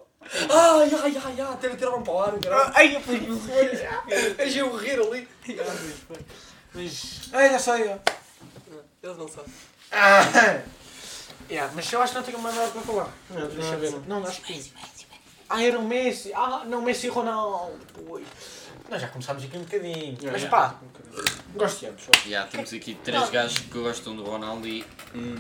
Ah, 0.50 0.86
já, 0.90 1.10
já, 1.10 1.32
já. 1.32 1.54
Teve 1.58 1.76
que 1.76 1.80
tirar 1.80 1.96
um 1.96 2.04
para 2.04 2.14
o 2.14 2.22
ar, 2.22 2.40
caralho. 2.40 2.72
Ai, 2.76 2.96
eu 2.96 3.02
fui. 3.02 3.20
Deixa 4.36 4.60
eu 4.60 4.76
rir 4.76 5.00
ali. 5.00 5.28
Mas. 6.74 7.30
É, 7.34 7.50
já 7.52 7.60
sei, 7.60 7.88
ó. 7.90 7.98
Eles 9.02 9.18
não 9.18 9.28
sabem. 9.28 9.52
Yeah, 11.50 11.74
mas 11.74 11.92
eu 11.92 12.00
acho 12.02 12.14
que 12.14 12.20
não 12.20 12.26
tenho 12.26 12.40
mais 12.40 12.56
nada 12.56 12.70
para 12.70 12.82
falar. 12.82 13.10
Não, 13.32 13.48
Deixa 13.48 13.74
eu 13.74 13.80
ver. 13.80 14.08
Não, 14.08 14.24
acho 14.24 14.42
que. 14.42 14.72
Ah, 15.50 15.64
era 15.64 15.80
o 15.80 15.84
Messi. 15.84 16.32
Ah, 16.34 16.64
não, 16.66 16.82
Messi 16.82 17.08
e 17.08 17.10
Ronaldo. 17.10 17.80
Pois. 18.06 18.28
Nós 18.90 19.02
já 19.02 19.08
começámos 19.10 19.44
aqui 19.44 19.58
um 19.58 19.62
bocadinho. 19.64 20.18
Mas 20.32 20.44
pá, 20.46 20.76
Gosto 21.56 21.80
de 21.80 21.86
ambos. 21.88 22.04
Já, 22.28 22.46
temos 22.48 22.74
aqui 22.74 22.96
três 22.96 23.30
gajos 23.30 23.60
que 23.60 23.80
gostam 23.80 24.16
do 24.16 24.24
Ronaldo 24.24 24.68
e 24.68 24.86
um 25.16 25.36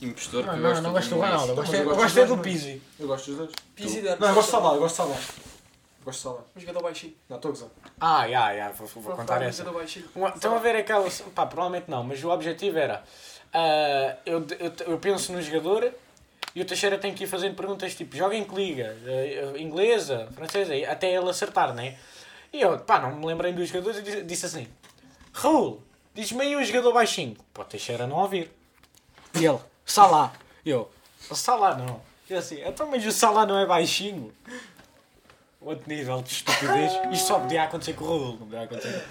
impostor 0.00 0.44
que 0.44 0.50
não, 0.50 0.60
gosta 0.60 0.74
não, 0.76 0.82
não 0.82 0.92
gosto 0.92 1.08
do. 1.14 1.20
Ronaldo. 1.20 1.48
Eu 1.48 1.54
gosto, 1.56 1.74
eu 1.74 1.90
eu 1.90 1.96
gosto 1.96 2.18
é 2.18 2.22
do 2.26 2.36
dois, 2.36 2.40
Pizzi. 2.42 2.82
Eu 2.98 3.06
gosto 3.06 3.26
dos 3.26 3.36
dois. 3.38 3.50
Pizzi 3.74 4.02
Não, 4.02 4.10
eu 4.28 4.34
gosto 4.34 4.44
de 4.46 4.50
Salah, 4.50 4.74
eu 4.74 4.80
gosto 4.80 4.90
de 4.94 4.96
Salah. 4.96 5.20
Gosto 6.04 6.18
de 6.18 6.22
Salah. 6.22 6.40
Um 6.56 6.60
jogador 6.60 6.82
baixinho. 6.82 7.14
Não, 7.28 7.36
estou 7.36 7.48
a 7.50 7.52
gozar. 7.54 7.68
Ah, 8.00 8.28
já, 8.28 8.56
já, 8.56 8.70
vou, 8.70 8.86
vou 8.86 9.02
Vou 9.02 9.16
contar 9.16 9.40
um 9.40 9.44
essa. 9.44 9.58
jogador 9.58 9.78
baixinho. 9.80 10.06
Uma- 10.14 10.28
Estão 10.30 10.54
a 10.54 10.58
ver 10.58 10.76
aquela. 10.76 11.08
Pá, 11.34 11.46
provavelmente 11.46 11.90
não, 11.90 12.02
mas 12.04 12.22
o 12.22 12.30
objetivo 12.30 12.78
era. 12.78 13.02
ah, 13.52 14.16
eu, 14.24 14.46
eu, 14.58 14.72
eu 14.86 14.98
penso 14.98 15.32
no 15.32 15.42
jogador 15.42 15.92
e 16.54 16.62
o 16.62 16.64
Teixeira 16.64 16.96
tem 16.98 17.12
que 17.14 17.24
ir 17.24 17.26
fazendo 17.26 17.54
perguntas 17.56 17.94
tipo: 17.94 18.16
joga 18.16 18.34
em 18.36 18.44
que 18.44 18.54
liga? 18.54 18.96
Ah, 19.04 19.58
inglesa? 19.58 20.28
Francesa? 20.34 20.74
e 20.74 20.84
Até 20.86 21.12
ele 21.12 21.28
acertar, 21.28 21.74
né? 21.74 21.96
E 22.52 22.60
eu, 22.60 22.78
pá, 22.80 22.98
não 23.00 23.14
me 23.16 23.26
lembrei 23.26 23.52
dos 23.52 23.68
jogadores 23.68 23.98
e 24.06 24.22
disse, 24.22 24.46
assim: 24.46 24.68
Raul, 25.32 25.82
diz-me 26.14 26.42
aí 26.42 26.56
um 26.56 26.64
jogador 26.64 26.92
baixinho. 26.92 27.36
O 27.56 27.64
Teixeira 27.64 28.06
não 28.06 28.16
ouvir. 28.16 28.50
E 29.34 29.44
ele: 29.44 29.58
Salá. 29.84 30.32
E 30.64 30.70
eu: 30.70 30.90
Salá 31.32 31.76
não. 31.76 32.00
E 32.28 32.32
eu 32.32 32.38
assim: 32.38 32.60
então, 32.62 32.88
mas 32.90 33.04
o 33.04 33.12
Salá 33.12 33.44
não 33.46 33.58
é 33.58 33.66
baixinho? 33.66 34.32
Outro 35.60 35.88
nível 35.88 36.22
de 36.22 36.30
estupidez. 36.32 36.92
Isto 37.12 37.26
só 37.26 37.40
podia 37.40 37.64
acontecer 37.64 37.92
com 37.94 38.04
o 38.04 38.08
Raul, 38.08 38.30
não 38.32 38.38
podia 38.46 38.62
acontecer. 38.62 39.06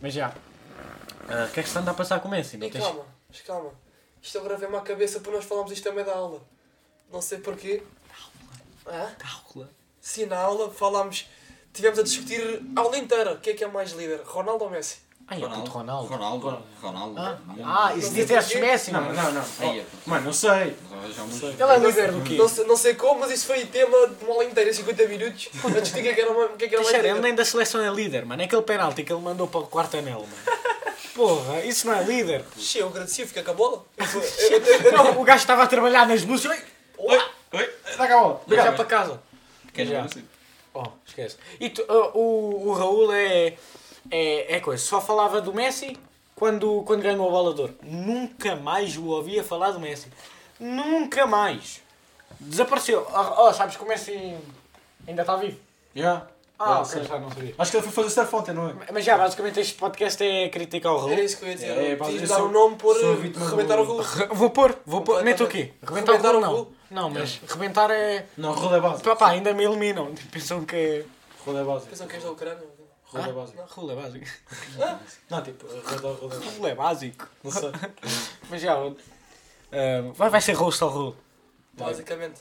Mas 0.00 0.12
já. 0.14 0.32
Ah, 1.28 1.46
O 1.48 1.52
que 1.52 1.60
é 1.60 1.62
que 1.62 1.68
se 1.68 1.78
anda 1.78 1.90
a 1.92 1.94
passar 1.94 2.20
com 2.20 2.28
o 2.28 2.30
Messi? 2.30 2.56
Não 2.56 2.66
E 2.66 2.70
tens- 2.70 2.84
calma, 2.84 3.04
mas 3.28 3.40
calma. 3.42 3.70
Isto 4.20 4.38
agora 4.38 4.56
vem-me 4.56 4.76
à 4.76 4.80
cabeça 4.80 5.20
porque 5.20 5.36
nós 5.36 5.44
falámos 5.46 5.72
isto 5.72 5.84
também 5.88 6.04
da 6.04 6.12
aula. 6.14 6.42
Não 7.10 7.22
sei 7.22 7.38
porquê. 7.38 7.82
Hã? 8.86 9.14
Sim, 10.00 10.26
na 10.26 10.38
aula 10.38 10.70
falámos. 10.70 11.26
Tivemos 11.72 11.98
a 11.98 12.02
discutir 12.02 12.62
a 12.76 12.80
aula 12.80 12.98
inteira. 12.98 13.36
Quem 13.42 13.52
é 13.52 13.56
que 13.56 13.64
é 13.64 13.68
mais 13.68 13.92
líder? 13.92 14.20
Ronaldo 14.24 14.64
ou 14.64 14.70
Messi? 14.70 14.96
Ai, 15.28 15.40
é 15.40 15.46
puto 15.48 15.70
Ronaldo. 15.70 16.08
Ronaldo. 16.08 16.62
Ronaldo. 16.82 17.20
Ah, 17.20 17.38
Muito. 17.46 17.62
ah, 17.64 17.92
e 17.96 18.02
se 18.02 18.10
dissesse 18.10 18.58
Messi, 18.58 18.90
Não, 18.90 19.00
não, 19.12 19.30
não. 19.32 19.42
É, 19.60 19.84
Mano, 20.04 20.24
não 20.26 20.32
sei. 20.32 20.76
já 21.14 21.22
me- 21.24 21.52
Ele 21.52 21.62
é 21.62 21.78
líder 21.78 22.10
do 22.10 22.20
quê? 22.22 22.34
Não 22.36 22.48
sei, 22.48 22.64
não 22.66 22.76
sei 22.76 22.94
como, 22.94 23.20
mas 23.20 23.30
isso 23.30 23.46
foi 23.46 23.64
tema 23.66 24.08
de 24.08 24.24
uma 24.24 24.32
aula 24.32 24.44
inteira, 24.44 24.72
50 24.74 25.06
minutos. 25.06 25.48
A 25.64 25.68
discutir 25.80 26.02
quem 26.02 26.10
é 26.10 26.14
que 26.14 26.20
era, 26.20 26.34
quem 26.34 26.66
é 26.66 26.68
que 26.68 26.74
era 26.74 26.82
mais 26.82 26.86
Teixeira, 26.88 26.98
ele 27.06 27.08
líder. 27.14 27.22
nem 27.22 27.34
da 27.36 27.44
seleção 27.44 27.80
é 27.80 27.90
líder, 27.90 28.26
mano. 28.26 28.42
É 28.42 28.46
aquele 28.46 28.62
penalti 28.62 29.04
que 29.04 29.12
ele 29.12 29.22
mandou 29.22 29.46
para 29.46 29.60
o 29.60 29.66
quarto 29.68 29.96
anel, 29.96 30.20
mano. 30.26 30.58
Porra, 31.14 31.60
isso 31.60 31.86
não 31.86 31.94
é 31.94 32.02
líder. 32.02 32.44
Che, 32.58 32.78
eu 32.80 32.88
agradeci, 32.88 33.20
eu 33.22 33.28
fiquei 33.28 33.42
com 33.44 33.50
a 33.52 33.54
bola. 33.54 33.84
Não, 34.96 35.20
o 35.20 35.24
gajo 35.24 35.42
estava 35.42 35.62
a 35.62 35.66
trabalhar 35.66 36.06
nas 36.08 36.24
luzes. 36.24 36.46
Oi, 36.50 36.58
Oi, 37.52 37.70
dá 37.96 38.06
cá 38.08 38.16
a 38.16 38.20
bola. 38.20 38.40
já 38.48 38.72
para 38.72 38.84
casa. 38.84 39.22
Queres 39.72 39.90
ver 39.90 39.98
assim? 39.98 40.24
Oh, 40.72 40.86
esquece. 41.06 41.36
E 41.58 41.70
tu, 41.70 41.82
o, 42.14 42.68
o 42.68 42.72
Raul 42.72 43.12
é, 43.12 43.56
é, 44.10 44.56
é 44.56 44.60
coisa. 44.60 44.82
Só 44.82 45.00
falava 45.00 45.40
do 45.40 45.52
Messi 45.52 45.96
quando, 46.34 46.82
quando 46.84 47.02
ganhou 47.02 47.30
o 47.30 47.32
ouro. 47.32 47.74
Nunca 47.82 48.56
mais 48.56 48.96
o 48.96 49.06
ouvia 49.06 49.42
falar 49.42 49.72
do 49.72 49.80
Messi. 49.80 50.08
Nunca 50.58 51.26
mais. 51.26 51.82
Desapareceu. 52.38 53.06
Oh, 53.12 53.42
oh, 53.42 53.52
sabes 53.52 53.76
que 53.76 53.82
o 53.84 53.88
Messi 53.88 54.38
ainda 55.06 55.22
está 55.22 55.36
vivo? 55.36 55.58
Já. 55.94 56.26
Ah, 56.62 56.80
ok, 56.82 57.02
já 57.04 57.18
não 57.18 57.30
sabia. 57.30 57.54
Acho 57.56 57.70
que 57.70 57.76
ele 57.78 57.84
foi 57.84 57.92
fazer 58.04 58.10
surf 58.14 58.36
ontem, 58.36 58.52
não 58.52 58.68
é? 58.68 58.74
Mas 58.92 59.02
já, 59.02 59.16
basicamente 59.16 59.58
este 59.60 59.74
podcast 59.78 60.22
é 60.22 60.48
criticar 60.50 60.92
o 60.92 60.98
Raul. 60.98 61.10
Era 61.12 61.22
isso 61.22 61.38
que 61.38 61.44
eu 61.44 61.48
ia 61.48 61.54
dizer. 61.54 61.66
É, 61.70 61.86
é, 61.92 61.92
eu 61.94 61.96
dar 61.96 62.26
sou- 62.36 62.48
um 62.48 62.52
nome 62.52 62.76
por 62.76 62.94
sou 62.96 63.16
vítima 63.16 63.46
do- 63.46 63.50
rebentar 63.56 63.78
o 63.80 63.84
Raul. 63.84 64.00
Re- 64.02 64.26
Vou 64.26 64.50
pôr, 64.50 64.76
vou 64.84 65.00
pôr. 65.00 65.22
Mete 65.24 65.42
o 65.42 65.48
quê? 65.48 65.72
Rebentar, 65.82 66.12
Rebentar 66.12 66.34
o 66.34 66.38
o 66.38 66.40
Raul, 66.42 66.54
Raul? 66.54 66.72
não. 66.90 67.02
Não, 67.02 67.10
mas 67.10 67.40
rebentar 67.48 67.90
é. 67.90 68.26
Não, 68.36 68.52
roda 68.52 68.76
é 68.76 68.80
básico. 68.80 69.08
Pá, 69.08 69.16
pá, 69.16 69.28
ainda 69.30 69.54
me 69.54 69.64
eliminam. 69.64 70.12
Pensam 70.30 70.64
que 70.66 70.76
é. 70.76 71.04
Roda 71.46 71.60
é 71.60 71.64
básico. 71.64 71.88
Pensam 71.88 72.06
que 72.06 72.14
és 72.16 72.24
da 72.24 72.30
Ucrânia. 72.30 72.62
Roda 73.04 73.24
é 73.24 73.26
Ah? 73.26 73.30
é 73.30 73.32
básico. 73.32 74.26
Não, 75.30 75.42
tipo, 75.42 75.66
roda, 75.66 76.20
roda. 76.20 76.38
Raul 76.44 76.66
é 76.68 76.74
básico. 76.74 77.26
Não 77.42 77.50
sei. 77.50 77.70
Mas 78.50 78.60
já. 78.60 78.78
uh, 78.78 78.92
vai, 80.14 80.28
vai 80.28 80.40
ser 80.42 80.52
rosto 80.52 80.84
ao 80.84 80.90
Raul. 80.90 81.16
Basicamente. 81.72 82.40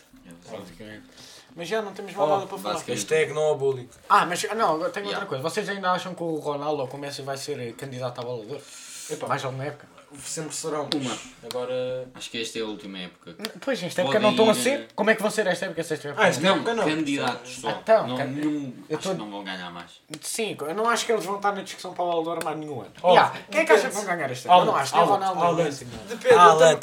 Mas 1.59 1.67
já 1.67 1.81
não 1.81 1.91
temos 1.91 2.13
mais 2.15 2.29
Oh, 2.29 2.35
nada 2.35 2.47
para 2.47 2.57
falar. 2.57 2.73
basicamente. 2.75 2.99
Hashtag 3.01 3.33
não 3.33 3.41
ao 3.43 3.57
bullying. 3.57 3.89
Ah, 4.07 4.25
mas 4.25 4.41
não, 4.55 4.75
agora 4.75 4.89
tenho 4.91 5.07
outra 5.07 5.19
Yeah. 5.23 5.25
coisa. 5.25 5.43
Vocês 5.43 5.67
ainda 5.67 5.91
acham 5.91 6.15
que 6.15 6.23
o 6.23 6.35
Ronaldo 6.37 6.83
ou 6.83 6.87
que 6.87 6.95
o 6.95 6.97
Messi 6.97 7.21
vai 7.21 7.35
ser 7.35 7.73
candidato 7.73 8.17
a 8.21 8.23
bola 8.23 8.45
de 8.45 8.53
ouro? 8.53 8.63
Epá, 9.09 9.27
Mais 9.27 9.43
alguma 9.43 9.65
época? 9.65 9.85
Sempre 10.23 10.55
serão. 10.55 10.89
Uma. 10.95 11.17
Agora. 11.49 12.07
Acho 12.15 12.29
que 12.31 12.41
esta 12.41 12.59
é 12.59 12.61
a 12.61 12.65
última 12.65 12.97
época. 12.99 13.35
Pois, 13.61 13.81
esta 13.83 14.01
época 14.01 14.19
não 14.19 14.31
estão 14.31 14.49
a 14.49 14.53
ir, 14.53 14.55
ser. 14.55 14.79
eh, 14.81 14.87
Como 14.95 15.09
é 15.09 15.15
que 15.15 15.21
vão 15.21 15.31
ser 15.31 15.47
esta 15.47 15.65
época 15.65 15.83
se 15.83 15.93
esta 15.93 16.07
época? 16.09 16.23
Ah, 16.23 16.27
esta 16.27 16.41
Não, 16.41 16.55
época 16.55 16.73
não. 16.73 16.83
candidatos 16.85 17.55
só. 17.59 17.69
Então, 17.69 18.07
não, 18.07 18.17
can- 18.17 18.25
nenhum, 18.25 18.73
eu 18.89 18.97
acho 18.97 19.07
tô- 19.09 19.13
que 19.15 19.19
não 19.21 19.29
vão 19.31 19.43
ganhar 19.43 19.71
mais. 19.71 19.91
Sim, 20.21 20.57
eu 20.59 20.73
não 20.75 20.89
acho 20.89 21.05
que 21.05 21.11
eles 21.11 21.25
vão 21.25 21.35
estar 21.37 21.51
na 21.53 21.61
discussão 21.61 21.93
para 21.93 22.03
a 22.03 22.07
bola 22.07 22.23
de 22.23 22.29
ouro 22.29 22.45
mais 22.45 22.57
nenhum 22.57 22.81
ano. 22.81 22.91
Oh, 23.03 23.09
Yeah, 23.11 23.33
Quem 23.51 23.61
é 23.61 23.65
que 23.65 23.71
acha 23.73 23.89
que 23.89 23.95
vão 23.95 24.05
ganhar 24.05 24.31
este 24.31 24.47
ano? 24.47 24.59
Eu 24.59 24.65
não 24.65 24.75
acho. 24.75 24.95
Nem 24.95 25.03
o 25.03 25.07
Ronaldo 25.07 25.41
nem 25.41 25.51
o. 25.51 25.55
Messi. 25.55 25.85
não. 25.85 25.99
Depende. 26.17 26.35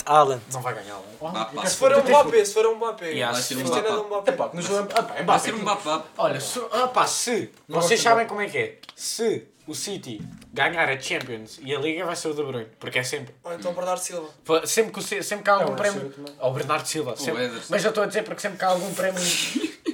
Haaland. 0.06 0.42
Não 0.52 0.60
vai 0.62 0.74
ganhar. 0.74 0.96
Pá. 1.20 1.44
tam- 1.46 1.66
Se 1.66 1.76
for 1.76 1.92
um 1.94 2.02
Mbappé, 2.02 2.44
se 2.44 2.54
for 2.54 2.66
um 2.66 2.76
Mbappé. 2.76 3.06
Yeah, 3.10 3.32
Vai 3.32 3.42
se 3.42 3.48
ser 3.48 3.56
um 3.56 3.60
é 3.60 3.62
nada 3.70 3.80
Mbappé. 3.80 3.96
um 4.00 4.06
Mbappé. 4.06 4.30
Epá, 4.32 4.48
que 4.50 4.56
no 4.56 4.62
jogo. 4.62 4.88
Ah, 4.94 5.02
pá, 5.02 5.12
é 5.14 5.16
Vai 5.16 5.22
Mbappé. 5.24 5.38
ser 5.40 5.54
um 5.54 5.58
Mbappé. 5.58 6.02
Olha, 6.18 6.40
se, 6.40 7.50
vocês 7.68 8.00
sabem 8.00 8.26
como 8.26 8.40
é 8.40 8.46
que 8.48 8.58
é, 8.58 8.78
se 8.94 9.46
o 9.66 9.74
City 9.74 10.20
ganhar 10.56 10.88
a 10.88 10.98
Champions 10.98 11.60
e 11.62 11.74
a 11.74 11.78
Liga 11.78 12.04
vai 12.04 12.16
ser 12.16 12.28
o 12.28 12.34
De 12.34 12.42
Bruyne, 12.42 12.68
porque 12.80 12.98
é 12.98 13.02
sempre. 13.04 13.34
Ou 13.44 13.52
então 13.54 13.72
Bernardo 13.74 14.00
Silva. 14.00 14.28
Sempre 14.66 14.92
que, 14.92 14.98
o 14.98 15.02
sempre 15.02 15.44
que 15.44 15.50
há 15.50 15.54
algum 15.54 15.70
É, 15.70 15.72
o 15.72 15.76
prémio. 15.76 16.10
Também. 16.10 16.34
Ou 16.40 16.50
o 16.50 16.54
Bernardo 16.54 16.86
Silva. 16.88 17.16
sempre- 17.16 17.50
mas 17.68 17.84
eu 17.84 17.90
estou 17.90 18.02
a 18.02 18.06
dizer 18.06 18.22
porque 18.22 18.40
sempre 18.40 18.58
que 18.58 18.64
há 18.64 18.68
algum 18.68 18.92
prémio. 18.94 19.20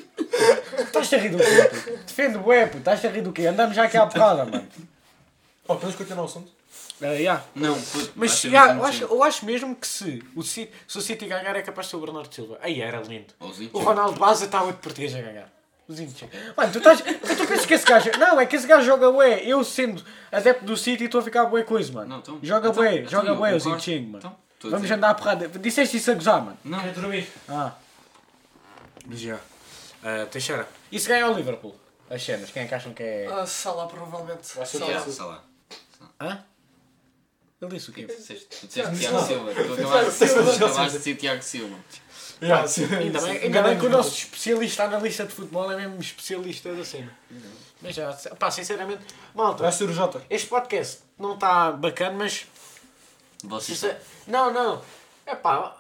Estás 0.78 1.12
a 1.12 1.16
rir 1.18 1.30
do 1.30 1.38
quê? 1.38 1.96
Defende 2.06 2.38
o 2.38 2.52
é, 2.52 2.64
puto. 2.66 2.78
Estás 2.78 3.04
a 3.04 3.08
rir 3.08 3.22
do 3.22 3.32
quê? 3.32 3.46
Andamos 3.46 3.74
já 3.76 3.84
aqui 3.84 3.96
à 3.96 4.06
porrada, 4.06 4.44
mano. 4.44 4.66
Oh, 5.68 5.74
podemos 5.74 5.94
continuar 5.96 6.22
o 6.22 6.26
assunto? 6.26 6.50
Uh, 7.00 7.06
yeah. 7.06 7.44
Não, 7.54 7.76
Mas 8.14 8.44
yeah, 8.44 8.74
o 8.74 8.78
eu, 8.78 8.84
acho, 8.84 8.98
Zinho. 8.98 9.10
eu 9.10 9.22
acho 9.24 9.44
mesmo 9.46 9.74
que 9.76 9.86
se 9.86 10.22
o, 10.36 10.42
City, 10.42 10.72
se 10.86 10.98
o 10.98 11.00
City 11.00 11.26
ganhar 11.26 11.54
é 11.56 11.62
capaz 11.62 11.86
de 11.86 11.90
ser 11.90 11.96
o 11.96 12.00
Bernardo 12.00 12.32
Silva. 12.32 12.58
Aí 12.62 12.80
era 12.80 13.00
lindo. 13.00 13.34
O. 13.40 13.78
O 13.78 13.82
Ronaldo 13.82 14.18
Baza 14.18 14.44
está 14.44 14.62
outro 14.62 14.80
português 14.80 15.14
a 15.14 15.20
ganhar. 15.20 15.52
O 15.88 15.92
Zinchenko. 15.92 16.34
Mano, 16.56 16.72
tu, 16.72 16.78
estás, 16.78 17.00
tu, 17.00 17.36
tu 17.36 17.46
pensas 17.46 17.66
que 17.66 17.74
esse 17.74 17.84
gajo. 17.84 18.10
Não, 18.18 18.40
é 18.40 18.46
que 18.46 18.56
esse 18.56 18.66
gajo 18.66 18.86
joga 18.86 19.10
bué. 19.10 19.42
Eu 19.44 19.62
sendo 19.64 20.02
adepto 20.30 20.64
do 20.64 20.76
City 20.76 21.04
estou 21.04 21.20
a 21.20 21.24
ficar 21.24 21.44
bué 21.46 21.62
coisa, 21.64 21.92
mano. 21.92 22.08
Não, 22.08 22.18
então- 22.18 22.38
joga 22.42 22.68
então- 22.68 22.82
bué, 22.82 22.96
então 22.98 23.10
joga 23.10 23.34
bué 23.34 23.50
o 23.54 23.58
concordo. 23.58 23.78
Zinchenko, 23.80 24.06
mano. 24.12 24.18
Então, 24.58 24.70
Vamos 24.70 24.82
dizer. 24.82 24.94
andar 24.94 25.10
a 25.10 25.14
porrada. 25.14 25.48
Disseste 25.48 25.96
isso 25.96 26.10
a 26.10 26.14
gozar, 26.14 26.40
mano. 26.40 26.56
Não, 26.64 26.78
Quer 26.80 26.92
dormir? 26.92 27.28
Ah. 27.48 27.72
Mas 29.06 29.20
já. 29.20 29.34
Uh, 29.36 30.26
Teixeira. 30.30 30.68
E 30.90 30.98
se 31.00 31.08
ganhar 31.08 31.28
o 31.28 31.34
Liverpool? 31.34 31.74
As 32.08 32.22
cenas, 32.22 32.50
quem 32.50 32.62
é 32.62 32.66
que 32.66 32.74
acham 32.74 32.92
que 32.94 33.02
é. 33.02 33.26
Ah, 33.32 33.44
Salah, 33.46 33.86
provavelmente. 33.86 34.54
Vai 34.56 34.66
ser 34.66 34.78
Salah. 35.10 35.30
Lá. 35.32 35.44
Hã? 36.20 36.44
Ele 37.62 37.70
disse 37.70 37.90
o 37.90 37.92
quê? 37.92 38.02
Tu 38.04 38.16
disseste 38.16 38.66
Tiago 38.68 38.96
Silva. 38.96 39.52
Tu 39.54 39.72
acabaste 39.86 40.90
de 40.92 40.98
dizer 40.98 41.16
Tiago 41.16 41.42
Silva. 41.42 41.76
Yeah, 42.42 42.66
sim. 42.66 42.92
Ainda 42.92 43.20
bem, 43.20 43.38
Sim. 43.38 43.44
ainda 43.46 43.62
bem 43.62 43.78
que 43.78 43.86
o 43.86 43.88
nosso 43.88 44.16
especialista 44.16 44.82
analista 44.82 45.24
de 45.24 45.32
futebol 45.32 45.70
é 45.70 45.76
mesmo 45.76 46.00
especialista 46.00 46.74
da 46.74 46.84
cena. 46.84 47.16
Mas 47.80 47.94
já, 47.94 48.12
pá, 48.36 48.50
sinceramente, 48.50 49.04
malta, 49.32 49.62
Vai 49.62 49.70
ser 49.70 49.84
o 49.84 49.92
Jota. 49.92 50.20
este 50.28 50.48
podcast 50.48 51.02
não 51.16 51.34
está 51.34 51.70
bacana, 51.70 52.16
mas. 52.18 52.46
Vocês 53.44 53.84
é- 53.84 54.00
Não, 54.26 54.52
não. 54.52 54.82
É 55.24 55.36
pá. 55.36 55.76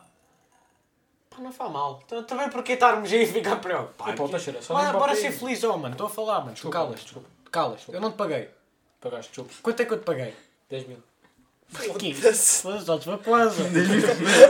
Pá, 1.30 1.38
não 1.38 1.52
faz 1.52 1.70
mal. 1.72 1.96
T- 2.06 2.22
Também 2.22 2.48
porque 2.48 2.74
estarmos 2.74 3.12
aí 3.12 3.22
e 3.24 3.26
ficar 3.26 3.56
preocupados. 3.56 4.14
Epá, 4.14 4.28
Teixeira, 4.28 4.62
só 4.62 4.74
Bora, 4.74 4.92
não 4.92 4.98
bora 5.00 5.16
ser 5.16 5.32
feliz, 5.32 5.62
oh 5.64 5.76
mano. 5.76 5.94
Estou 5.94 6.06
a 6.06 6.10
falar, 6.10 6.38
mano. 6.40 6.50
Tu 6.52 6.54
Desculpa, 6.54 6.78
calas. 6.78 7.00
desculpa. 7.02 7.28
Calas. 7.50 7.80
Eu 7.88 8.00
não 8.00 8.12
te 8.12 8.16
paguei. 8.16 8.48
Pagaste, 9.00 9.32
desculpa. 9.32 9.52
Quanto 9.62 9.80
é 9.80 9.84
que 9.84 9.92
eu 9.92 9.98
te 9.98 10.04
paguei? 10.04 10.32
10 10.70 10.86
mil. 10.86 11.02
Foda-se. 11.72 12.62
Foda-se, 12.62 12.86
já 12.86 12.98
te 12.98 13.06
vou 13.06 13.18
quase. 13.18 13.62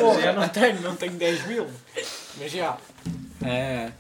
Pô, 0.01 0.21
já 0.21 0.33
não 0.33 0.49
tenho, 0.49 0.81
não 0.81 0.97
tenho 0.97 1.13
10 1.13 1.47
mil. 1.47 1.67
Mas 2.39 2.51
já. 2.53 2.77
É, 3.45 3.93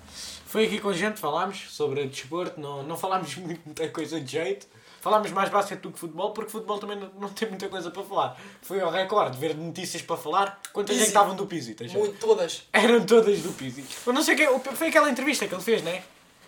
foi 0.47 0.67
aqui 0.67 0.79
com 0.81 0.91
a 0.91 0.93
gente, 0.93 1.19
falámos 1.19 1.65
sobre 1.71 2.07
desporto, 2.07 2.61
não, 2.61 2.83
não 2.83 2.97
falámos 2.97 3.35
muita 3.65 3.89
coisa 3.89 4.21
de 4.21 4.33
jeito. 4.33 4.67
Falámos 5.01 5.33
mais 5.33 5.49
basquete 5.51 5.81
do 5.81 5.91
que 5.91 5.99
futebol, 5.99 6.31
porque 6.31 6.53
futebol 6.53 6.79
também 6.79 6.97
não, 6.97 7.11
não 7.19 7.29
tem 7.31 7.49
muita 7.49 7.69
coisa 7.69 7.91
para 7.91 8.05
falar. 8.05 8.41
Foi 8.61 8.81
ao 8.81 8.91
recorde 8.91 9.37
ver 9.37 9.57
notícias 9.57 10.01
para 10.01 10.17
falar. 10.17 10.61
Quantas 10.73 10.95
gente 10.95 11.07
Pizzi. 11.07 11.17
estavam 11.17 11.35
do 11.35 11.45
Pizzi? 11.45 11.75
Muito, 11.95 12.21
todas. 12.21 12.63
Eram 12.73 13.05
todas 13.05 13.41
do 13.41 13.53
Pizzi. 13.53 13.85
Eu 14.07 14.13
não 14.13 14.23
sei 14.23 14.35
o 14.35 14.61
que, 14.61 14.77
foi 14.77 14.89
aquela 14.89 15.11
entrevista 15.11 15.49
que 15.49 15.55
ele 15.55 15.63
fez, 15.63 15.83
né? 15.83 16.05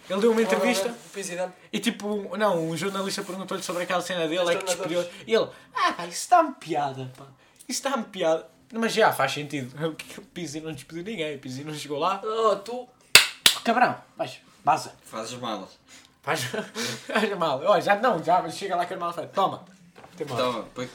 Ele 0.08 0.20
deu 0.20 0.32
uma 0.32 0.42
entrevista. 0.42 0.94
Pizidane. 1.12 1.52
E 1.72 1.78
tipo, 1.80 2.36
não, 2.36 2.68
um 2.68 2.76
jornalista 2.76 3.22
perguntou-lhe 3.22 3.62
sobre 3.62 3.84
aquela 3.84 4.02
cena 4.02 4.28
dele, 4.28 4.50
é 4.52 4.56
que 4.56 4.64
despediu. 4.64 5.00
E 5.26 5.34
ele, 5.34 5.48
ah 5.74 5.92
pá, 5.92 6.06
isso 6.06 6.28
dá-me 6.28 6.52
piada, 6.54 7.10
pá. 7.16 7.24
Isso 7.68 7.82
dá-me 7.82 8.04
piada. 8.04 8.46
Mas 8.72 8.92
já 8.92 9.12
faz 9.12 9.32
sentido. 9.32 9.72
O 9.88 9.94
que- 9.94 10.20
o 10.20 10.22
Pizzi 10.22 10.60
não 10.60 10.72
despediu 10.72 11.02
ninguém, 11.04 11.36
o 11.36 11.38
Pizzi 11.38 11.64
não 11.64 11.72
chegou 11.74 11.98
lá. 11.98 12.20
Ah, 12.24 12.56
tu. 12.56 12.88
Cabrão, 13.64 13.96
vais, 14.16 14.40
baza. 14.64 14.92
fazes 15.04 15.34
as 15.34 15.40
malas. 15.40 15.70
Faz, 16.22 16.40
faz 17.06 17.38
mal. 17.38 17.62
Olha, 17.64 17.80
já 17.80 17.94
não, 17.96 18.22
já 18.22 18.46
chega 18.50 18.76
lá 18.76 18.84
que 18.84 18.92
a 18.94 18.96
mal 18.98 19.12
feito. 19.12 19.30
Toma. 19.32 19.64
Tem 20.16 20.26
mal. 20.26 20.38
Então, 20.38 20.68
pois- 20.74 20.90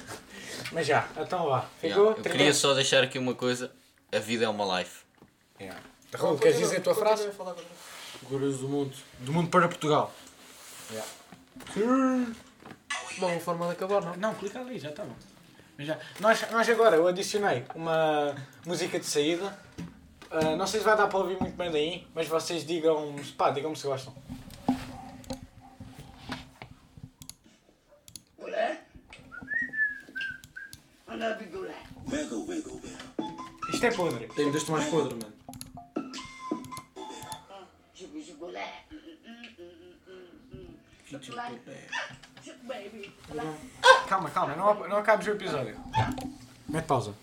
Mas 0.72 0.86
já, 0.86 1.06
então 1.16 1.46
vá. 1.48 1.64
Yeah, 1.82 2.02
Ficou? 2.02 2.06
Eu 2.16 2.22
queria 2.22 2.52
só 2.54 2.74
deixar 2.74 3.02
aqui 3.02 3.18
uma 3.18 3.34
coisa. 3.34 3.70
A 4.12 4.18
vida 4.18 4.44
é 4.44 4.48
uma 4.48 4.78
life. 4.80 5.02
Yeah. 5.60 5.80
Raul, 6.14 6.38
queres 6.38 6.58
dizer 6.58 6.78
a 6.78 6.80
tua 6.80 6.94
frase? 6.94 7.28
rigoroso 8.28 8.58
do 8.58 8.68
mundo. 8.68 8.96
Do 9.20 9.32
mundo 9.32 9.48
para 9.50 9.68
Portugal. 9.68 10.12
Yeah. 10.90 11.10
Hum. 11.76 12.32
Bom, 13.18 13.40
forma 13.40 13.66
de 13.66 13.72
acabar, 13.72 14.02
não? 14.02 14.16
Não, 14.16 14.34
clica 14.34 14.60
ali, 14.60 14.78
já 14.78 14.90
está 14.90 15.04
bom. 15.04 15.14
Mas 15.76 15.86
já- 15.86 15.98
Nós, 16.20 16.50
nós 16.50 16.68
agora, 16.68 16.96
eu 16.96 17.06
adicionei 17.06 17.64
uma 17.74 18.34
música 18.66 18.98
de 18.98 19.06
saída. 19.06 19.58
Ah, 20.30 20.56
não 20.56 20.66
sei 20.66 20.80
se 20.80 20.86
vai 20.86 20.96
dar 20.96 21.06
para 21.08 21.18
ouvir 21.18 21.38
muito 21.40 21.56
bem 21.56 21.70
daí, 21.70 22.06
mas 22.14 22.28
vocês 22.28 22.64
digam, 22.66 23.16
pá, 23.36 23.50
digam-me 23.50 23.76
se 23.76 23.86
gostam. 23.86 24.14
Isto 33.72 33.86
é 33.86 33.90
podre. 33.90 34.26
Tem 34.28 34.50
de 34.50 34.58
podre, 34.90 35.14
mano. 35.14 35.37
Calma, 44.08 44.30
calma, 44.30 44.56
não, 44.56 44.88
não 44.88 44.96
acabes 44.98 45.26
o 45.26 45.30
episódio. 45.30 45.76
Mete 46.68 46.84
pausa. 46.86 47.14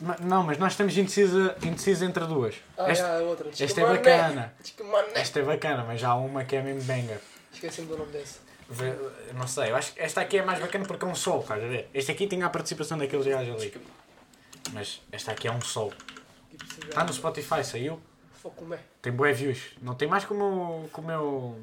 Ma- 0.00 0.16
Não, 0.20 0.42
mas 0.42 0.58
nós 0.58 0.72
estamos 0.72 0.96
indecisos 0.96 1.52
indecisos 1.62 2.02
entre 2.02 2.24
duas. 2.26 2.56
Ah, 2.76 2.90
Esta, 2.90 3.18
já, 3.18 3.24
outra. 3.24 3.48
esta 3.50 3.80
é 3.80 3.86
bacana. 3.86 4.54
Esta 5.14 5.38
é 5.40 5.42
bacana, 5.42 5.84
mas 5.84 6.00
já 6.00 6.08
há 6.10 6.14
uma 6.16 6.44
que 6.44 6.56
é 6.56 6.62
mesmo 6.62 6.82
banger. 6.82 7.20
Esqueci-me 7.52 7.86
do 7.86 7.96
nome 7.98 8.10
desse. 8.12 8.40
Vê- 8.68 8.94
Não 9.34 9.46
sei, 9.46 9.70
eu 9.70 9.76
acho 9.76 9.92
que 9.92 10.00
esta 10.00 10.20
aqui 10.20 10.38
é 10.38 10.42
mais 10.44 10.58
bacana 10.58 10.84
porque 10.86 11.04
é 11.04 11.08
um 11.08 11.14
sol, 11.14 11.40
estás 11.40 11.62
a 11.62 11.66
ver? 11.66 11.88
Este 11.94 12.10
aqui 12.10 12.26
tinha 12.26 12.46
a 12.46 12.50
participação 12.50 12.98
daqueles 12.98 13.26
gajos 13.26 13.54
ali. 13.54 13.74
Mas 14.72 15.00
esta 15.12 15.32
aqui 15.32 15.46
é 15.46 15.52
um 15.52 15.60
sol. 15.60 15.92
Está 16.88 17.04
no 17.04 17.12
Spotify, 17.12 17.62
saiu. 17.64 18.00
Foco. 18.42 18.66
Tem 19.00 19.12
bué 19.12 19.32
views. 19.32 19.72
Não 19.80 19.94
tem 19.94 20.08
mais 20.08 20.24
como, 20.24 20.88
como 20.92 21.06
o 21.06 21.10
meu. 21.10 21.60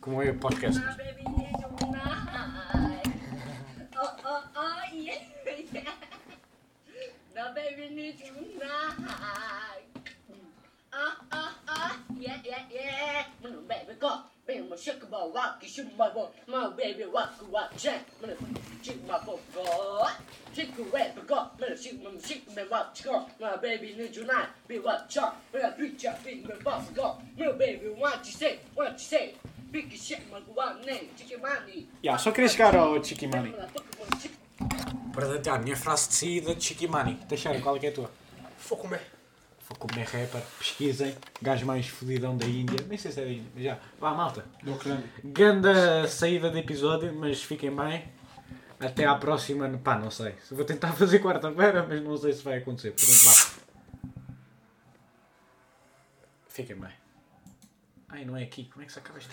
Como 0.00 0.18
meu 0.18 0.34
podcast. 0.34 0.80
Baby 7.54 7.88
needs 7.94 8.22
ah, 11.32 11.54
ah, 11.68 11.98
yeah, 12.18 12.36
yeah. 12.70 13.24
Little 13.42 13.62
baby. 13.62 13.94
Baby, 14.46 14.68
my 14.68 14.76
you 14.76 15.10
my. 15.10 15.26
Little 15.26 15.58
shoot 15.72 15.98
my 15.98 16.10
go. 21.26 21.46
Little 21.58 21.76
shoot 21.76 22.02
my 22.02 22.14
shoot 22.14 22.56
my. 23.04 23.26
My 23.40 23.56
baby 23.56 23.94
tonight. 24.12 24.48
Be 24.66 24.78
what 24.78 25.08
chop. 25.08 25.40
My 25.52 25.70
go. 26.94 27.16
Little 27.36 27.54
baby, 27.54 27.88
what 27.96 28.24
you 28.26 28.32
say? 28.32 28.60
What 28.74 28.92
you 28.92 28.98
say? 28.98 29.34
Big 29.70 29.96
shit, 29.96 30.22
my 30.30 30.40
one 30.54 30.80
name, 30.84 31.10
chicken 31.16 31.40
money. 31.40 31.88
Yeah, 32.02 32.18
só 32.18 32.32
queria 32.32 32.48
chegar 32.48 32.74
ao 32.74 33.02
Chiquimani. 33.02 33.54
Portanto, 35.12 35.48
a 35.48 35.58
minha 35.58 35.76
frase 35.76 36.08
de 36.08 36.14
saída 36.14 36.54
de 36.54 36.64
Chiquimani. 36.64 37.16
Teixeira, 37.28 37.60
qual 37.60 37.76
é 37.76 37.78
que 37.78 37.86
é 37.86 37.90
a 37.90 37.92
tua? 37.92 38.10
Foco 38.56 38.88
me. 38.88 38.98
Vou 39.68 39.76
comer 39.76 40.04
rapper, 40.04 40.40
pesquisem. 40.58 41.14
Gajo 41.42 41.66
mais 41.66 41.86
fodidão 41.86 42.34
da 42.34 42.46
Índia. 42.46 42.78
Nem 42.88 42.96
sei 42.96 43.12
se 43.12 43.20
é 43.20 43.24
da 43.24 43.30
Índia, 43.30 43.50
mas 43.54 43.64
já. 43.64 43.78
Vá, 44.00 44.14
malta. 44.14 44.46
Ganda 45.22 46.08
saída 46.08 46.50
de 46.50 46.58
episódio, 46.58 47.12
mas 47.14 47.42
fiquem 47.42 47.74
bem. 47.74 48.08
Até 48.80 49.04
à 49.04 49.14
próxima. 49.16 49.68
Pá, 49.84 49.98
não 49.98 50.10
sei. 50.10 50.34
Vou 50.50 50.64
tentar 50.64 50.92
fazer 50.94 51.18
quarta-feira, 51.18 51.84
mas 51.86 52.02
não 52.02 52.16
sei 52.16 52.32
se 52.32 52.42
vai 52.42 52.58
acontecer. 52.58 52.92
Portanto, 52.92 53.24
vá. 53.24 53.32
Fiquem 56.48 56.76
bem. 56.76 56.92
Ai, 58.08 58.24
não 58.24 58.34
é 58.38 58.44
aqui. 58.44 58.70
Como 58.72 58.82
é 58.82 58.86
que 58.86 58.92
se 58.92 58.98
acaba 58.98 59.18
isto? 59.18 59.26